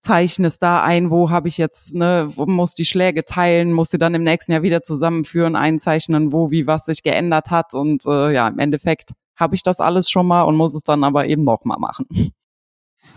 zeichnest 0.00 0.62
da 0.62 0.82
ein, 0.82 1.10
wo 1.10 1.30
habe 1.30 1.48
ich 1.48 1.58
jetzt, 1.58 1.94
ne, 1.94 2.30
muss 2.36 2.74
die 2.74 2.84
Schläge 2.84 3.24
teilen, 3.24 3.72
muss 3.72 3.90
sie 3.90 3.98
dann 3.98 4.14
im 4.14 4.24
nächsten 4.24 4.52
Jahr 4.52 4.62
wieder 4.62 4.82
zusammenführen, 4.82 5.56
einzeichnen, 5.56 6.32
wo, 6.32 6.50
wie, 6.50 6.66
was 6.66 6.84
sich 6.84 7.02
geändert 7.02 7.50
hat 7.50 7.74
und 7.74 8.04
äh, 8.06 8.32
ja, 8.32 8.48
im 8.48 8.58
Endeffekt 8.58 9.12
habe 9.36 9.54
ich 9.54 9.62
das 9.62 9.80
alles 9.80 10.10
schon 10.10 10.26
mal 10.26 10.42
und 10.42 10.56
muss 10.56 10.74
es 10.74 10.82
dann 10.82 11.04
aber 11.04 11.26
eben 11.26 11.44
noch 11.44 11.64
mal 11.64 11.78
machen. 11.78 12.06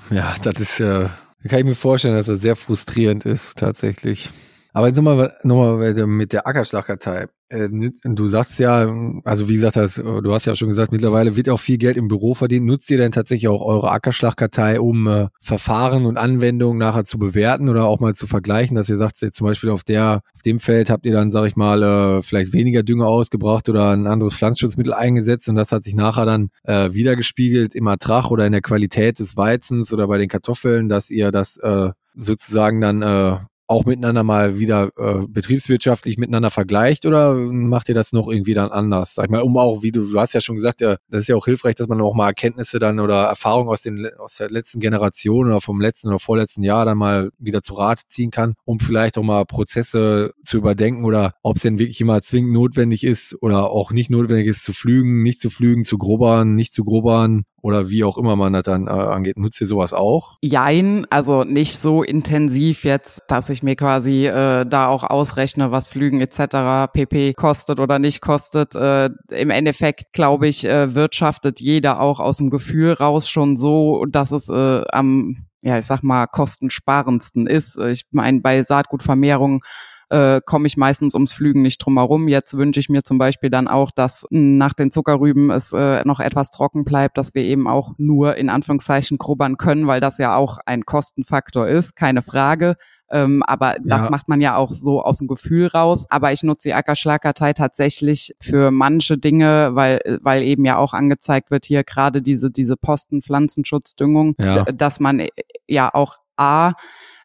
Ja, 0.10 0.36
das 0.42 0.60
ist, 0.60 0.80
äh, 0.80 1.10
kann 1.48 1.60
ich 1.60 1.66
mir 1.66 1.76
vorstellen, 1.76 2.16
dass 2.16 2.28
das 2.28 2.42
sehr 2.42 2.56
frustrierend 2.56 3.26
ist, 3.26 3.58
tatsächlich. 3.58 4.30
Aber 4.74 4.88
jetzt 4.88 4.98
nochmal 4.98 5.34
noch 5.44 5.56
mal 5.56 6.08
mit 6.08 6.34
der 6.34 6.48
Ackerschlagkartei. 6.48 7.28
Äh, 7.50 7.70
du 8.04 8.28
sagst 8.28 8.60
ja, 8.60 8.94
also 9.24 9.48
wie 9.48 9.54
gesagt, 9.54 9.78
hast, 9.78 9.98
du 9.98 10.34
hast 10.34 10.46
ja 10.46 10.56
schon 10.56 10.68
gesagt, 10.68 10.92
mittlerweile 10.92 11.36
wird 11.36 11.50
auch 11.50 11.60
viel 11.60 11.78
Geld 11.78 11.96
im 11.96 12.10
Büro 12.10 12.34
verdient. 12.34 12.66
Nutzt 12.66 12.90
ihr 12.92 12.98
denn 12.98 13.12
tatsächlich 13.12 13.48
auch 13.48 13.62
eure 13.62 13.90
Ackerschlagkartei, 13.92 14.82
um 14.82 15.08
äh, 15.08 15.28
Verfahren 15.40 16.06
und 16.06 16.18
Anwendungen 16.18 16.78
nachher 16.78 17.06
zu 17.06 17.18
bewerten 17.18 17.70
oder 17.70 17.86
auch 17.86 18.00
mal 18.00 18.16
zu 18.16 18.28
vergleichen, 18.28 18.76
dass 18.76 18.90
ihr 18.90 18.98
sagt, 18.98 19.22
jetzt 19.22 19.38
zum 19.38 19.48
Beispiel 19.48 19.70
auf 19.70 19.84
der, 19.84 20.22
auf 20.36 20.42
dem 20.42 20.60
Feld 20.60 20.90
habt 20.90 21.06
ihr 21.06 21.14
dann, 21.14 21.32
sag 21.32 21.46
ich 21.46 21.56
mal, 21.56 21.82
äh, 21.84 22.22
vielleicht 22.22 22.52
weniger 22.54 22.84
Dünger 22.84 23.08
ausgebracht 23.08 23.70
oder 23.70 23.92
ein 23.92 24.08
anderes 24.08 24.36
Pflanzenschutzmittel 24.36 24.94
eingesetzt 24.94 25.48
und 25.48 25.56
das 25.56 25.72
hat 25.72 25.84
sich 25.84 25.96
nachher 25.96 26.26
dann 26.26 26.50
äh, 26.64 26.94
wiedergespiegelt 26.94 27.76
im 27.76 27.88
Ertrag 27.88 28.30
oder 28.30 28.46
in 28.46 28.52
der 28.52 28.62
Qualität 28.62 29.20
des 29.20 29.38
Weizens 29.38 29.94
oder 29.94 30.08
bei 30.08 30.18
den 30.18 30.28
Kartoffeln, 30.28 30.90
dass 30.90 31.10
ihr 31.10 31.32
das 31.32 31.58
äh, 31.58 31.92
sozusagen 32.14 32.82
dann 32.82 33.02
äh, 33.02 33.38
auch 33.68 33.86
miteinander 33.86 34.24
mal 34.24 34.60
wieder 34.60 34.92
äh, 34.98 35.28
betriebswirtschaftlich 35.28 36.18
miteinander 36.18 36.50
vergleicht 36.50 37.06
oder 37.06 37.34
macht 37.34 37.90
ihr 37.90 37.96
das 37.96 38.14
noch 38.14 38.28
irgendwie 38.28 38.54
dann 38.54 38.70
anders? 38.70 39.16
Sag 39.16 39.26
ich 39.26 39.32
mal, 39.32 39.42
um 39.42 39.58
auch, 39.58 39.84
wie 39.84 39.92
du, 39.92 40.10
du 40.10 40.20
hast 40.20 40.34
ja 40.34 40.42
schon 40.42 40.56
gesagt, 40.56 40.82
ja, 40.82 40.98
das 41.10 41.22
ist 41.22 41.28
ja 41.28 41.36
auch 41.36 41.46
hilfreich, 41.46 41.76
dass 41.76 41.88
man 41.88 42.02
auch 42.02 42.16
mal 42.16 42.28
Erkenntnisse 42.28 42.80
dann 42.80 43.00
oder 43.00 43.24
Erfahrungen 43.24 43.70
aus 43.70 43.82
den 43.82 44.08
aus 44.18 44.38
der 44.38 44.50
letzten 44.50 44.80
Generation 44.80 45.48
oder 45.48 45.62
vom 45.62 45.82
letzten 45.82 46.08
oder 46.08 46.20
vorletzten 46.20 46.64
Jahr 46.64 46.86
dann 46.86 46.98
mal 46.98 47.30
wieder 47.38 47.62
zu 47.62 47.74
Rate 47.74 48.04
ziehen 48.10 48.32
kann, 48.32 48.56
um 48.66 48.80
vielleicht 48.80 49.18
auch 49.18 49.24
mal 49.24 49.46
Prozesse 49.46 50.34
zu 50.44 50.58
überdenken 50.58 51.04
oder 51.04 51.34
ob 51.44 51.58
es 51.58 51.64
denn 51.64 51.80
wirklich 51.80 52.00
immer 52.00 52.22
zwingend 52.22 52.54
notwendig 52.54 53.04
ist 53.04 53.36
oder 53.42 53.70
auch 53.70 53.92
nicht 53.92 54.10
notwendig 54.10 54.48
ist 54.48 54.64
zu 54.64 54.74
flügen, 54.74 55.24
nicht 55.24 55.42
zu 55.42 55.50
flügen, 55.50 55.84
zu 55.84 55.98
grubbern, 55.98 56.56
nicht 56.56 56.74
zu 56.74 56.86
grubbern 56.86 57.44
oder 57.62 57.90
wie 57.90 58.04
auch 58.04 58.18
immer 58.18 58.36
man 58.36 58.54
das 58.54 58.64
dann 58.64 58.88
äh, 58.88 58.92
angeht. 58.92 59.38
Nutzt 59.38 59.60
ihr 59.62 59.68
sowas 59.68 59.94
auch? 59.94 60.38
Jein, 60.42 61.06
also 61.10 61.44
nicht 61.44 61.78
so 61.80 62.04
intensiv 62.04 62.84
jetzt, 62.84 63.24
dass 63.28 63.50
ich 63.50 63.64
mir 63.64 63.76
quasi 63.76 64.28
äh, 64.28 64.66
da 64.66 64.88
auch 64.88 65.04
ausrechne, 65.04 65.72
was 65.72 65.90
Flügen 65.90 66.22
etc. 66.22 66.92
pp 66.94 67.34
kostet 67.34 67.80
oder 67.80 68.00
nicht 68.00 68.22
kostet. 68.22 68.76
Äh, 68.76 69.10
Im 69.30 69.50
Endeffekt, 69.50 70.14
glaube 70.14 70.48
ich, 70.48 70.66
äh, 70.66 70.94
wirtschaftet 70.94 71.60
jeder 71.60 72.00
auch 72.00 72.20
aus 72.20 72.38
dem 72.38 72.50
Gefühl 72.50 72.94
raus 72.94 73.30
schon 73.30 73.58
so, 73.58 74.06
dass 74.06 74.32
es 74.32 74.50
äh, 74.50 74.84
am 74.92 75.48
ja, 75.62 75.78
ich 75.78 75.86
sag 75.86 76.04
mal, 76.04 76.28
kostensparendsten 76.28 77.48
ist. 77.48 77.78
Ich 77.78 78.06
meine, 78.12 78.40
bei 78.42 78.64
Saatgutvermehrung 78.64 79.64
äh, 80.10 80.42
komme 80.46 80.68
ich 80.68 80.78
meistens 80.78 81.14
ums 81.14 81.34
Flügen 81.34 81.62
nicht 81.62 81.80
drum 81.80 81.98
herum. 81.98 82.28
Jetzt 82.28 82.58
wünsche 82.58 82.80
ich 82.80 82.90
mir 82.90 83.04
zum 83.04 83.18
Beispiel 83.18 83.50
dann 83.50 83.68
auch, 83.68 83.92
dass 83.92 84.26
nach 84.30 84.74
den 84.74 84.92
Zuckerrüben 84.92 85.52
es 85.52 85.74
äh, 85.74 86.02
noch 86.06 86.20
etwas 86.20 86.52
trocken 86.52 86.86
bleibt, 86.86 87.18
dass 87.18 87.36
wir 87.36 87.44
eben 87.44 87.68
auch 87.68 87.94
nur 87.98 88.36
in 88.36 88.50
Anführungszeichen 88.50 89.18
grubbern 89.18 89.58
können, 89.58 89.88
weil 89.88 90.00
das 90.00 90.18
ja 90.18 90.36
auch 90.36 90.60
ein 90.66 90.86
Kostenfaktor 90.86 91.68
ist, 91.68 91.96
keine 91.96 92.22
Frage. 92.22 92.76
Ähm, 93.10 93.42
aber 93.44 93.78
das 93.84 94.06
ja. 94.06 94.10
macht 94.10 94.28
man 94.28 94.42
ja 94.42 94.58
auch 94.58 94.72
so 94.74 95.02
aus 95.02 95.20
dem 95.20 95.28
Gefühl 95.28 95.68
raus. 95.68 96.06
Aber 96.10 96.34
ich 96.34 96.44
nutze 96.44 96.70
die 96.70 96.74
Ackerschlagkartei 96.74 97.54
tatsächlich 97.54 98.36
für 98.42 98.72
manche 98.72 99.18
Dinge, 99.18 99.70
weil, 99.74 100.20
weil 100.22 100.44
eben 100.44 100.66
ja 100.66 100.78
auch 100.78 100.94
angezeigt 100.94 101.52
wird 101.52 101.66
hier 101.66 101.84
gerade 101.84 102.22
diese, 102.22 102.52
diese 102.52 102.76
Posten 102.76 103.22
Pflanzenschutzdüngung, 103.22 104.36
ja. 104.40 104.64
dass 104.66 105.00
man 105.00 105.20
äh, 105.20 105.30
ja 105.68 105.94
auch 105.94 106.18
A, 106.38 106.74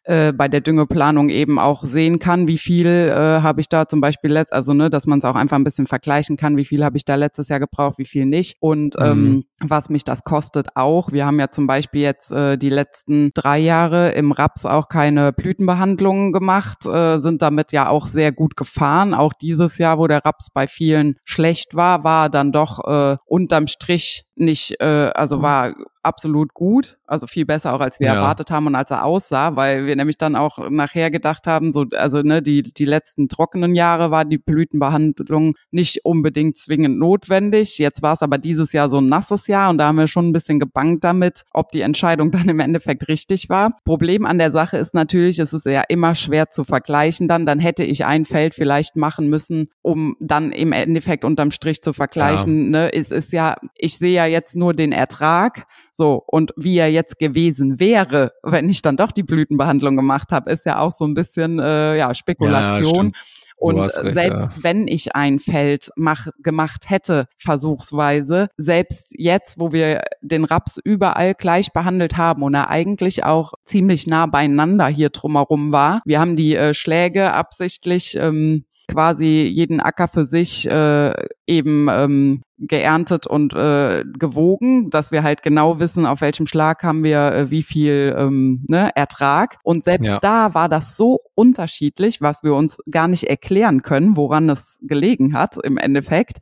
äh, 0.03 0.33
bei 0.33 0.47
der 0.47 0.61
Düngeplanung 0.61 1.29
eben 1.29 1.59
auch 1.59 1.83
sehen 1.83 2.19
kann, 2.19 2.47
wie 2.47 2.57
viel 2.57 2.87
äh, 2.87 3.41
habe 3.41 3.61
ich 3.61 3.69
da 3.69 3.87
zum 3.87 4.01
Beispiel 4.01 4.31
letzt, 4.31 4.53
also 4.53 4.73
ne, 4.73 4.89
dass 4.89 5.07
man 5.07 5.19
es 5.19 5.25
auch 5.25 5.35
einfach 5.35 5.55
ein 5.55 5.63
bisschen 5.63 5.87
vergleichen 5.87 6.37
kann, 6.37 6.57
wie 6.57 6.65
viel 6.65 6.83
habe 6.83 6.97
ich 6.97 7.05
da 7.05 7.15
letztes 7.15 7.49
Jahr 7.49 7.59
gebraucht, 7.59 7.97
wie 7.97 8.05
viel 8.05 8.25
nicht 8.25 8.57
und 8.59 8.95
mhm. 8.99 9.05
ähm, 9.05 9.43
was 9.61 9.89
mich 9.89 10.03
das 10.03 10.23
kostet 10.23 10.75
auch. 10.75 11.11
Wir 11.11 11.25
haben 11.25 11.39
ja 11.39 11.49
zum 11.49 11.67
Beispiel 11.67 12.01
jetzt 12.01 12.31
äh, 12.31 12.57
die 12.57 12.69
letzten 12.69 13.31
drei 13.33 13.59
Jahre 13.59 14.11
im 14.11 14.31
Raps 14.31 14.65
auch 14.65 14.89
keine 14.89 15.31
Blütenbehandlungen 15.31 16.33
gemacht, 16.33 16.85
äh, 16.85 17.19
sind 17.19 17.41
damit 17.41 17.71
ja 17.71 17.87
auch 17.87 18.05
sehr 18.05 18.31
gut 18.31 18.57
gefahren. 18.57 19.13
Auch 19.13 19.33
dieses 19.33 19.77
Jahr, 19.77 19.99
wo 19.99 20.07
der 20.07 20.25
Raps 20.25 20.49
bei 20.53 20.67
vielen 20.67 21.15
schlecht 21.23 21.75
war, 21.75 22.03
war 22.03 22.29
dann 22.29 22.51
doch 22.51 22.85
äh, 22.85 23.17
unterm 23.25 23.67
Strich 23.67 24.25
nicht, 24.35 24.79
äh, 24.81 25.11
also 25.13 25.41
war 25.41 25.73
absolut 26.01 26.53
gut, 26.53 26.97
also 27.05 27.27
viel 27.27 27.45
besser 27.45 27.73
auch 27.73 27.79
als 27.79 27.99
wir 27.99 28.07
ja. 28.07 28.15
erwartet 28.15 28.51
haben 28.51 28.67
und 28.67 28.75
als 28.75 28.91
er 28.91 29.05
aussah, 29.05 29.55
weil 29.55 29.85
wir 29.85 29.92
nämlich 29.95 30.17
dann 30.17 30.35
auch 30.35 30.69
nachher 30.69 31.11
gedacht 31.11 31.47
haben, 31.47 31.71
so 31.71 31.85
also 31.95 32.21
ne 32.21 32.41
die 32.41 32.61
die 32.61 32.85
letzten 32.85 33.27
trockenen 33.27 33.75
Jahre 33.75 34.11
war 34.11 34.25
die 34.25 34.37
Blütenbehandlung 34.37 35.55
nicht 35.71 36.05
unbedingt 36.05 36.57
zwingend 36.57 36.97
notwendig. 36.97 37.77
Jetzt 37.77 38.01
war 38.01 38.13
es 38.13 38.21
aber 38.21 38.37
dieses 38.37 38.73
Jahr 38.73 38.89
so 38.89 38.99
ein 38.99 39.07
nasses 39.07 39.47
Jahr 39.47 39.69
und 39.69 39.77
da 39.77 39.87
haben 39.87 39.97
wir 39.97 40.07
schon 40.07 40.29
ein 40.29 40.33
bisschen 40.33 40.59
gebankt 40.59 41.03
damit, 41.03 41.43
ob 41.51 41.71
die 41.71 41.81
Entscheidung 41.81 42.31
dann 42.31 42.49
im 42.49 42.59
Endeffekt 42.59 43.07
richtig 43.07 43.49
war. 43.49 43.73
Problem 43.85 44.25
an 44.25 44.37
der 44.37 44.51
Sache 44.51 44.77
ist 44.77 44.93
natürlich, 44.93 45.39
es 45.39 45.53
ist 45.53 45.65
ja 45.65 45.83
immer 45.87 46.15
schwer 46.15 46.49
zu 46.49 46.63
vergleichen. 46.63 47.27
Dann 47.27 47.45
dann 47.45 47.59
hätte 47.59 47.83
ich 47.83 48.05
ein 48.05 48.25
Feld 48.25 48.55
vielleicht 48.55 48.95
machen 48.95 49.29
müssen, 49.29 49.69
um 49.81 50.15
dann 50.19 50.51
im 50.51 50.71
Endeffekt 50.71 51.25
unterm 51.25 51.51
Strich 51.51 51.81
zu 51.81 51.93
vergleichen. 51.93 52.65
Ja. 52.65 52.69
Ne, 52.69 52.93
es 52.93 53.11
ist 53.11 53.31
ja, 53.31 53.55
ich 53.77 53.97
sehe 53.97 54.13
ja 54.13 54.25
jetzt 54.25 54.55
nur 54.55 54.73
den 54.73 54.91
Ertrag 54.91 55.65
so, 55.95 56.23
und 56.25 56.53
wie 56.57 56.77
er 56.77 56.91
jetzt 56.91 57.19
gewesen 57.19 57.79
wäre, 57.79 58.33
wenn 58.41 58.67
ich 58.67 58.81
dann 58.81 58.97
doch 58.97 59.11
die 59.11 59.23
Blütenbehandlung 59.23 59.95
gemacht 59.95 60.31
habe, 60.31 60.51
ist 60.51 60.65
ja 60.65 60.79
auch 60.79 60.91
so 60.91 61.05
ein 61.05 61.13
bisschen 61.13 61.59
äh, 61.59 61.97
ja, 61.97 62.13
Spekulation. 62.15 63.11
Ja, 63.13 63.21
und 63.63 63.79
recht, 63.79 64.13
selbst 64.13 64.49
ja. 64.49 64.63
wenn 64.63 64.87
ich 64.89 65.15
ein 65.15 65.39
Feld 65.39 65.89
mach, 65.95 66.27
gemacht 66.39 66.89
hätte, 66.89 67.27
versuchsweise, 67.37 68.49
selbst 68.57 69.13
jetzt, 69.17 69.57
wo 69.57 69.71
wir 69.71 70.01
den 70.21 70.43
Raps 70.43 70.79
überall 70.83 71.33
gleich 71.33 71.71
behandelt 71.71 72.17
haben 72.17 72.43
und 72.43 72.55
er 72.55 72.69
eigentlich 72.69 73.23
auch 73.23 73.53
ziemlich 73.63 74.05
nah 74.05 74.25
beieinander 74.25 74.87
hier 74.87 75.11
drumherum 75.11 75.71
war, 75.71 76.01
wir 76.03 76.19
haben 76.19 76.35
die 76.35 76.55
äh, 76.55 76.73
Schläge 76.73 77.31
absichtlich 77.31 78.17
ähm, 78.19 78.65
quasi 78.93 79.51
jeden 79.53 79.79
Acker 79.79 80.07
für 80.07 80.25
sich 80.25 80.69
äh, 80.69 81.13
eben 81.47 81.87
ähm, 81.89 82.41
geerntet 82.59 83.27
und 83.27 83.53
äh, 83.53 84.03
gewogen, 84.17 84.89
dass 84.89 85.11
wir 85.11 85.23
halt 85.23 85.43
genau 85.43 85.79
wissen, 85.79 86.05
auf 86.05 86.21
welchem 86.21 86.47
Schlag 86.47 86.83
haben 86.83 87.03
wir 87.03 87.31
äh, 87.33 87.51
wie 87.51 87.63
viel 87.63 88.15
ähm, 88.17 88.63
ne, 88.67 88.91
Ertrag. 88.95 89.57
Und 89.63 89.83
selbst 89.83 90.11
ja. 90.11 90.19
da 90.19 90.53
war 90.53 90.69
das 90.69 90.95
so 90.95 91.19
unterschiedlich, 91.35 92.21
was 92.21 92.43
wir 92.43 92.53
uns 92.53 92.77
gar 92.89 93.07
nicht 93.07 93.23
erklären 93.25 93.81
können, 93.81 94.15
woran 94.15 94.49
es 94.49 94.79
gelegen 94.81 95.33
hat 95.33 95.57
im 95.63 95.77
Endeffekt 95.77 96.37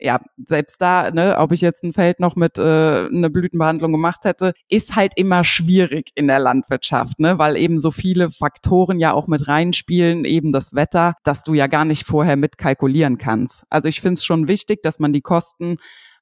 ja, 0.00 0.20
selbst 0.36 0.80
da, 0.80 1.10
ne, 1.10 1.36
ob 1.38 1.52
ich 1.52 1.60
jetzt 1.60 1.84
ein 1.84 1.92
Feld 1.92 2.20
noch 2.20 2.36
mit 2.36 2.58
äh, 2.58 2.62
einer 2.62 3.28
Blütenbehandlung 3.28 3.92
gemacht 3.92 4.24
hätte, 4.24 4.52
ist 4.68 4.96
halt 4.96 5.12
immer 5.16 5.44
schwierig 5.44 6.10
in 6.14 6.26
der 6.26 6.38
Landwirtschaft, 6.38 7.20
ne, 7.20 7.38
weil 7.38 7.56
eben 7.56 7.78
so 7.78 7.90
viele 7.90 8.30
Faktoren 8.30 8.98
ja 8.98 9.12
auch 9.12 9.26
mit 9.26 9.46
reinspielen, 9.48 10.24
eben 10.24 10.52
das 10.52 10.74
Wetter, 10.74 11.14
dass 11.24 11.44
du 11.44 11.54
ja 11.54 11.66
gar 11.66 11.84
nicht 11.84 12.06
vorher 12.06 12.36
mitkalkulieren 12.36 13.18
kannst. 13.18 13.64
Also 13.70 13.88
ich 13.88 14.00
finde 14.00 14.14
es 14.14 14.24
schon 14.24 14.48
wichtig, 14.48 14.82
dass 14.82 14.98
man 14.98 15.12
die 15.12 15.22
Kosten 15.22 15.76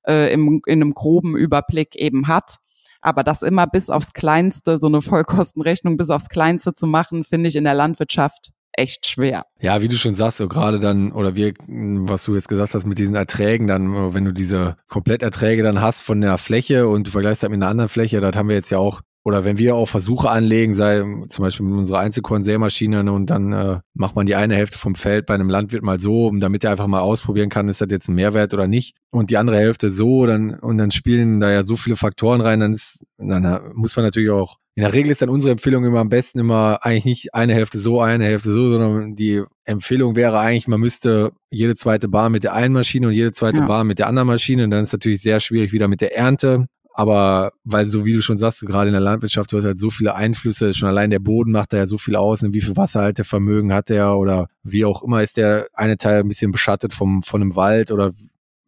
äh, 0.07 0.33
im, 0.33 0.61
in 0.67 0.83
einem 0.83 0.95
groben 0.95 1.37
Überblick 1.37 1.95
eben 1.97 2.29
hat. 2.29 2.57
Aber 3.01 3.23
das 3.23 3.43
immer 3.43 3.67
bis 3.67 3.91
aufs 3.91 4.13
Kleinste, 4.13 4.79
so 4.79 4.89
eine 4.89 5.03
Vollkostenrechnung 5.03 5.97
bis 5.97 6.11
aufs 6.11 6.29
Kleinste 6.29 6.75
zu 6.75 6.87
machen, 6.87 7.23
finde 7.23 7.49
ich 7.49 7.57
in 7.57 7.65
der 7.65 7.75
Landwirtschaft 7.75 8.51
echt 8.79 9.07
schwer. 9.07 9.45
Ja, 9.61 9.81
wie 9.83 9.89
du 9.89 9.97
schon 9.97 10.15
sagst, 10.15 10.39
so 10.39 10.49
gerade 10.49 10.79
dann, 10.79 11.13
oder 11.13 11.35
wir, 11.35 11.53
was 11.67 12.25
du 12.25 12.35
jetzt 12.35 12.49
gesagt 12.49 12.75
hast 12.75 12.87
mit 12.87 12.99
diesen 12.99 13.15
Erträgen, 13.15 13.67
dann, 13.67 14.15
wenn 14.15 14.25
du 14.25 14.33
diese 14.33 14.77
Kompletterträge 14.89 15.63
dann 15.63 15.81
hast 15.81 16.01
von 16.01 16.21
der 16.21 16.39
Fläche 16.39 16.89
und 16.89 17.07
du 17.07 17.11
vergleichst 17.11 17.43
das 17.43 17.51
mit 17.51 17.59
einer 17.59 17.69
anderen 17.69 17.89
Fläche, 17.89 18.21
das 18.21 18.37
haben 18.37 18.49
wir 18.49 18.57
jetzt 18.57 18.71
ja 18.71 18.79
auch 18.79 19.03
oder 19.29 19.45
wenn 19.45 19.59
wir 19.59 19.77
auch 19.77 19.87
Versuche 19.87 20.31
anlegen, 20.31 20.73
sei 20.73 21.01
zum 21.29 21.45
Beispiel 21.45 21.67
mit 21.67 21.79
unserer 21.79 21.99
Einzelkorn-Sämaschine 21.99 23.13
und 23.13 23.27
dann 23.27 23.53
äh, 23.53 23.81
macht 23.93 24.17
man 24.17 24.25
die 24.25 24.35
eine 24.37 24.57
Hälfte 24.57 24.79
vom 24.79 24.95
Feld 24.95 25.27
bei 25.27 25.35
einem 25.35 25.51
Landwirt 25.51 25.83
mal 25.83 26.01
so, 26.01 26.33
damit 26.33 26.65
er 26.65 26.71
einfach 26.71 26.87
mal 26.87 27.01
ausprobieren 27.01 27.51
kann, 27.51 27.69
ist 27.69 27.83
das 27.83 27.89
jetzt 27.91 28.09
ein 28.09 28.15
Mehrwert 28.15 28.55
oder 28.55 28.67
nicht. 28.67 28.97
Und 29.11 29.29
die 29.29 29.37
andere 29.37 29.59
Hälfte 29.59 29.91
so, 29.91 30.25
dann 30.25 30.55
und 30.55 30.79
dann 30.79 30.93
spielen 30.93 31.41
da 31.41 31.51
ja 31.51 31.63
so 31.63 31.77
viele 31.77 31.97
Faktoren 31.97 32.41
rein, 32.41 32.61
dann 32.61 32.73
ist, 32.73 33.05
dann 33.19 33.61
muss 33.75 33.95
man 33.97 34.07
natürlich 34.07 34.31
auch. 34.31 34.57
In 34.77 34.83
der 34.83 34.95
Regel 34.95 35.11
ist 35.11 35.21
dann 35.21 35.29
unsere 35.29 35.53
Empfehlung 35.53 35.85
immer 35.85 35.99
am 35.99 36.09
besten 36.09 36.39
immer 36.39 36.79
eigentlich 36.83 37.05
nicht 37.05 37.35
eine 37.35 37.53
Hälfte 37.53 37.81
so, 37.81 38.01
eine 38.01 38.25
Hälfte 38.25 38.51
so, 38.51 38.71
sondern 38.71 39.15
die 39.15 39.43
Empfehlung 39.67 40.17
wäre 40.17 40.39
eigentlich, 40.39 40.69
man 40.69 40.81
müsste 40.81 41.33
jede 41.51 41.75
zweite 41.75 42.09
Bahn 42.09 42.33
mit 42.33 42.45
der 42.45 42.55
einen 42.55 42.73
Maschine 42.73 43.09
und 43.09 43.13
jede 43.13 43.33
zweite 43.33 43.59
ja. 43.59 43.67
Bahn 43.67 43.87
mit 43.87 43.99
der 43.99 44.07
anderen 44.07 44.29
Maschine. 44.29 44.65
Und 44.65 44.71
dann 44.71 44.85
ist 44.85 44.91
es 44.91 44.93
natürlich 44.93 45.21
sehr 45.21 45.41
schwierig 45.41 45.73
wieder 45.73 45.89
mit 45.89 46.01
der 46.01 46.17
Ernte 46.17 46.69
aber 46.99 47.53
weil 47.63 47.87
so 47.87 48.05
wie 48.05 48.13
du 48.13 48.23
schon 48.23 48.39
sagst, 48.39 48.67
gerade 48.67 48.89
in 48.89 48.93
der 48.93 49.01
Landwirtschaft, 49.01 49.53
du 49.53 49.57
hast 49.57 49.65
halt 49.65 49.79
so 49.79 49.89
viele 49.89 50.17
Einflüsse, 50.17 50.75
schon 50.75 50.89
allein 50.89 51.11
der 51.11 51.21
Boden 51.21 51.53
macht 51.53 51.73
da 51.73 51.77
ja 51.77 51.87
so 51.87 51.97
viel 51.97 52.17
aus, 52.17 52.43
und 52.43 52.55
wie 52.55 52.61
viel 52.61 52.77
Wasserhaltevermögen 52.77 53.73
hat 53.73 53.89
er 53.89 54.19
oder 54.19 54.49
wie 54.65 54.85
auch 54.85 55.05
immer 55.05 55.23
ist 55.23 55.37
der 55.37 55.69
eine 55.75 55.97
Teil 55.97 56.19
ein 56.19 56.29
bisschen 56.29 56.51
beschattet 56.51 56.93
vom, 56.93 57.23
von 57.23 57.41
einem 57.41 57.55
Wald 57.55 57.93
oder 57.93 58.15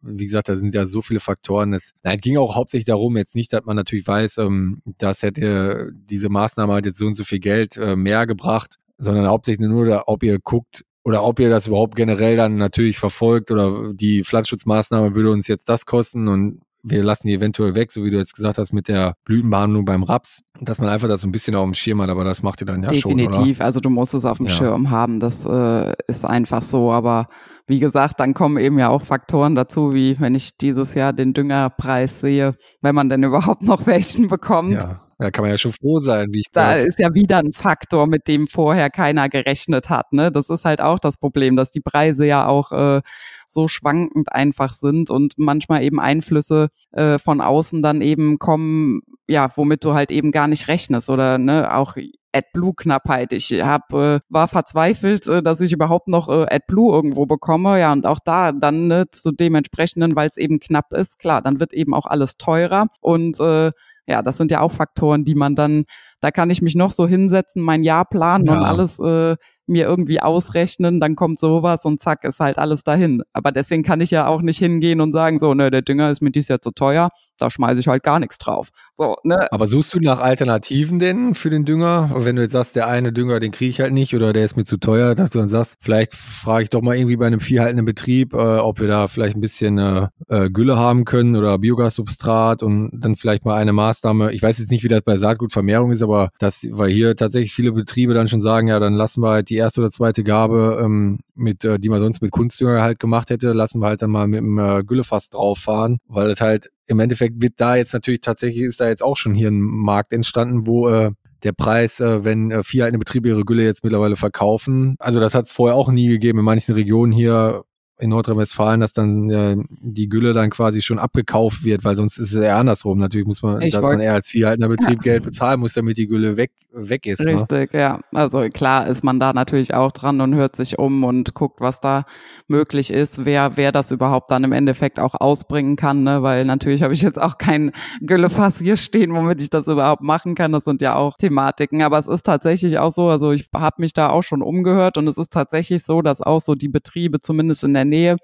wie 0.02 0.26
gesagt, 0.26 0.48
da 0.48 0.54
sind 0.54 0.76
ja 0.76 0.86
so 0.86 1.02
viele 1.02 1.18
Faktoren. 1.18 1.72
Es 1.72 1.90
nein, 2.04 2.20
ging 2.20 2.36
auch 2.36 2.54
hauptsächlich 2.54 2.84
darum, 2.84 3.16
jetzt 3.16 3.34
nicht, 3.34 3.52
dass 3.52 3.64
man 3.64 3.74
natürlich 3.74 4.06
weiß, 4.06 4.38
ähm, 4.38 4.80
dass 4.98 5.24
hätte 5.24 5.90
diese 5.92 6.28
Maßnahme 6.28 6.72
halt 6.72 6.86
jetzt 6.86 6.98
so 6.98 7.06
und 7.06 7.14
so 7.14 7.24
viel 7.24 7.40
Geld 7.40 7.78
äh, 7.78 7.96
mehr 7.96 8.28
gebracht, 8.28 8.76
sondern 8.98 9.26
hauptsächlich 9.26 9.68
nur, 9.68 10.04
ob 10.06 10.22
ihr 10.22 10.38
guckt, 10.38 10.84
oder 11.02 11.24
ob 11.24 11.40
ihr 11.40 11.50
das 11.50 11.66
überhaupt 11.66 11.96
generell 11.96 12.36
dann 12.36 12.56
natürlich 12.56 12.98
verfolgt 12.98 13.50
oder 13.50 13.90
die 13.92 14.22
Pflanzenschutzmaßnahme 14.22 15.16
würde 15.16 15.32
uns 15.32 15.48
jetzt 15.48 15.68
das 15.68 15.84
kosten 15.84 16.28
und 16.28 16.60
wir 16.82 17.02
lassen 17.02 17.26
die 17.26 17.34
eventuell 17.34 17.74
weg, 17.74 17.92
so 17.92 18.04
wie 18.04 18.10
du 18.10 18.18
jetzt 18.18 18.34
gesagt 18.34 18.58
hast, 18.58 18.72
mit 18.72 18.88
der 18.88 19.14
Blütenbehandlung 19.24 19.84
beim 19.84 20.02
Raps, 20.02 20.40
dass 20.60 20.78
man 20.78 20.88
einfach 20.88 21.08
das 21.08 21.22
so 21.22 21.28
ein 21.28 21.32
bisschen 21.32 21.54
auf 21.54 21.64
dem 21.64 21.74
Schirm 21.74 22.00
hat, 22.02 22.10
aber 22.10 22.24
das 22.24 22.42
macht 22.42 22.60
ihr 22.60 22.66
dann 22.66 22.82
ja 22.82 22.88
Definitiv. 22.88 23.02
schon. 23.02 23.32
Definitiv, 23.32 23.60
also 23.60 23.80
du 23.80 23.90
musst 23.90 24.14
es 24.14 24.24
auf 24.24 24.38
dem 24.38 24.46
ja. 24.46 24.54
Schirm 24.54 24.90
haben, 24.90 25.20
das 25.20 25.44
äh, 25.44 25.92
ist 26.06 26.24
einfach 26.24 26.62
so, 26.62 26.92
aber 26.92 27.28
wie 27.66 27.78
gesagt, 27.78 28.18
dann 28.18 28.34
kommen 28.34 28.58
eben 28.58 28.78
ja 28.78 28.88
auch 28.88 29.02
Faktoren 29.02 29.54
dazu, 29.54 29.92
wie 29.92 30.18
wenn 30.18 30.34
ich 30.34 30.56
dieses 30.58 30.94
Jahr 30.94 31.12
den 31.12 31.32
Düngerpreis 31.34 32.20
sehe, 32.20 32.52
wenn 32.80 32.94
man 32.94 33.08
denn 33.08 33.22
überhaupt 33.22 33.62
noch 33.62 33.86
welchen 33.86 34.26
bekommt. 34.26 34.74
Ja. 34.74 35.00
Da 35.20 35.30
kann 35.30 35.42
man 35.42 35.50
ja 35.50 35.58
schon 35.58 35.72
froh 35.72 35.98
sein, 35.98 36.28
wie 36.32 36.40
ich 36.40 36.46
Da 36.50 36.68
weiß. 36.68 36.86
ist 36.88 36.98
ja 36.98 37.12
wieder 37.12 37.38
ein 37.38 37.52
Faktor, 37.52 38.06
mit 38.06 38.26
dem 38.26 38.46
vorher 38.46 38.88
keiner 38.88 39.28
gerechnet 39.28 39.90
hat. 39.90 40.14
Ne? 40.14 40.32
Das 40.32 40.48
ist 40.48 40.64
halt 40.64 40.80
auch 40.80 40.98
das 40.98 41.18
Problem, 41.18 41.56
dass 41.56 41.70
die 41.70 41.82
Preise 41.82 42.24
ja 42.24 42.46
auch 42.46 42.72
äh, 42.72 43.02
so 43.50 43.68
schwankend 43.68 44.32
einfach 44.32 44.72
sind 44.72 45.10
und 45.10 45.34
manchmal 45.36 45.82
eben 45.82 46.00
Einflüsse 46.00 46.68
äh, 46.92 47.18
von 47.18 47.40
außen 47.40 47.82
dann 47.82 48.00
eben 48.00 48.38
kommen, 48.38 49.00
ja, 49.28 49.48
womit 49.56 49.84
du 49.84 49.94
halt 49.94 50.10
eben 50.10 50.32
gar 50.32 50.48
nicht 50.48 50.68
rechnest 50.68 51.10
oder 51.10 51.38
ne, 51.38 51.74
auch 51.74 51.96
AdBlue-Knappheit. 52.32 53.32
Ich 53.32 53.52
hab, 53.62 53.92
äh, 53.92 54.20
war 54.28 54.48
verzweifelt, 54.48 55.26
äh, 55.26 55.42
dass 55.42 55.60
ich 55.60 55.72
überhaupt 55.72 56.08
noch 56.08 56.28
äh, 56.28 56.46
AdBlue 56.48 56.94
irgendwo 56.94 57.26
bekomme. 57.26 57.78
Ja, 57.78 57.92
und 57.92 58.06
auch 58.06 58.20
da 58.24 58.52
dann 58.52 58.86
ne, 58.86 59.06
zu 59.10 59.32
dementsprechenden, 59.32 60.16
weil 60.16 60.28
es 60.28 60.36
eben 60.36 60.60
knapp 60.60 60.92
ist, 60.92 61.18
klar, 61.18 61.42
dann 61.42 61.60
wird 61.60 61.72
eben 61.72 61.94
auch 61.94 62.06
alles 62.06 62.36
teurer. 62.36 62.86
Und 63.00 63.40
äh, 63.40 63.72
ja, 64.06 64.22
das 64.22 64.36
sind 64.36 64.50
ja 64.50 64.60
auch 64.60 64.72
Faktoren, 64.72 65.24
die 65.24 65.34
man 65.34 65.54
dann, 65.54 65.84
da 66.20 66.30
kann 66.30 66.50
ich 66.50 66.62
mich 66.62 66.74
noch 66.74 66.90
so 66.90 67.06
hinsetzen, 67.06 67.62
mein 67.62 67.84
Jahr 67.84 68.04
planen 68.04 68.46
ja. 68.46 68.54
und 68.54 68.64
alles 68.64 68.98
äh, 68.98 69.36
mir 69.70 69.86
irgendwie 69.86 70.20
ausrechnen, 70.20 71.00
dann 71.00 71.16
kommt 71.16 71.38
sowas 71.38 71.84
und 71.84 72.00
zack, 72.00 72.24
ist 72.24 72.40
halt 72.40 72.58
alles 72.58 72.84
dahin. 72.84 73.22
Aber 73.32 73.52
deswegen 73.52 73.82
kann 73.82 74.00
ich 74.00 74.10
ja 74.10 74.26
auch 74.26 74.42
nicht 74.42 74.58
hingehen 74.58 75.00
und 75.00 75.12
sagen, 75.12 75.38
so, 75.38 75.54
ne, 75.54 75.70
der 75.70 75.82
Dünger 75.82 76.10
ist 76.10 76.20
mir 76.20 76.30
dies 76.30 76.48
Jahr 76.48 76.60
zu 76.60 76.72
teuer, 76.72 77.10
da 77.40 77.50
schmeiße 77.50 77.80
ich 77.80 77.88
halt 77.88 78.02
gar 78.02 78.18
nichts 78.18 78.38
drauf. 78.38 78.70
So, 78.96 79.16
ne? 79.24 79.50
Aber 79.50 79.66
suchst 79.66 79.94
du 79.94 80.00
nach 80.00 80.20
Alternativen 80.20 80.98
denn 80.98 81.34
für 81.34 81.50
den 81.50 81.64
Dünger? 81.64 82.10
Wenn 82.14 82.36
du 82.36 82.42
jetzt 82.42 82.52
sagst, 82.52 82.76
der 82.76 82.88
eine 82.88 83.12
Dünger, 83.12 83.40
den 83.40 83.50
kriege 83.50 83.70
ich 83.70 83.80
halt 83.80 83.92
nicht 83.92 84.14
oder 84.14 84.32
der 84.32 84.44
ist 84.44 84.56
mir 84.56 84.64
zu 84.64 84.76
teuer, 84.76 85.14
dass 85.14 85.30
du 85.30 85.38
dann 85.38 85.48
sagst, 85.48 85.76
vielleicht 85.80 86.14
frage 86.14 86.64
ich 86.64 86.70
doch 86.70 86.82
mal 86.82 86.96
irgendwie 86.96 87.16
bei 87.16 87.26
einem 87.26 87.40
viehhaltenden 87.40 87.86
Betrieb, 87.86 88.34
äh, 88.34 88.58
ob 88.58 88.80
wir 88.80 88.88
da 88.88 89.08
vielleicht 89.08 89.36
ein 89.36 89.40
bisschen 89.40 89.78
äh, 89.78 90.08
äh, 90.28 90.50
Gülle 90.50 90.76
haben 90.76 91.04
können 91.04 91.36
oder 91.36 91.58
Biogassubstrat 91.58 92.62
und 92.62 92.90
dann 92.92 93.16
vielleicht 93.16 93.44
mal 93.44 93.56
eine 93.56 93.72
Maßnahme. 93.72 94.32
Ich 94.32 94.42
weiß 94.42 94.58
jetzt 94.58 94.70
nicht, 94.70 94.84
wie 94.84 94.88
das 94.88 95.02
bei 95.02 95.16
Saatgutvermehrung 95.16 95.92
ist, 95.92 96.02
aber 96.02 96.30
das, 96.38 96.66
weil 96.70 96.90
hier 96.90 97.16
tatsächlich 97.16 97.52
viele 97.52 97.72
Betriebe 97.72 98.14
dann 98.14 98.28
schon 98.28 98.42
sagen, 98.42 98.68
ja, 98.68 98.78
dann 98.78 98.94
lassen 98.94 99.22
wir 99.22 99.30
halt 99.30 99.48
die 99.48 99.56
erste 99.60 99.80
oder 99.80 99.90
zweite 99.90 100.24
Gabe, 100.24 100.80
ähm, 100.82 101.20
mit, 101.34 101.64
äh, 101.64 101.78
die 101.78 101.88
man 101.88 102.00
sonst 102.00 102.20
mit 102.20 102.30
Kunstdünger 102.30 102.82
halt 102.82 102.98
gemacht 102.98 103.30
hätte, 103.30 103.52
lassen 103.52 103.80
wir 103.80 103.86
halt 103.86 104.02
dann 104.02 104.10
mal 104.10 104.26
mit 104.26 104.40
dem 104.40 104.58
äh, 104.58 104.82
Güllefass 104.84 105.30
drauf 105.30 105.58
fahren, 105.58 105.98
weil 106.08 106.30
es 106.30 106.40
halt 106.40 106.70
im 106.86 106.98
Endeffekt 106.98 107.40
wird 107.40 107.54
da 107.58 107.76
jetzt 107.76 107.94
natürlich 107.94 108.20
tatsächlich 108.20 108.62
ist 108.62 108.80
da 108.80 108.88
jetzt 108.88 109.02
auch 109.02 109.16
schon 109.16 109.34
hier 109.34 109.48
ein 109.48 109.60
Markt 109.60 110.12
entstanden, 110.12 110.66
wo 110.66 110.88
äh, 110.88 111.12
der 111.42 111.52
Preis, 111.52 112.00
äh, 112.00 112.24
wenn 112.24 112.50
äh, 112.50 112.62
vier 112.62 112.84
eigene 112.84 112.98
Betriebe 112.98 113.28
ihre 113.28 113.44
Gülle 113.44 113.64
jetzt 113.64 113.84
mittlerweile 113.84 114.16
verkaufen. 114.16 114.96
Also 114.98 115.20
das 115.20 115.34
hat 115.34 115.46
es 115.46 115.52
vorher 115.52 115.76
auch 115.76 115.90
nie 115.90 116.08
gegeben. 116.08 116.40
In 116.40 116.44
manchen 116.44 116.74
Regionen 116.74 117.12
hier 117.12 117.64
in 118.00 118.10
Nordrhein-Westfalen, 118.10 118.80
dass 118.80 118.92
dann 118.92 119.30
äh, 119.30 119.56
die 119.68 120.08
Gülle 120.08 120.32
dann 120.32 120.50
quasi 120.50 120.82
schon 120.82 120.98
abgekauft 120.98 121.64
wird, 121.64 121.84
weil 121.84 121.96
sonst 121.96 122.18
ist 122.18 122.32
es 122.32 122.40
eher 122.40 122.56
andersrum. 122.56 122.98
Natürlich 122.98 123.26
muss 123.26 123.42
man, 123.42 123.60
ich 123.60 123.72
dass 123.72 123.82
man 123.82 124.00
eher 124.00 124.14
als 124.14 124.28
viehhaltender 124.28 124.68
Betrieb 124.68 125.04
ja. 125.04 125.12
Geld 125.12 125.24
bezahlen 125.24 125.60
muss, 125.60 125.74
damit 125.74 125.98
die 125.98 126.06
Gülle 126.06 126.36
weg, 126.36 126.52
weg 126.72 127.06
ist. 127.06 127.20
Ne? 127.20 127.34
Richtig, 127.34 127.72
ne? 127.72 127.80
ja. 127.80 128.00
Also 128.14 128.40
klar 128.48 128.86
ist 128.86 129.04
man 129.04 129.20
da 129.20 129.32
natürlich 129.32 129.74
auch 129.74 129.92
dran 129.92 130.20
und 130.20 130.34
hört 130.34 130.56
sich 130.56 130.78
um 130.78 131.04
und 131.04 131.34
guckt, 131.34 131.60
was 131.60 131.80
da 131.80 132.04
möglich 132.48 132.90
ist, 132.90 133.24
wer, 133.24 133.56
wer 133.56 133.70
das 133.70 133.90
überhaupt 133.90 134.30
dann 134.30 134.44
im 134.44 134.52
Endeffekt 134.52 134.98
auch 134.98 135.14
ausbringen 135.14 135.76
kann, 135.76 136.02
ne? 136.02 136.22
weil 136.22 136.44
natürlich 136.44 136.82
habe 136.82 136.94
ich 136.94 137.02
jetzt 137.02 137.20
auch 137.20 137.36
kein 137.38 137.72
Güllefass 138.00 138.58
hier 138.58 138.76
stehen, 138.76 139.14
womit 139.14 139.42
ich 139.42 139.50
das 139.50 139.66
überhaupt 139.66 140.02
machen 140.02 140.34
kann. 140.34 140.52
Das 140.52 140.64
sind 140.64 140.80
ja 140.80 140.96
auch 140.96 141.16
Thematiken, 141.16 141.82
aber 141.82 141.98
es 141.98 142.06
ist 142.06 142.24
tatsächlich 142.24 142.78
auch 142.78 142.92
so, 142.92 143.08
also 143.08 143.32
ich 143.32 143.48
habe 143.54 143.76
mich 143.78 143.92
da 143.92 144.08
auch 144.08 144.22
schon 144.22 144.42
umgehört 144.42 144.96
und 144.96 145.06
es 145.06 145.18
ist 145.18 145.32
tatsächlich 145.32 145.82
so, 145.82 146.00
dass 146.00 146.22
auch 146.22 146.40
so 146.40 146.54
die 146.54 146.68
Betriebe 146.68 147.20
zumindest 147.20 147.64
in 147.64 147.74
der 147.74 147.84
Nähe, 147.90 148.16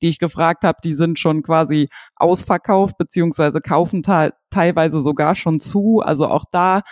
die 0.00 0.08
ich 0.08 0.18
gefragt 0.18 0.64
habe, 0.64 0.78
die 0.84 0.94
sind 0.94 1.18
schon 1.18 1.42
quasi 1.42 1.88
ausverkauft, 2.16 2.96
beziehungsweise 2.98 3.60
kaufen 3.60 4.02
teilweise 4.50 5.00
sogar 5.00 5.34
schon 5.34 5.58
zu. 5.60 6.00
Also 6.00 6.28
auch 6.28 6.44
da 6.52 6.82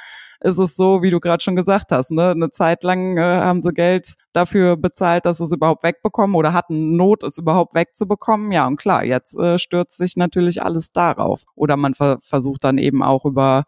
ist 0.40 0.58
es 0.58 0.76
so, 0.76 1.02
wie 1.02 1.10
du 1.10 1.20
gerade 1.20 1.42
schon 1.42 1.56
gesagt 1.56 1.92
hast, 1.92 2.10
ne? 2.10 2.30
eine 2.30 2.50
Zeit 2.50 2.84
lang 2.84 3.16
äh, 3.16 3.22
haben 3.22 3.62
sie 3.62 3.72
Geld 3.72 4.14
dafür 4.32 4.76
bezahlt, 4.76 5.24
dass 5.24 5.38
sie 5.38 5.44
es 5.44 5.52
überhaupt 5.52 5.82
wegbekommen 5.82 6.36
oder 6.36 6.52
hatten 6.52 6.96
Not, 6.96 7.22
es 7.22 7.38
überhaupt 7.38 7.74
wegzubekommen. 7.74 8.52
Ja, 8.52 8.66
und 8.66 8.76
klar, 8.76 9.04
jetzt 9.04 9.38
äh, 9.38 9.58
stürzt 9.58 9.96
sich 9.96 10.16
natürlich 10.16 10.62
alles 10.62 10.92
darauf. 10.92 11.44
Oder 11.54 11.76
man 11.76 11.94
ver 11.94 12.18
versucht 12.20 12.64
dann 12.64 12.78
eben 12.78 13.02
auch 13.02 13.24
über 13.24 13.64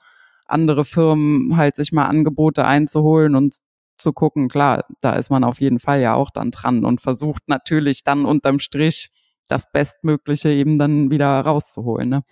andere 0.47 0.85
Firmen 0.85 1.57
halt 1.57 1.77
sich 1.77 1.93
mal 1.93 2.07
Angebote 2.07 2.65
einzuholen 2.65 3.35
und 3.35 3.57
zu 3.99 4.13
gucken, 4.13 4.49
klar, 4.49 4.85
da 5.01 5.15
ist 5.15 5.31
man 5.31 5.45
auf 5.45 5.61
jeden 5.61 5.79
Fall 5.79 6.01
ja 6.01 6.15
auch 6.15 6.31
dann 6.31 6.51
dran 6.51 6.85
und 6.85 7.01
versucht 7.01 7.49
natürlich 7.49 8.05
dann 8.05 8.25
unterm 8.25 8.59
Strich 8.59 9.11
das 9.49 9.71
Bestmögliche 9.73 10.51
eben 10.51 10.79
dann 10.79 11.11
wieder 11.11 11.41
rauszuholen. 11.41 12.09
Ne? 12.09 12.23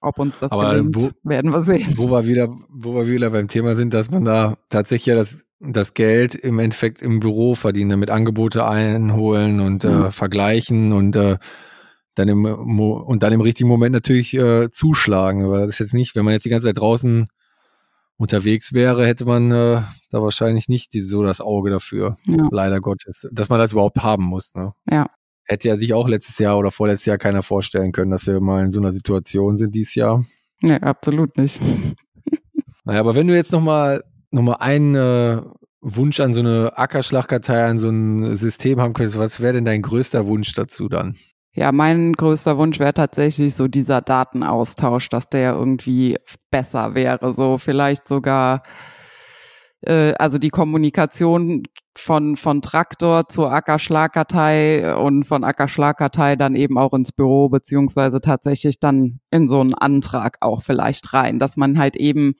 Ob 0.00 0.18
uns 0.18 0.38
das 0.38 0.50
Aber 0.50 0.72
gelingt, 0.72 0.96
wo, 0.96 1.10
werden 1.22 1.52
wir 1.52 1.60
sehen. 1.62 1.94
Wo 1.96 2.10
wir 2.10 2.26
wieder, 2.26 2.48
wo 2.68 2.94
wir 2.94 3.06
wieder 3.06 3.30
beim 3.30 3.48
Thema 3.48 3.76
sind, 3.76 3.94
dass 3.94 4.10
man 4.10 4.24
da 4.24 4.56
tatsächlich 4.68 5.06
ja 5.06 5.14
das, 5.14 5.38
das 5.60 5.94
Geld 5.94 6.34
im 6.34 6.58
Endeffekt 6.58 7.02
im 7.02 7.20
Büro 7.20 7.54
verdienen, 7.54 8.00
mit 8.00 8.10
Angebote 8.10 8.66
einholen 8.66 9.60
und 9.60 9.84
mhm. 9.84 10.06
äh, 10.06 10.10
vergleichen 10.10 10.92
und 10.92 11.14
äh, 11.14 11.36
dann 12.14 12.28
im 12.28 12.44
und 12.44 13.22
dann 13.22 13.32
im 13.32 13.40
richtigen 13.40 13.68
Moment 13.68 13.92
natürlich 13.92 14.34
äh, 14.34 14.70
zuschlagen. 14.70 15.44
Aber 15.44 15.60
das 15.60 15.70
ist 15.70 15.78
jetzt 15.78 15.94
nicht, 15.94 16.14
wenn 16.14 16.24
man 16.24 16.34
jetzt 16.34 16.44
die 16.44 16.50
ganze 16.50 16.66
Zeit 16.66 16.78
draußen 16.78 17.28
unterwegs 18.22 18.72
wäre, 18.72 19.04
hätte 19.04 19.24
man 19.24 19.50
äh, 19.50 19.82
da 20.10 20.22
wahrscheinlich 20.22 20.68
nicht 20.68 20.94
die, 20.94 21.00
so 21.00 21.24
das 21.24 21.40
Auge 21.40 21.70
dafür. 21.70 22.16
Ja. 22.24 22.48
Leider 22.50 22.80
Gottes. 22.80 23.28
Dass 23.32 23.48
man 23.48 23.58
das 23.58 23.72
überhaupt 23.72 23.98
haben 23.98 24.24
muss. 24.24 24.54
Ne? 24.54 24.72
Ja. 24.88 25.10
Hätte 25.44 25.68
ja 25.68 25.76
sich 25.76 25.92
auch 25.92 26.08
letztes 26.08 26.38
Jahr 26.38 26.56
oder 26.56 26.70
vorletztes 26.70 27.06
Jahr 27.06 27.18
keiner 27.18 27.42
vorstellen 27.42 27.90
können, 27.90 28.12
dass 28.12 28.26
wir 28.26 28.40
mal 28.40 28.64
in 28.64 28.70
so 28.70 28.78
einer 28.78 28.92
Situation 28.92 29.56
sind 29.56 29.74
dieses 29.74 29.96
Jahr. 29.96 30.24
Nee, 30.60 30.76
absolut 30.76 31.36
nicht. 31.36 31.60
Naja, 32.84 32.98
aber 32.98 33.14
wenn 33.14 33.28
du 33.28 33.36
jetzt 33.36 33.52
nochmal 33.52 34.02
noch 34.32 34.42
mal 34.42 34.54
einen 34.54 34.96
äh, 34.96 35.40
Wunsch 35.82 36.18
an 36.18 36.34
so 36.34 36.40
eine 36.40 36.76
Ackerschlagkartei, 36.76 37.64
an 37.64 37.78
so 37.78 37.88
ein 37.88 38.34
System 38.34 38.80
haben 38.80 38.92
könntest, 38.92 39.20
was 39.20 39.38
wäre 39.38 39.52
denn 39.52 39.64
dein 39.64 39.82
größter 39.82 40.26
Wunsch 40.26 40.52
dazu 40.54 40.88
dann? 40.88 41.14
Ja, 41.54 41.70
mein 41.70 42.14
größter 42.14 42.56
Wunsch 42.56 42.78
wäre 42.78 42.94
tatsächlich 42.94 43.54
so 43.54 43.68
dieser 43.68 44.00
Datenaustausch, 44.00 45.10
dass 45.10 45.28
der 45.28 45.52
irgendwie 45.52 46.16
besser 46.50 46.94
wäre. 46.94 47.34
So 47.34 47.58
vielleicht 47.58 48.08
sogar, 48.08 48.62
äh, 49.82 50.14
also 50.14 50.38
die 50.38 50.48
Kommunikation 50.48 51.64
von, 51.96 52.36
von 52.36 52.62
Traktor 52.62 53.28
zur 53.28 53.52
Ackerschlagkartei 53.52 54.96
und 54.96 55.24
von 55.24 55.44
Ackerschlagkartei 55.44 56.36
dann 56.36 56.54
eben 56.54 56.78
auch 56.78 56.94
ins 56.94 57.12
Büro, 57.12 57.50
beziehungsweise 57.50 58.22
tatsächlich 58.22 58.80
dann 58.80 59.20
in 59.30 59.46
so 59.46 59.60
einen 59.60 59.74
Antrag 59.74 60.38
auch 60.40 60.62
vielleicht 60.62 61.12
rein, 61.12 61.38
dass 61.38 61.58
man 61.58 61.78
halt 61.78 61.96
eben, 61.96 62.34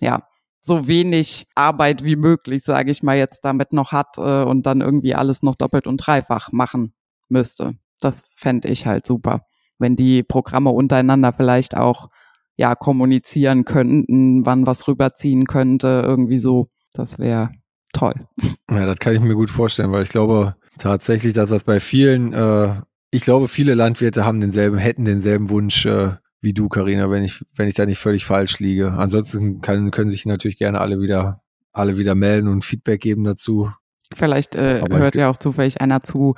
ja, 0.00 0.22
so 0.60 0.86
wenig 0.86 1.46
Arbeit 1.54 2.04
wie 2.04 2.16
möglich, 2.16 2.62
sage 2.64 2.90
ich 2.90 3.02
mal, 3.02 3.16
jetzt 3.16 3.44
damit 3.46 3.72
noch 3.72 3.92
hat 3.92 4.18
äh, 4.18 4.42
und 4.42 4.66
dann 4.66 4.82
irgendwie 4.82 5.14
alles 5.14 5.42
noch 5.42 5.54
doppelt 5.54 5.86
und 5.86 5.98
dreifach 5.98 6.52
machen 6.52 6.92
müsste. 7.30 7.78
Das 8.00 8.28
fände 8.34 8.68
ich 8.68 8.86
halt 8.86 9.06
super, 9.06 9.42
wenn 9.78 9.96
die 9.96 10.22
Programme 10.22 10.70
untereinander 10.70 11.32
vielleicht 11.32 11.76
auch 11.76 12.08
ja 12.56 12.74
kommunizieren 12.74 13.64
könnten, 13.64 14.44
wann 14.44 14.66
was 14.66 14.88
rüberziehen 14.88 15.46
könnte, 15.46 16.02
irgendwie 16.04 16.38
so. 16.38 16.66
Das 16.92 17.18
wäre 17.18 17.50
toll. 17.92 18.14
Ja, 18.70 18.84
das 18.84 18.98
kann 18.98 19.14
ich 19.14 19.20
mir 19.20 19.34
gut 19.34 19.50
vorstellen, 19.50 19.92
weil 19.92 20.02
ich 20.02 20.10
glaube 20.10 20.54
tatsächlich, 20.76 21.32
dass 21.32 21.48
das 21.48 21.64
bei 21.64 21.80
vielen, 21.80 22.34
äh, 22.34 22.74
ich 23.10 23.22
glaube, 23.22 23.48
viele 23.48 23.74
Landwirte 23.74 24.26
haben 24.26 24.40
denselben, 24.40 24.76
hätten 24.76 25.06
denselben 25.06 25.48
Wunsch 25.48 25.86
äh, 25.86 26.12
wie 26.40 26.52
du, 26.52 26.68
Karina, 26.68 27.10
wenn 27.10 27.24
ich, 27.24 27.44
wenn 27.56 27.66
ich 27.66 27.74
da 27.74 27.86
nicht 27.86 27.98
völlig 27.98 28.24
falsch 28.24 28.58
liege. 28.58 28.92
Ansonsten 28.92 29.60
kann, 29.62 29.90
können 29.90 30.10
sich 30.10 30.26
natürlich 30.26 30.58
gerne 30.58 30.80
alle 30.80 31.00
wieder, 31.00 31.40
alle 31.72 31.96
wieder 31.96 32.14
melden 32.14 32.48
und 32.48 32.64
Feedback 32.64 33.00
geben 33.00 33.24
dazu. 33.24 33.72
Vielleicht 34.14 34.54
äh, 34.54 34.82
hört 34.88 35.14
ja 35.14 35.30
auch 35.30 35.38
zufällig 35.38 35.80
einer 35.80 36.02
zu, 36.02 36.34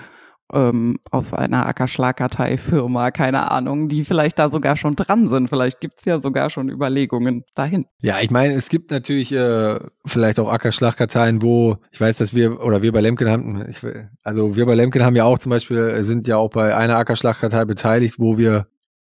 ähm, 0.53 0.99
aus 1.11 1.33
einer 1.33 1.67
Ackerschlagkartei-Firma, 1.67 3.11
keine 3.11 3.51
Ahnung, 3.51 3.89
die 3.89 4.05
vielleicht 4.05 4.39
da 4.39 4.49
sogar 4.49 4.77
schon 4.77 4.97
dran 4.97 5.29
sind. 5.29 5.49
Vielleicht 5.49 5.81
gibt's 5.81 6.05
ja 6.05 6.21
sogar 6.21 6.51
schon 6.51 6.69
Überlegungen 6.69 7.45
dahin. 7.55 7.87
Ja, 8.01 8.21
ich 8.21 8.31
meine, 8.31 8.55
es 8.55 8.69
gibt 8.69 8.91
natürlich 8.91 9.33
äh, 9.33 9.81
vielleicht 10.07 10.39
auch 10.41 10.53
Ackerschlagkarteien, 10.53 11.43
wo 11.43 11.77
ich 11.91 12.01
weiß, 12.01 12.17
dass 12.19 12.35
wir 12.35 12.63
oder 12.65 12.83
wir 12.83 12.93
bei 12.93 13.01
Lemken 13.01 13.29
haben, 13.29 13.65
ich, 13.69 13.79
also 14.23 14.57
wir 14.57 14.67
bei 14.67 14.75
Lemken 14.75 15.05
haben 15.05 15.17
ja 15.17 15.25
auch 15.25 15.39
zum 15.39 15.51
Beispiel, 15.51 15.79
äh, 15.79 16.05
sind 16.05 16.27
ja 16.27 16.37
auch 16.37 16.51
bei 16.51 16.77
einer 16.77 16.97
Ackerschlagkartei 16.97 17.65
beteiligt, 17.65 18.17
wo 18.19 18.39
wir 18.39 18.67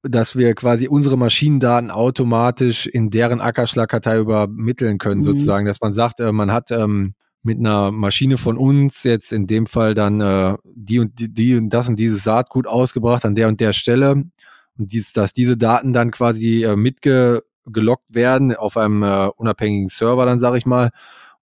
dass 0.09 0.37
wir 0.37 0.55
quasi 0.55 0.87
unsere 0.87 1.17
Maschinendaten 1.19 1.91
automatisch 1.91 2.87
in 2.87 3.11
deren 3.11 3.41
Ackerschlagkartei 3.41 4.19
übermitteln 4.19 4.99
können, 4.99 5.21
mhm. 5.21 5.25
sozusagen, 5.25 5.67
dass 5.67 5.81
man 5.81 5.95
sagt, 5.95 6.21
äh, 6.21 6.33
man 6.33 6.53
hat 6.53 6.71
ähm, 6.71 7.15
mit 7.43 7.59
einer 7.59 7.93
Maschine 7.93 8.37
von 8.37 8.57
uns 8.59 9.05
jetzt 9.05 9.33
in 9.33 9.47
dem 9.47 9.67
Fall 9.67 9.95
dann 9.95 10.21
äh, 10.21 10.57
die 10.65 10.99
und 10.99 11.19
die, 11.19 11.33
die 11.33 11.57
und 11.57 11.71
das 11.71 11.89
und 11.89 11.97
dieses 11.97 12.25
Saatgut 12.25 12.67
ausgebracht 12.67 13.25
an 13.25 13.35
der 13.35 13.49
und 13.49 13.61
der 13.61 13.73
Stelle. 13.73 14.13
Und 14.13 14.33
dies, 14.77 15.13
dass 15.13 15.33
diese 15.33 15.57
Daten 15.57 15.93
dann 15.93 16.11
quasi 16.11 16.65
äh, 16.65 16.77
mitgelockt 16.77 18.15
werden 18.15 18.55
auf 18.55 18.77
einem 18.77 19.03
äh, 19.03 19.29
unabhängigen 19.37 19.89
Server, 19.89 20.27
dann 20.27 20.41
sage 20.41 20.59
ich 20.59 20.67
mal, 20.67 20.91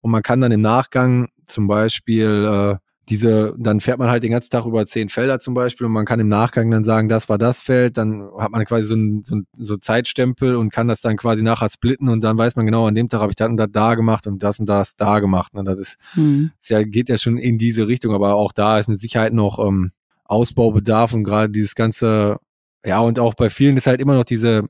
und 0.01 0.11
man 0.11 0.21
kann 0.21 0.41
dann 0.41 0.51
im 0.51 0.61
Nachgang 0.61 1.29
zum 1.47 1.67
Beispiel 1.67 2.45
äh, 2.45 2.84
diese, 3.09 3.55
dann 3.57 3.81
fährt 3.81 3.99
man 3.99 4.09
halt 4.09 4.23
den 4.23 4.31
ganzen 4.31 4.49
Tag 4.49 4.65
über 4.65 4.85
zehn 4.85 5.09
Felder 5.09 5.39
zum 5.39 5.53
Beispiel 5.53 5.85
und 5.85 5.93
man 5.93 6.05
kann 6.05 6.19
im 6.19 6.27
Nachgang 6.27 6.71
dann 6.71 6.83
sagen, 6.83 7.07
das 7.07 7.29
war 7.29 7.37
das 7.37 7.61
Feld, 7.61 7.97
dann 7.97 8.29
hat 8.37 8.51
man 8.51 8.65
quasi 8.65 8.87
so 8.87 8.95
ein, 8.95 9.23
so 9.23 9.35
ein 9.35 9.47
so 9.53 9.77
Zeitstempel 9.77 10.55
und 10.55 10.71
kann 10.71 10.87
das 10.87 11.01
dann 11.01 11.17
quasi 11.17 11.43
nachher 11.43 11.69
splitten 11.69 12.09
und 12.09 12.23
dann 12.23 12.37
weiß 12.37 12.55
man 12.55 12.65
genau, 12.65 12.87
an 12.87 12.95
dem 12.95 13.07
Tag 13.07 13.21
habe 13.21 13.31
ich 13.31 13.35
das 13.35 13.49
und 13.49 13.57
das 13.57 13.69
da 13.71 13.95
gemacht 13.95 14.27
und 14.27 14.41
das 14.41 14.59
und 14.59 14.67
das 14.67 14.95
da 14.95 15.19
gemacht. 15.19 15.53
Und 15.53 15.65
das 15.65 15.79
ist, 15.79 15.97
mhm. 16.15 16.51
ja, 16.63 16.83
geht 16.83 17.09
ja 17.09 17.17
schon 17.17 17.37
in 17.37 17.57
diese 17.57 17.87
Richtung, 17.87 18.13
aber 18.13 18.35
auch 18.35 18.51
da 18.51 18.79
ist 18.79 18.87
mit 18.87 18.99
Sicherheit 18.99 19.33
noch 19.33 19.59
ähm, 19.59 19.91
Ausbaubedarf 20.23 21.13
und 21.13 21.23
gerade 21.23 21.49
dieses 21.49 21.75
ganze, 21.75 22.37
ja, 22.83 22.99
und 22.99 23.19
auch 23.19 23.35
bei 23.35 23.49
vielen 23.49 23.77
ist 23.77 23.87
halt 23.87 24.01
immer 24.01 24.15
noch 24.15 24.23
diese 24.23 24.63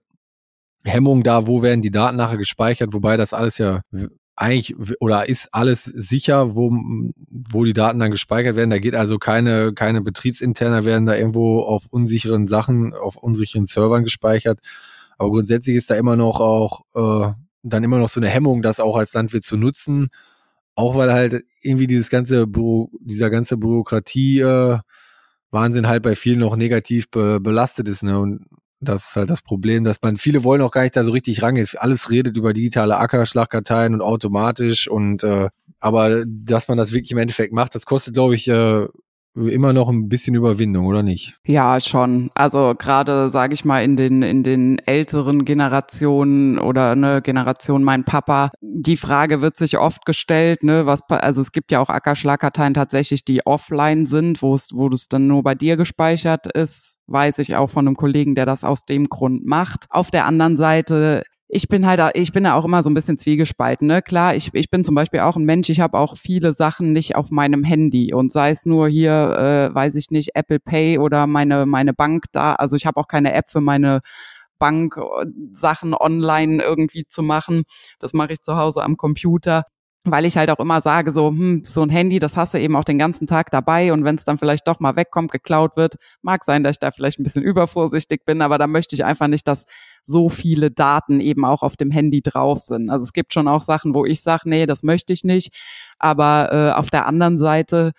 Hemmung 0.83 1.23
da, 1.23 1.47
wo 1.47 1.61
werden 1.61 1.81
die 1.81 1.91
Daten 1.91 2.17
nachher 2.17 2.37
gespeichert, 2.37 2.93
wobei 2.93 3.17
das 3.17 3.33
alles 3.33 3.57
ja 3.57 3.81
eigentlich 4.35 4.75
oder 4.99 5.29
ist 5.29 5.49
alles 5.53 5.83
sicher, 5.83 6.55
wo, 6.55 6.71
wo 7.29 7.63
die 7.63 7.73
Daten 7.73 7.99
dann 7.99 8.11
gespeichert 8.11 8.55
werden. 8.55 8.69
Da 8.69 8.79
geht 8.79 8.95
also 8.95 9.17
keine, 9.17 9.73
keine 9.73 10.01
Betriebsinterner 10.01 10.83
werden 10.85 11.05
da 11.05 11.15
irgendwo 11.15 11.61
auf 11.61 11.85
unsicheren 11.89 12.47
Sachen, 12.47 12.93
auf 12.93 13.15
unsicheren 13.15 13.65
Servern 13.65 14.03
gespeichert. 14.03 14.59
Aber 15.17 15.31
grundsätzlich 15.31 15.77
ist 15.77 15.89
da 15.89 15.95
immer 15.95 16.15
noch 16.17 16.41
auch 16.41 16.81
äh, 16.95 17.33
dann 17.63 17.83
immer 17.83 17.97
noch 17.97 18.09
so 18.09 18.19
eine 18.19 18.29
Hemmung, 18.29 18.61
das 18.61 18.79
auch 18.79 18.97
als 18.97 19.13
Landwirt 19.13 19.43
zu 19.43 19.57
nutzen. 19.57 20.09
Auch 20.75 20.95
weil 20.95 21.13
halt 21.13 21.43
irgendwie 21.61 21.87
dieses 21.87 22.09
ganze 22.09 22.47
Büro, 22.47 22.91
dieser 22.99 23.29
ganze 23.29 23.57
Bürokratie 23.57 24.41
äh, 24.41 24.79
Wahnsinn 25.51 25.87
halt 25.87 26.03
bei 26.03 26.15
vielen 26.15 26.39
noch 26.39 26.57
negativ 26.57 27.09
be 27.09 27.39
belastet 27.39 27.87
ist. 27.87 28.03
Ne? 28.03 28.19
Und 28.19 28.45
das 28.79 29.09
ist 29.09 29.15
halt 29.15 29.29
das 29.29 29.41
Problem, 29.41 29.83
dass 29.83 30.01
man, 30.01 30.17
viele 30.17 30.43
wollen 30.43 30.61
auch 30.61 30.71
gar 30.71 30.83
nicht 30.83 30.95
da 30.95 31.03
so 31.03 31.11
richtig 31.11 31.41
rangehen. 31.41 31.67
Alles 31.77 32.11
redet 32.11 32.37
über 32.37 32.53
digitale 32.53 32.97
Ackerschlagkarteien 32.97 33.93
und 33.93 34.01
automatisch 34.01 34.87
und 34.87 35.23
äh, 35.23 35.49
aber 35.79 36.23
dass 36.25 36.67
man 36.67 36.77
das 36.77 36.91
wirklich 36.91 37.11
im 37.11 37.17
Endeffekt 37.17 37.53
macht, 37.53 37.75
das 37.75 37.85
kostet, 37.85 38.13
glaube 38.13 38.35
ich, 38.35 38.47
äh, 38.47 38.87
immer 39.35 39.73
noch 39.73 39.89
ein 39.89 40.07
bisschen 40.07 40.35
Überwindung, 40.35 40.85
oder 40.85 41.03
nicht? 41.03 41.35
Ja, 41.45 41.79
schon. 41.79 42.29
Also 42.35 42.73
gerade, 42.77 43.29
sage 43.29 43.53
ich 43.53 43.65
mal, 43.65 43.83
in 43.83 43.97
den 43.97 44.21
in 44.21 44.43
den 44.43 44.79
älteren 44.79 45.45
Generationen 45.45 46.57
oder 46.57 46.91
eine 46.91 47.21
Generation 47.21 47.83
mein 47.83 48.05
Papa, 48.05 48.51
die 48.61 48.97
Frage 48.97 49.41
wird 49.41 49.57
sich 49.57 49.77
oft 49.77 50.05
gestellt, 50.05 50.63
ne, 50.63 50.85
was 50.85 51.01
also 51.09 51.41
es 51.41 51.51
gibt 51.51 51.71
ja 51.71 51.79
auch 51.79 51.89
Ackerschlagkarteien 51.89 52.73
tatsächlich, 52.73 53.25
die 53.25 53.45
offline 53.45 54.05
sind, 54.05 54.41
wo 54.41 54.55
es 54.55 54.69
wo 54.73 54.87
es 54.87 55.09
dann 55.09 55.27
nur 55.27 55.43
bei 55.43 55.55
dir 55.55 55.77
gespeichert 55.77 56.47
ist, 56.47 56.97
weiß 57.07 57.39
ich 57.39 57.55
auch 57.55 57.69
von 57.69 57.87
einem 57.87 57.95
Kollegen, 57.95 58.35
der 58.35 58.45
das 58.45 58.63
aus 58.63 58.83
dem 58.83 59.05
Grund 59.05 59.45
macht. 59.45 59.85
Auf 59.89 60.11
der 60.11 60.25
anderen 60.25 60.57
Seite 60.57 61.23
ich 61.47 61.67
bin 61.67 61.85
halt, 61.85 62.01
ich 62.15 62.31
bin 62.31 62.43
da 62.45 62.55
auch 62.55 62.65
immer 62.65 62.81
so 62.81 62.89
ein 62.89 62.93
bisschen 62.95 63.17
zwiegespalten. 63.17 63.87
Ne? 63.87 64.01
Klar, 64.01 64.35
ich, 64.35 64.49
ich 64.53 64.69
bin 64.69 64.83
zum 64.83 64.95
Beispiel 64.95 65.19
auch 65.19 65.35
ein 65.35 65.45
Mensch, 65.45 65.69
ich 65.69 65.79
habe 65.79 65.97
auch 65.97 66.17
viele 66.17 66.53
Sachen 66.53 66.91
nicht 66.91 67.15
auf 67.15 67.29
meinem 67.29 67.63
Handy 67.63 68.13
und 68.13 68.31
sei 68.31 68.51
es 68.51 68.65
nur 68.65 68.87
hier, 68.87 69.69
äh, 69.71 69.75
weiß 69.75 69.95
ich 69.95 70.09
nicht, 70.09 70.31
Apple 70.35 70.59
Pay 70.59 70.97
oder 70.97 71.27
meine, 71.27 71.65
meine 71.65 71.93
Bank 71.93 72.25
da. 72.31 72.55
Also 72.55 72.75
ich 72.75 72.85
habe 72.85 72.99
auch 72.99 73.07
keine 73.07 73.33
App 73.33 73.49
für 73.49 73.61
meine 73.61 74.01
Bank 74.57 74.97
äh, 74.97 75.25
Sachen 75.51 75.93
online 75.93 76.63
irgendwie 76.63 77.05
zu 77.05 77.21
machen. 77.21 77.63
Das 77.99 78.13
mache 78.13 78.33
ich 78.33 78.41
zu 78.41 78.57
Hause 78.57 78.83
am 78.83 78.97
Computer 78.97 79.65
weil 80.05 80.25
ich 80.25 80.37
halt 80.37 80.51
auch 80.51 80.59
immer 80.59 80.81
sage, 80.81 81.11
so, 81.11 81.29
hm, 81.29 81.63
so 81.65 81.81
ein 81.81 81.89
Handy, 81.89 82.19
das 82.19 82.37
hast 82.37 82.53
du 82.53 82.59
eben 82.59 82.75
auch 82.75 82.83
den 82.83 82.99
ganzen 82.99 83.27
Tag 83.27 83.49
dabei 83.51 83.91
und 83.91 84.03
wenn 84.03 84.15
es 84.15 84.23
dann 84.23 84.37
vielleicht 84.37 84.67
doch 84.67 84.79
mal 84.79 84.95
wegkommt, 84.95 85.31
geklaut 85.31 85.75
wird, 85.75 85.95
mag 86.21 86.43
sein, 86.43 86.63
dass 86.63 86.75
ich 86.75 86.79
da 86.79 86.91
vielleicht 86.91 87.19
ein 87.19 87.23
bisschen 87.23 87.43
übervorsichtig 87.43 88.23
bin, 88.25 88.41
aber 88.41 88.57
da 88.57 88.67
möchte 88.67 88.95
ich 88.95 89.03
einfach 89.03 89.27
nicht, 89.27 89.47
dass 89.47 89.65
so 90.03 90.29
viele 90.29 90.71
Daten 90.71 91.19
eben 91.19 91.43
auch 91.43 91.63
auf 91.63 91.75
dem 91.75 91.91
Handy 91.91 92.21
drauf 92.21 92.61
sind. 92.61 92.89
Also 92.89 93.03
es 93.03 93.13
gibt 93.13 93.33
schon 93.33 93.47
auch 93.47 93.63
Sachen, 93.63 93.95
wo 93.95 94.05
ich 94.05 94.21
sage, 94.21 94.47
nee, 94.49 94.65
das 94.65 94.83
möchte 94.83 95.11
ich 95.11 95.23
nicht, 95.23 95.53
aber 95.97 96.49
äh, 96.51 96.77
auf 96.77 96.89
der 96.89 97.07
anderen 97.07 97.37
Seite 97.37 97.91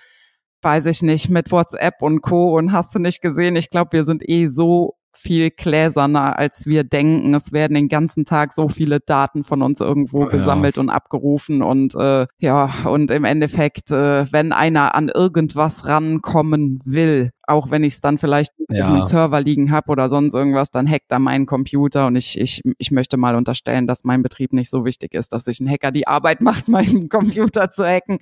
weiß 0.63 0.87
ich 0.87 1.03
nicht, 1.03 1.29
mit 1.29 1.53
WhatsApp 1.53 2.03
und 2.03 2.23
Co. 2.23 2.57
und 2.57 2.73
hast 2.73 2.95
du 2.95 2.99
nicht 2.99 3.21
gesehen, 3.21 3.55
ich 3.55 3.71
glaube, 3.71 3.93
wir 3.93 4.05
sind 4.05 4.29
eh 4.29 4.49
so 4.49 4.96
viel 5.19 5.51
gläserner, 5.51 6.39
als 6.39 6.67
wir 6.67 6.85
denken. 6.85 7.35
Es 7.35 7.53
werden 7.53 7.75
den 7.75 7.89
ganzen 7.89 8.25
Tag 8.25 8.53
so 8.53 8.69
viele 8.69 9.01
Daten 9.01 9.45
von 9.45 9.63
uns 9.63 9.81
irgendwo 9.81 10.25
oh, 10.25 10.27
gesammelt 10.27 10.77
ja. 10.77 10.83
und 10.83 10.91
abgerufen 10.91 11.63
und 11.63 11.95
äh, 11.95 12.27
ja, 12.39 12.71
und 12.85 13.11
im 13.11 13.25
Endeffekt, 13.25 13.91
äh, 13.91 14.31
wenn 14.33 14.53
einer 14.53 14.95
an 14.95 15.09
irgendwas 15.09 15.87
rankommen 15.87 16.81
will, 16.85 17.31
auch 17.47 17.71
wenn 17.71 17.85
ich 17.85 17.95
es 17.95 18.01
dann 18.01 18.19
vielleicht 18.19 18.53
ja. 18.71 18.85
auf 18.85 18.91
einem 18.91 19.03
Server 19.03 19.41
liegen 19.41 19.71
habe 19.71 19.91
oder 19.91 20.09
sonst 20.09 20.35
irgendwas, 20.35 20.71
dann 20.71 20.91
hackt 20.91 21.13
er 21.13 21.19
meinen 21.19 21.47
Computer 21.47 22.07
und 22.07 22.17
ich, 22.17 22.39
ich, 22.39 22.63
ich 22.79 22.91
möchte 22.91 23.17
mal 23.17 23.37
unterstellen, 23.37 23.87
dass 23.87 24.05
mein 24.05 24.23
Betrieb 24.23 24.53
nicht 24.53 24.71
so 24.71 24.85
wichtig 24.85 25.15
ist, 25.15 25.33
dass 25.33 25.45
sich 25.45 25.61
ein 25.61 25.69
Hacker 25.69 25.93
die 25.93 26.09
Arbeit 26.09 26.41
macht, 26.43 26.69
meinen 26.69 27.09
Computer 27.09 27.71
zu 27.71 27.87
hacken. 27.87 28.19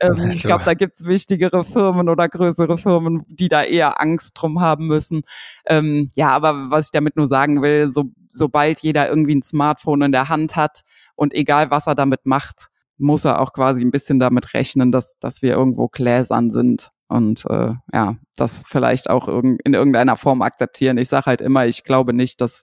Ähm, 0.00 0.14
ich 0.34 0.42
glaube, 0.42 0.64
da 0.64 0.74
gibt's 0.74 1.06
wichtigere 1.06 1.64
Firmen 1.64 2.08
oder 2.08 2.28
größere 2.28 2.78
Firmen, 2.78 3.24
die 3.28 3.48
da 3.48 3.62
eher 3.62 4.00
Angst 4.00 4.32
drum 4.34 4.60
haben 4.60 4.86
müssen. 4.86 5.22
Ähm, 5.66 6.10
ja, 6.14 6.30
aber 6.30 6.70
was 6.70 6.86
ich 6.86 6.90
damit 6.90 7.16
nur 7.16 7.28
sagen 7.28 7.62
will, 7.62 7.90
so, 7.90 8.04
sobald 8.28 8.80
jeder 8.80 9.08
irgendwie 9.08 9.34
ein 9.34 9.42
Smartphone 9.42 10.02
in 10.02 10.12
der 10.12 10.28
Hand 10.28 10.56
hat 10.56 10.82
und 11.14 11.34
egal 11.34 11.70
was 11.70 11.86
er 11.86 11.94
damit 11.94 12.24
macht, 12.24 12.68
muss 12.98 13.24
er 13.24 13.40
auch 13.40 13.52
quasi 13.52 13.84
ein 13.84 13.90
bisschen 13.90 14.18
damit 14.18 14.54
rechnen, 14.54 14.92
dass, 14.92 15.18
dass 15.18 15.42
wir 15.42 15.52
irgendwo 15.52 15.88
gläsern 15.88 16.50
sind 16.50 16.90
und 17.08 17.44
äh, 17.50 17.74
ja, 17.92 18.16
das 18.36 18.64
vielleicht 18.66 19.10
auch 19.10 19.28
in 19.28 19.74
irgendeiner 19.74 20.16
Form 20.16 20.40
akzeptieren. 20.40 20.98
Ich 20.98 21.08
sage 21.08 21.26
halt 21.26 21.40
immer, 21.42 21.66
ich 21.66 21.84
glaube 21.84 22.14
nicht, 22.14 22.40
dass 22.40 22.62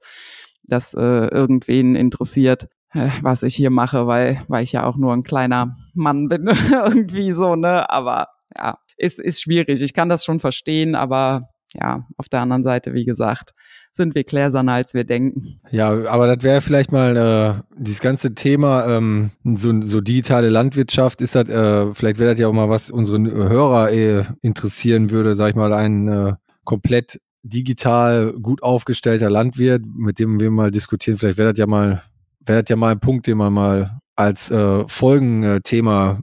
das 0.63 0.93
äh, 0.93 1.27
irgendwen 1.27 1.95
interessiert, 1.95 2.67
was 2.93 3.43
ich 3.43 3.55
hier 3.55 3.69
mache, 3.69 4.07
weil 4.07 4.41
weil 4.47 4.63
ich 4.63 4.71
ja 4.71 4.85
auch 4.85 4.97
nur 4.97 5.13
ein 5.13 5.23
kleiner 5.23 5.75
Mann 5.93 6.27
bin 6.27 6.47
irgendwie 6.71 7.31
so, 7.31 7.55
ne, 7.55 7.89
aber 7.89 8.29
ja, 8.55 8.77
ist 8.97 9.19
ist 9.19 9.41
schwierig. 9.41 9.81
Ich 9.81 9.93
kann 9.93 10.09
das 10.09 10.25
schon 10.25 10.39
verstehen, 10.39 10.95
aber 10.95 11.49
ja, 11.73 12.07
auf 12.17 12.29
der 12.29 12.41
anderen 12.41 12.63
Seite, 12.63 12.93
wie 12.93 13.05
gesagt, 13.05 13.51
sind 13.91 14.15
wir 14.15 14.23
gläserner, 14.23 14.73
als 14.73 14.93
wir 14.93 15.03
denken. 15.03 15.59
Ja, 15.71 15.89
aber 16.09 16.33
das 16.33 16.43
wäre 16.43 16.61
vielleicht 16.61 16.91
mal 16.91 17.15
äh, 17.17 17.61
dieses 17.77 17.99
ganze 17.99 18.33
Thema, 18.33 18.87
ähm, 18.87 19.31
so, 19.43 19.81
so 19.81 20.01
digitale 20.01 20.49
Landwirtschaft, 20.49 21.21
ist 21.21 21.35
das, 21.35 21.49
äh, 21.49 21.93
vielleicht 21.93 22.19
wäre 22.19 22.31
das 22.31 22.39
ja 22.39 22.47
auch 22.47 22.53
mal 22.53 22.69
was 22.69 22.89
unsere 22.89 23.19
Hörer 23.19 23.91
äh, 23.91 24.25
interessieren 24.41 25.09
würde, 25.09 25.35
sag 25.35 25.49
ich 25.49 25.55
mal, 25.55 25.73
ein 25.73 26.07
äh, 26.07 26.33
komplett 26.63 27.19
digital 27.43 28.33
gut 28.33 28.63
aufgestellter 28.63 29.29
Landwirt, 29.29 29.83
mit 29.85 30.19
dem 30.19 30.39
wir 30.39 30.51
mal 30.51 30.71
diskutieren. 30.71 31.17
Vielleicht 31.17 31.37
wäre 31.37 31.51
das 31.53 31.59
ja 31.59 31.67
mal, 31.67 32.03
wäre 32.49 32.63
ja 32.67 32.75
mal 32.75 32.91
ein 32.91 32.99
Punkt, 32.99 33.27
den 33.27 33.37
man 33.37 33.53
mal 33.53 34.01
als 34.15 34.51
äh, 34.51 34.83
Folgenthema 34.87 36.19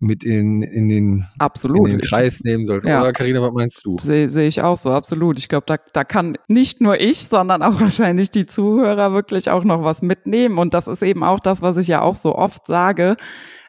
mit 0.00 0.24
in, 0.24 0.62
in 0.62 0.88
den, 0.88 1.26
absolut. 1.38 1.88
in 1.88 1.98
den 1.98 2.00
Kreis 2.00 2.40
nehmen 2.40 2.64
sollte. 2.64 2.88
Ja. 2.88 3.00
Oder 3.00 3.12
Karina, 3.12 3.42
was 3.42 3.52
meinst 3.52 3.84
du? 3.84 3.98
Sehe 3.98 4.28
seh 4.30 4.46
ich 4.46 4.62
auch 4.62 4.76
so, 4.76 4.90
absolut. 4.90 5.38
Ich 5.38 5.48
glaube, 5.48 5.66
da, 5.66 5.76
da 5.92 6.04
kann 6.04 6.38
nicht 6.48 6.80
nur 6.80 7.00
ich, 7.00 7.28
sondern 7.28 7.62
auch 7.62 7.80
wahrscheinlich 7.80 8.30
die 8.30 8.46
Zuhörer 8.46 9.12
wirklich 9.12 9.50
auch 9.50 9.62
noch 9.62 9.84
was 9.84 10.02
mitnehmen. 10.02 10.58
Und 10.58 10.74
das 10.74 10.88
ist 10.88 11.02
eben 11.02 11.22
auch 11.22 11.38
das, 11.38 11.62
was 11.62 11.76
ich 11.76 11.88
ja 11.88 12.00
auch 12.00 12.16
so 12.16 12.34
oft 12.34 12.66
sage. 12.66 13.16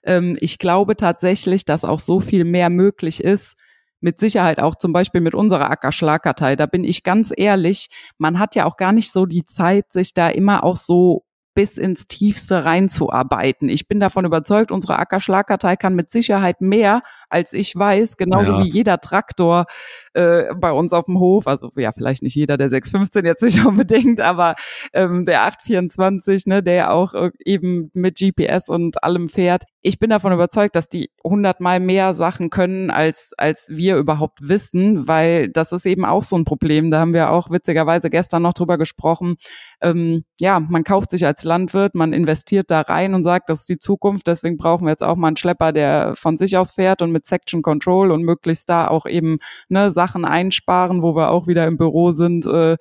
Ähm, 0.03 0.38
ich 0.39 0.57
glaube 0.57 0.95
tatsächlich, 0.95 1.66
dass 1.66 1.84
auch 1.84 1.99
so 1.99 2.22
viel 2.22 2.45
mehr 2.45 2.70
möglich 2.70 3.24
ist, 3.24 3.55
mit 3.99 4.20
Sicherheit 4.20 4.59
auch 4.59 4.76
zum 4.76 4.93
Beispiel 4.93 5.22
mit 5.22 5.36
unserer 5.36 5.70
Ackerschlagkartei. 5.70 6.55
Da 6.55 6.66
bin 6.66 6.84
ich 6.84 7.03
ganz 7.03 7.32
ehrlich, 7.36 7.89
man 8.18 8.39
hat 8.39 8.55
ja 8.55 8.66
auch 8.66 8.78
gar 8.78 8.93
nicht 8.93 9.12
so 9.12 9.26
die 9.26 9.45
Zeit, 9.45 9.91
sich 9.91 10.14
da 10.14 10.30
immer 10.30 10.64
auch 10.64 10.78
so 10.78 11.24
bis 11.54 11.78
ins 11.78 12.08
Tiefste 12.08 12.66
reinzuarbeiten. 12.66 13.70
Ich 13.70 13.88
bin 13.88 13.99
davon 13.99 14.26
überzeugt, 14.26 14.72
unsere 14.72 14.97
Ackerschlagkartei 14.99 15.76
kann 15.76 15.95
mit 15.95 16.12
Sicherheit 16.12 16.62
mehr, 16.62 17.02
als 17.30 17.54
ich 17.54 17.76
weiß, 17.76 18.18
genauso 18.18 18.54
ja. 18.54 18.64
wie 18.64 18.70
jeder 18.70 18.99
Traktor 18.99 19.66
äh, 20.14 20.53
bei 20.55 20.72
uns 20.72 20.93
auf 20.93 21.05
dem 21.05 21.20
Hof. 21.20 21.47
Also 21.47 21.72
ja, 21.76 21.91
vielleicht 21.91 22.24
nicht 22.24 22.36
jeder 22.36 22.57
der 22.57 22.70
615 22.70 23.26
jetzt 23.26 23.41
nicht 23.43 23.66
unbedingt, 23.66 24.22
aber 24.22 24.55
ähm, 24.93 25.26
der 25.26 25.43
824, 25.43 26.45
ne, 26.47 26.64
der 26.64 26.93
auch 26.93 27.14
äh, 27.14 27.32
eben 27.45 27.91
mit 27.93 28.18
GPS 28.18 28.70
und 28.70 29.03
allem 29.03 29.30
fährt. 29.30 29.64
Ich 29.82 29.97
bin 29.97 30.12
davon 30.12 30.32
überzeugt, 30.32 30.76
dass 30.76 30.89
die 30.89 31.09
hundertmal 31.24 31.80
mehr 31.80 32.14
Sachen 32.14 32.49
können, 32.49 32.91
als, 32.91 33.34
als 33.38 33.68
wir 33.70 33.97
überhaupt 33.97 34.47
wissen, 34.47 35.07
weil 35.07 35.49
das 35.49 35.72
ist 35.72 35.86
eben 35.86 36.05
auch 36.05 36.24
so 36.24 36.36
ein 36.36 36.45
Problem. 36.45 36.91
Da 36.91 36.99
haben 36.99 37.14
wir 37.14 37.32
auch 37.32 37.49
witzigerweise 37.49 38.09
gestern 38.09 38.43
noch 38.43 38.53
drüber 38.53 38.78
gesprochen. 38.78 39.38
Ähm, 39.82 40.24
ja, 40.39 40.59
man 40.59 40.84
kauft 40.84 41.09
sich 41.09 41.26
als 41.26 41.43
Landwirt, 41.43 41.95
man 41.95 42.14
investiert 42.14 42.70
da 42.70 42.82
rein 42.82 43.14
und 43.14 43.24
sagt, 43.24 43.49
das 43.49 43.62
ist 43.62 43.70
die 43.70 43.80
Zukunft, 43.80 44.28
deswegen 44.28 44.57
brauchen 44.57 44.86
wir 44.86 44.91
jetzt 44.91 45.03
auch 45.03 45.16
mal 45.16 45.28
einen 45.28 45.38
Schlepper, 45.38 45.72
der 45.72 46.14
von 46.16 46.38
sich 46.38 46.57
aus 46.57 46.72
fährt 46.72 47.01
und 47.01 47.12
mit 47.12 47.26
Section 47.26 47.62
Control 47.62 48.12
und 48.12 48.24
möglichst 48.24 48.70
da 48.70 48.88
auch 48.88 49.05
eben 49.05 49.39
ne, 49.70 49.91
Sachen 50.02 50.26
einsparen, 50.26 51.04
wo 51.04 51.16
wir 51.16 51.30
auch 51.30 51.45
wieder 51.45 51.68
im 51.68 51.78
Büro 51.78 52.12
sind, 52.12 52.47
äh, 52.47 52.78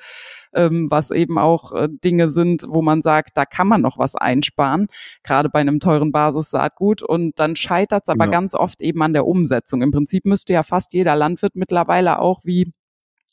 ähm, 0.55 0.91
was 0.91 1.11
eben 1.11 1.39
auch 1.39 1.73
äh, 1.73 1.89
Dinge 1.91 2.31
sind, 2.31 2.65
wo 2.67 2.81
man 2.81 3.03
sagt, 3.03 3.37
da 3.37 3.45
kann 3.45 3.69
man 3.69 3.83
noch 3.83 3.99
was 3.99 4.15
einsparen, 4.17 4.87
gerade 5.23 5.51
bei 5.51 5.61
einem 5.61 5.81
teuren 5.81 6.13
Basissaatgut. 6.13 7.03
Und 7.03 7.39
dann 7.39 7.57
scheitert 7.57 8.05
es 8.07 8.09
aber 8.09 8.25
ja. 8.25 8.31
ganz 8.31 8.55
oft 8.55 8.81
eben 8.81 9.03
an 9.03 9.13
der 9.13 9.27
Umsetzung. 9.27 9.83
Im 9.83 9.91
Prinzip 9.91 10.25
müsste 10.25 10.55
ja 10.55 10.63
fast 10.63 10.95
jeder 10.95 11.15
Landwirt 11.15 11.57
mittlerweile 11.57 12.21
auch 12.21 12.41
wie 12.45 12.73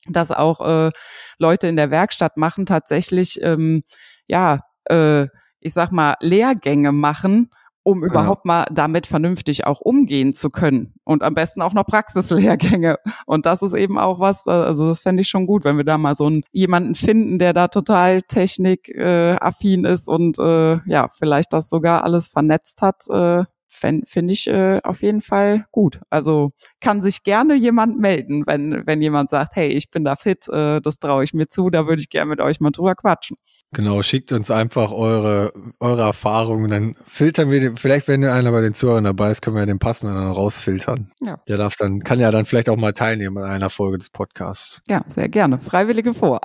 das 0.10 0.32
auch 0.32 0.60
äh, 0.60 0.92
Leute 1.40 1.68
in 1.68 1.78
der 1.78 1.92
Werkstatt 1.92 2.36
machen, 2.36 2.66
tatsächlich 2.66 3.42
ähm, 3.42 3.84
ja, 4.28 4.60
äh, 4.90 5.28
ich 5.60 5.74
sag 5.74 5.92
mal, 5.92 6.16
Lehrgänge 6.20 6.92
machen, 6.92 7.50
um 7.88 8.04
überhaupt 8.04 8.44
ja. 8.44 8.48
mal 8.50 8.66
damit 8.70 9.08
vernünftig 9.08 9.66
auch 9.66 9.80
umgehen 9.80 10.34
zu 10.34 10.50
können. 10.50 10.94
Und 11.06 11.24
am 11.24 11.36
besten 11.36 11.62
auch 11.62 11.72
noch 11.72 11.86
Praxislehrgänge. 11.86 12.98
Und 13.26 13.46
das 13.46 13.62
ist 13.62 13.74
eben 13.74 13.98
auch 13.98 14.20
was, 14.20 14.46
äh, 14.46 14.50
also 14.50 14.90
das 14.90 15.00
fände 15.00 15.22
ich 15.22 15.30
schon 15.30 15.48
gut, 15.48 15.64
wenn 15.64 15.78
wir 15.78 15.86
da 15.86 15.98
mal 15.98 16.14
so 16.14 16.26
einen, 16.26 16.44
jemanden 16.52 16.96
finden, 16.96 17.40
der 17.40 17.54
da 17.54 17.70
total 17.70 18.24
technikaffin 18.24 19.86
äh, 19.86 19.94
ist 19.94 20.10
und 20.10 20.38
äh, 20.38 20.80
ja, 20.86 21.08
vielleicht 21.18 21.54
das 21.54 21.70
sogar 21.70 22.04
alles 22.04 22.28
vernetzt 22.28 22.82
hat. 22.82 23.06
Äh, 23.10 23.46
finde 23.78 24.06
find 24.08 24.32
ich 24.32 24.48
äh, 24.48 24.82
auf 24.84 25.02
jeden 25.02 25.22
Fall 25.22 25.66
gut. 25.72 26.02
Also 26.10 26.50
kann 26.82 27.02
sich 27.02 27.24
gerne 27.24 27.56
jemand 27.56 28.00
melden, 28.00 28.44
wenn, 28.46 28.84
wenn 28.86 29.02
jemand 29.02 29.30
sagt, 29.30 29.56
hey, 29.56 29.70
ich 29.70 29.90
bin 29.90 30.04
da 30.04 30.16
fit, 30.16 30.48
äh, 30.50 30.82
das 30.82 31.00
traue 31.00 31.24
ich 31.24 31.34
mir 31.34 31.48
zu, 31.48 31.70
da 31.70 31.88
würde 31.88 32.02
ich 32.02 32.10
gerne 32.10 32.30
mit 32.30 32.42
euch 32.42 32.60
mal 32.60 32.72
drüber 32.72 32.96
quatschen. 32.96 33.38
Genau, 33.74 34.02
schickt 34.02 34.32
uns 34.32 34.50
einfach 34.50 34.92
eure, 34.92 35.52
eure 35.80 36.02
Erfahrungen, 36.02 36.70
dann 36.70 36.96
filtern 37.06 37.52
wir 37.52 37.60
den, 37.60 37.78
vielleicht 37.78 38.08
wenn 38.08 38.24
einer 38.24 38.52
bei 38.52 38.62
den 38.62 38.74
Zuhörern 38.74 39.04
dabei 39.04 39.32
ist, 39.32 39.42
können 39.42 39.58
wir 39.58 39.66
den 39.66 39.80
passenden 39.80 40.16
dann 40.16 40.32
rausfiltern. 40.32 41.12
Ja. 41.20 41.40
Der 41.48 41.58
darf 41.58 41.76
dann, 41.76 42.00
kann 42.00 42.20
ja 42.20 42.32
dann 42.32 42.46
vielleicht 42.46 42.70
auch 42.70 42.78
mal 42.78 42.94
teilnehmen 42.94 43.38
an 43.38 43.50
einer 43.50 43.70
Folge 43.70 43.98
des 43.98 44.10
Podcasts. 44.10 44.82
Ja, 44.88 45.04
sehr 45.08 45.30
gerne. 45.30 45.60
Freiwillige 45.60 46.14
vor. 46.14 46.42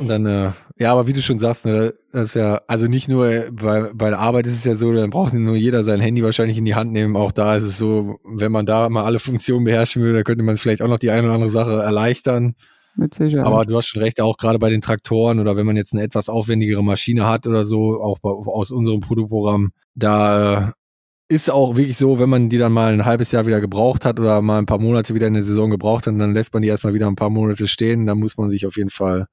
Und 0.00 0.08
dann, 0.08 0.24
äh, 0.24 0.52
ja, 0.78 0.92
aber 0.92 1.06
wie 1.06 1.12
du 1.12 1.20
schon 1.20 1.38
sagst, 1.38 1.66
ne, 1.66 1.92
das 2.10 2.28
ist 2.28 2.34
ja, 2.34 2.62
also 2.66 2.86
nicht 2.86 3.08
nur 3.08 3.28
bei, 3.52 3.90
bei 3.92 4.08
der 4.08 4.18
Arbeit 4.18 4.46
ist 4.46 4.56
es 4.56 4.64
ja 4.64 4.74
so, 4.76 4.92
dann 4.94 5.10
braucht 5.10 5.34
nur 5.34 5.56
jeder 5.56 5.84
sein 5.84 6.00
Handy 6.00 6.24
wahrscheinlich 6.24 6.56
in 6.56 6.64
die 6.64 6.74
Hand 6.74 6.92
nehmen. 6.92 7.16
Auch 7.16 7.32
da 7.32 7.54
ist 7.56 7.64
es 7.64 7.76
so, 7.76 8.18
wenn 8.24 8.50
man 8.50 8.64
da 8.64 8.88
mal 8.88 9.04
alle 9.04 9.18
Funktionen 9.18 9.64
beherrschen 9.64 10.02
will, 10.02 10.14
dann 10.14 10.24
könnte 10.24 10.42
man 10.42 10.56
vielleicht 10.56 10.80
auch 10.80 10.88
noch 10.88 10.98
die 10.98 11.10
eine 11.10 11.26
oder 11.26 11.34
andere 11.34 11.50
Sache 11.50 11.82
erleichtern. 11.82 12.54
Mit 12.96 13.12
Sicherheit. 13.12 13.46
Aber 13.46 13.66
du 13.66 13.76
hast 13.76 13.88
schon 13.88 14.02
recht, 14.02 14.22
auch 14.22 14.38
gerade 14.38 14.58
bei 14.58 14.70
den 14.70 14.80
Traktoren 14.80 15.38
oder 15.38 15.54
wenn 15.54 15.66
man 15.66 15.76
jetzt 15.76 15.92
eine 15.92 16.02
etwas 16.02 16.30
aufwendigere 16.30 16.82
Maschine 16.82 17.26
hat 17.26 17.46
oder 17.46 17.66
so, 17.66 18.00
auch 18.00 18.18
bei, 18.18 18.30
aus 18.30 18.70
unserem 18.70 19.00
Produktprogramm, 19.00 19.72
da 19.94 20.68
äh, 20.68 21.34
ist 21.34 21.50
auch 21.50 21.76
wirklich 21.76 21.98
so, 21.98 22.18
wenn 22.18 22.28
man 22.28 22.48
die 22.48 22.58
dann 22.58 22.72
mal 22.72 22.92
ein 22.92 23.04
halbes 23.04 23.32
Jahr 23.32 23.46
wieder 23.46 23.60
gebraucht 23.60 24.04
hat 24.04 24.18
oder 24.18 24.40
mal 24.40 24.58
ein 24.58 24.66
paar 24.66 24.80
Monate 24.80 25.14
wieder 25.14 25.28
in 25.28 25.34
der 25.34 25.44
Saison 25.44 25.70
gebraucht 25.70 26.06
hat, 26.06 26.18
dann 26.18 26.34
lässt 26.34 26.52
man 26.54 26.62
die 26.62 26.68
erstmal 26.68 26.94
wieder 26.94 27.06
ein 27.06 27.16
paar 27.16 27.30
Monate 27.30 27.68
stehen. 27.68 28.06
Da 28.06 28.14
muss 28.14 28.36
man 28.36 28.50
sich 28.50 28.66
auf 28.66 28.76
jeden 28.76 28.90
Fall 28.90 29.26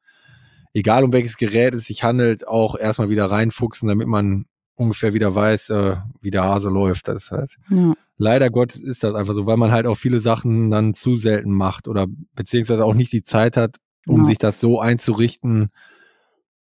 egal 0.74 1.04
um 1.04 1.14
welches 1.14 1.38
Gerät 1.38 1.74
es 1.74 1.86
sich 1.86 2.04
handelt, 2.04 2.48
auch 2.48 2.78
erstmal 2.78 3.10
wieder 3.10 3.26
reinfuchsen, 3.26 3.88
damit 3.88 4.08
man 4.08 4.46
ungefähr 4.76 5.14
wieder 5.14 5.34
weiß, 5.34 5.72
äh, 5.72 5.98
wie 6.22 6.32
der 6.32 6.44
Hase 6.44 6.70
läuft. 6.70 7.08
Das 7.08 7.24
ist 7.24 7.32
halt. 7.32 7.56
Ja. 7.70 7.94
Leider 8.18 8.50
Gottes 8.50 8.82
ist 8.82 9.04
das 9.04 9.16
einfach 9.16 9.34
so, 9.34 9.46
weil 9.46 9.58
man 9.58 9.72
halt 9.72 9.88
auch 9.88 9.98
viele 9.98 10.20
Sachen 10.20 10.70
dann 10.70 10.94
zu 10.94 11.18
selten 11.18 11.52
macht 11.52 11.88
oder 11.88 12.08
beziehungsweise 12.36 12.86
auch 12.86 12.94
nicht 12.94 13.12
die 13.12 13.24
Zeit 13.24 13.58
hat, 13.58 13.78
um 14.06 14.20
ja. 14.20 14.26
sich 14.26 14.38
das 14.38 14.60
so 14.60 14.80
einzurichten, 14.80 15.70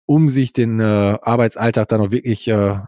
um 0.06 0.28
sich 0.28 0.52
den 0.52 0.80
äh, 0.80 1.18
Arbeitsalltag 1.20 1.88
dann 1.88 2.00
auch 2.00 2.10
wirklich 2.10 2.48
äh, 2.48 2.78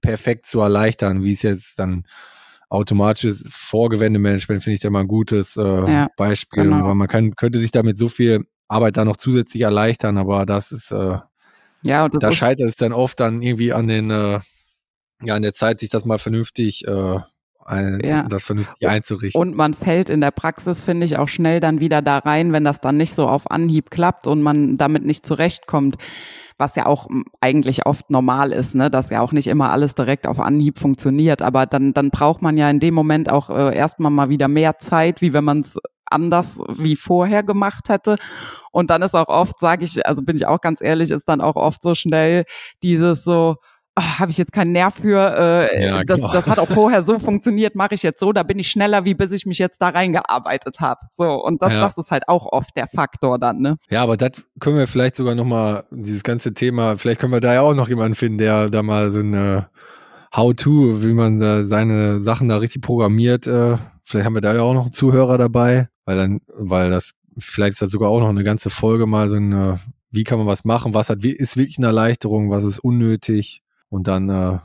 perfekt 0.00 0.46
zu 0.46 0.60
erleichtern, 0.60 1.22
wie 1.22 1.32
es 1.32 1.42
jetzt 1.42 1.78
dann 1.78 2.04
automatisches 2.68 3.44
Vorgewendemanagement 3.50 4.62
finde 4.62 4.74
ich 4.74 4.80
da 4.80 4.88
mal 4.88 5.00
ein 5.00 5.08
gutes 5.08 5.56
äh, 5.56 5.62
ja, 5.62 6.08
Beispiel, 6.16 6.64
genau. 6.64 6.86
weil 6.86 6.94
man 6.94 7.06
kann, 7.06 7.36
könnte 7.36 7.58
sich 7.58 7.70
damit 7.70 7.98
so 7.98 8.08
viel 8.08 8.46
Arbeit 8.72 8.96
da 8.96 9.04
noch 9.04 9.16
zusätzlich 9.16 9.62
erleichtern, 9.62 10.18
aber 10.18 10.46
das 10.46 10.72
ist, 10.72 10.90
äh, 10.92 11.18
ja, 11.82 12.04
und 12.04 12.22
da 12.22 12.32
scheitert 12.32 12.68
es 12.68 12.76
dann 12.76 12.92
oft 12.92 13.18
dann 13.20 13.42
irgendwie 13.42 13.72
an 13.72 13.88
den, 13.88 14.10
äh, 14.10 14.40
ja, 15.22 15.34
an 15.34 15.42
der 15.42 15.52
Zeit, 15.52 15.80
sich 15.80 15.90
das 15.90 16.04
mal 16.04 16.18
vernünftig, 16.18 16.86
äh, 16.86 17.18
ein, 17.64 18.00
ja. 18.04 18.24
das 18.24 18.42
vernünftig 18.42 18.88
einzurichten. 18.88 19.40
Und 19.40 19.56
man 19.56 19.74
fällt 19.74 20.08
in 20.08 20.20
der 20.20 20.32
Praxis, 20.32 20.82
finde 20.82 21.06
ich, 21.06 21.18
auch 21.18 21.28
schnell 21.28 21.60
dann 21.60 21.80
wieder 21.80 22.02
da 22.02 22.18
rein, 22.18 22.52
wenn 22.52 22.64
das 22.64 22.80
dann 22.80 22.96
nicht 22.96 23.14
so 23.14 23.28
auf 23.28 23.50
Anhieb 23.50 23.90
klappt 23.90 24.26
und 24.26 24.42
man 24.42 24.76
damit 24.76 25.04
nicht 25.04 25.24
zurechtkommt 25.24 25.96
was 26.62 26.76
ja 26.76 26.86
auch 26.86 27.08
hm, 27.08 27.24
eigentlich 27.40 27.86
oft 27.86 28.08
normal 28.08 28.52
ist, 28.52 28.74
ne, 28.74 28.90
dass 28.90 29.10
ja 29.10 29.20
auch 29.20 29.32
nicht 29.32 29.48
immer 29.48 29.70
alles 29.70 29.94
direkt 29.94 30.26
auf 30.26 30.40
Anhieb 30.40 30.78
funktioniert, 30.78 31.42
aber 31.42 31.66
dann 31.66 31.92
dann 31.92 32.10
braucht 32.10 32.40
man 32.40 32.56
ja 32.56 32.70
in 32.70 32.80
dem 32.80 32.94
Moment 32.94 33.30
auch 33.30 33.50
äh, 33.50 33.76
erstmal 33.76 34.10
mal 34.10 34.28
wieder 34.28 34.48
mehr 34.48 34.78
Zeit, 34.78 35.20
wie 35.20 35.32
wenn 35.32 35.44
man 35.44 35.60
es 35.60 35.76
anders 36.12 36.60
wie 36.68 36.96
vorher 36.96 37.42
gemacht 37.42 37.88
hätte. 37.88 38.16
Und 38.70 38.90
dann 38.90 39.02
ist 39.02 39.14
auch 39.14 39.28
oft, 39.28 39.58
sage 39.58 39.84
ich, 39.84 40.04
also 40.06 40.22
bin 40.22 40.36
ich 40.36 40.46
auch 40.46 40.60
ganz 40.60 40.80
ehrlich, 40.80 41.10
ist 41.10 41.28
dann 41.28 41.40
auch 41.40 41.56
oft 41.56 41.82
so 41.82 41.94
schnell 41.94 42.44
dieses 42.82 43.24
so, 43.24 43.56
ah, 43.94 44.18
habe 44.18 44.30
ich 44.30 44.38
jetzt 44.38 44.52
keinen 44.52 44.72
Nerv 44.72 44.94
für, 44.94 45.68
äh, 45.70 45.86
ja, 45.86 46.04
das, 46.04 46.20
das 46.20 46.46
hat 46.46 46.58
auch 46.58 46.68
vorher 46.68 47.02
so 47.02 47.18
funktioniert, 47.18 47.74
mache 47.74 47.94
ich 47.94 48.02
jetzt 48.02 48.20
so, 48.20 48.32
da 48.32 48.42
bin 48.42 48.58
ich 48.58 48.70
schneller, 48.70 49.04
wie 49.04 49.14
bis 49.14 49.32
ich 49.32 49.46
mich 49.46 49.58
jetzt 49.58 49.80
da 49.82 49.88
reingearbeitet 49.88 50.80
habe. 50.80 51.00
So, 51.12 51.42
und 51.42 51.62
das, 51.62 51.72
ja. 51.72 51.80
das 51.80 51.98
ist 51.98 52.10
halt 52.10 52.28
auch 52.28 52.46
oft 52.46 52.76
der 52.76 52.86
Faktor 52.86 53.38
dann, 53.38 53.58
ne? 53.58 53.76
Ja, 53.90 54.02
aber 54.02 54.16
das 54.16 54.32
können 54.60 54.78
wir 54.78 54.86
vielleicht 54.86 55.16
sogar 55.16 55.34
nochmal, 55.34 55.84
dieses 55.90 56.22
ganze 56.22 56.54
Thema, 56.54 56.96
vielleicht 56.96 57.20
können 57.20 57.32
wir 57.32 57.40
da 57.40 57.54
ja 57.54 57.62
auch 57.62 57.74
noch 57.74 57.88
jemanden 57.88 58.14
finden, 58.14 58.38
der 58.38 58.70
da 58.70 58.82
mal 58.82 59.12
so 59.12 59.20
eine 59.20 59.68
How-To, 60.34 61.02
wie 61.02 61.12
man 61.12 61.66
seine 61.66 62.22
Sachen 62.22 62.48
da 62.48 62.56
richtig 62.56 62.82
programmiert, 62.82 63.46
äh, 63.46 63.76
vielleicht 64.04 64.26
haben 64.26 64.34
wir 64.34 64.40
da 64.40 64.54
ja 64.54 64.62
auch 64.62 64.74
noch 64.74 64.84
einen 64.84 64.92
Zuhörer 64.92 65.36
dabei, 65.36 65.88
weil 66.04 66.16
dann, 66.16 66.40
weil 66.48 66.90
das, 66.90 67.12
vielleicht 67.38 67.74
ist 67.74 67.82
das 67.82 67.90
sogar 67.90 68.10
auch 68.10 68.20
noch 68.20 68.28
eine 68.28 68.44
ganze 68.44 68.70
Folge 68.70 69.06
mal 69.06 69.28
so 69.28 69.36
eine, 69.36 69.80
wie 70.10 70.24
kann 70.24 70.38
man 70.38 70.46
was 70.46 70.64
machen, 70.64 70.94
was 70.94 71.08
hat, 71.08 71.24
ist 71.24 71.56
wirklich 71.56 71.78
eine 71.78 71.86
Erleichterung, 71.86 72.50
was 72.50 72.64
ist 72.64 72.78
unnötig, 72.78 73.62
und 73.92 74.08
dann, 74.08 74.30
äh, 74.30 74.58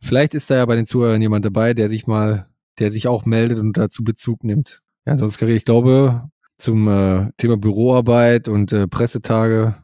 vielleicht 0.00 0.32
ist 0.34 0.48
da 0.48 0.54
ja 0.54 0.66
bei 0.66 0.76
den 0.76 0.86
Zuhörern 0.86 1.20
jemand 1.20 1.44
dabei, 1.44 1.74
der 1.74 1.90
sich 1.90 2.06
mal, 2.06 2.46
der 2.78 2.92
sich 2.92 3.08
auch 3.08 3.26
meldet 3.26 3.58
und 3.58 3.76
dazu 3.76 4.04
Bezug 4.04 4.44
nimmt. 4.44 4.80
Ja, 5.06 5.18
sonst, 5.18 5.42
ich 5.42 5.64
glaube, 5.64 6.30
zum 6.56 6.86
äh, 6.86 7.32
Thema 7.36 7.56
Büroarbeit 7.56 8.46
und 8.46 8.72
äh, 8.72 8.86
Pressetage. 8.86 9.74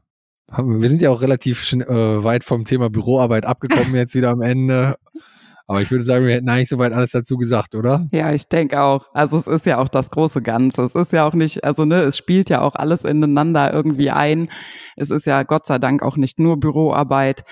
Wir 0.57 0.89
sind 0.89 1.03
ja 1.03 1.11
auch 1.11 1.21
relativ 1.21 1.73
äh, 1.73 2.25
weit 2.25 2.45
vom 2.45 2.65
Thema 2.65 2.91
Büroarbeit 2.91 3.45
abgekommen 3.45 3.95
jetzt 3.97 4.15
wieder 4.15 4.31
am 4.31 4.41
Ende. 4.41 4.97
Aber 5.71 5.81
ich 5.83 5.91
würde 5.93 6.05
sagen, 6.05 6.27
wir 6.27 6.35
hätten 6.35 6.49
eigentlich 6.49 6.69
soweit 6.69 6.93
alles 6.93 7.13
dazu 7.13 7.37
gesagt, 7.37 7.77
oder? 7.77 8.05
Ja, 8.11 8.33
ich 8.33 8.49
denke 8.49 8.83
auch. 8.83 9.07
Also 9.15 9.39
es 9.39 9.47
ist 9.47 9.67
ja 9.67 9.79
auch 9.79 9.87
das 9.87 10.11
große 10.11 10.43
Ganze. 10.43 10.83
Es 10.83 10.97
ist 10.97 11.13
ja 11.13 11.25
auch 11.25 11.35
nicht, 11.35 11.63
also 11.63 11.85
ne, 11.85 12.03
es 12.03 12.17
spielt 12.17 12.51
ja 12.51 12.61
auch 12.63 12.75
alles 12.75 13.05
ineinander 13.05 13.73
irgendwie 13.73 14.11
ein. 14.11 14.51
Es 14.97 15.11
ist 15.11 15.27
ja 15.27 15.45
Gott 15.45 15.67
sei 15.67 15.79
Dank 15.79 16.03
auch 16.03 16.17
nicht 16.17 16.41
nur 16.41 16.59
Büroarbeit 16.59 17.45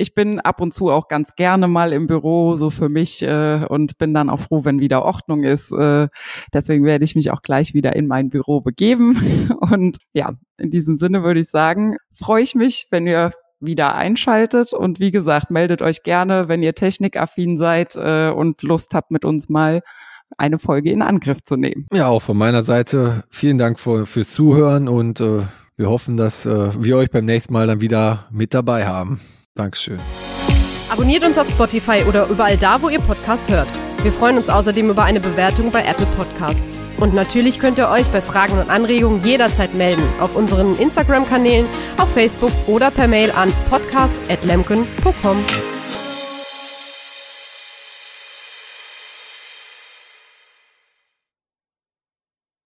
ich 0.00 0.14
bin 0.14 0.38
ab 0.38 0.60
und 0.60 0.72
zu 0.72 0.90
auch 0.90 1.08
ganz 1.08 1.34
gerne 1.34 1.66
mal 1.66 1.92
im 1.92 2.06
Büro, 2.06 2.54
so 2.54 2.70
für 2.70 2.88
mich, 2.88 3.20
äh, 3.22 3.64
und 3.68 3.98
bin 3.98 4.14
dann 4.14 4.30
auch 4.30 4.38
froh, 4.38 4.64
wenn 4.64 4.78
wieder 4.78 5.04
Ordnung 5.04 5.42
ist. 5.42 5.72
Äh, 5.72 6.06
deswegen 6.54 6.84
werde 6.84 7.04
ich 7.04 7.16
mich 7.16 7.32
auch 7.32 7.42
gleich 7.42 7.74
wieder 7.74 7.96
in 7.96 8.06
mein 8.06 8.30
Büro 8.30 8.60
begeben. 8.60 9.18
Und 9.72 9.98
ja, 10.12 10.34
in 10.56 10.70
diesem 10.70 10.94
Sinne 10.94 11.24
würde 11.24 11.40
ich 11.40 11.50
sagen, 11.50 11.96
freue 12.14 12.44
ich 12.44 12.54
mich, 12.54 12.86
wenn 12.92 13.06
wir 13.06 13.32
wieder 13.60 13.94
einschaltet. 13.94 14.72
Und 14.72 15.00
wie 15.00 15.10
gesagt, 15.10 15.50
meldet 15.50 15.82
euch 15.82 16.02
gerne, 16.02 16.48
wenn 16.48 16.62
ihr 16.62 16.74
technikaffin 16.74 17.56
seid 17.56 17.96
äh, 17.96 18.30
und 18.30 18.62
Lust 18.62 18.94
habt, 18.94 19.10
mit 19.10 19.24
uns 19.24 19.48
mal 19.48 19.80
eine 20.36 20.58
Folge 20.58 20.90
in 20.90 21.02
Angriff 21.02 21.42
zu 21.42 21.56
nehmen. 21.56 21.86
Ja, 21.92 22.08
auch 22.08 22.20
von 22.20 22.36
meiner 22.36 22.62
Seite 22.62 23.24
vielen 23.30 23.58
Dank 23.58 23.80
für, 23.80 24.06
fürs 24.06 24.30
Zuhören 24.32 24.88
und 24.88 25.20
äh, 25.20 25.42
wir 25.76 25.88
hoffen, 25.88 26.16
dass 26.16 26.44
äh, 26.44 26.70
wir 26.82 26.96
euch 26.96 27.10
beim 27.10 27.24
nächsten 27.24 27.52
Mal 27.52 27.66
dann 27.66 27.80
wieder 27.80 28.26
mit 28.30 28.52
dabei 28.52 28.86
haben. 28.86 29.20
Dankeschön. 29.54 29.96
Abonniert 30.90 31.24
uns 31.24 31.38
auf 31.38 31.48
Spotify 31.48 32.02
oder 32.08 32.26
überall 32.28 32.56
da, 32.56 32.80
wo 32.82 32.88
ihr 32.88 33.00
Podcast 33.00 33.50
hört. 33.50 33.68
Wir 34.02 34.12
freuen 34.12 34.38
uns 34.38 34.48
außerdem 34.48 34.90
über 34.90 35.04
eine 35.04 35.20
Bewertung 35.20 35.70
bei 35.70 35.82
Apple 35.82 36.06
Podcasts. 36.16 36.78
Und 36.98 37.14
natürlich 37.14 37.58
könnt 37.58 37.78
ihr 37.78 37.88
euch 37.88 38.06
bei 38.08 38.20
Fragen 38.20 38.58
und 38.58 38.70
Anregungen 38.70 39.24
jederzeit 39.24 39.74
melden 39.74 40.02
auf 40.20 40.34
unseren 40.34 40.76
Instagram-Kanälen, 40.78 41.66
auf 41.96 42.12
Facebook 42.12 42.52
oder 42.66 42.90
per 42.90 43.08
Mail 43.08 43.30
an 43.32 43.52
podcast.lemken.com. 43.70 45.77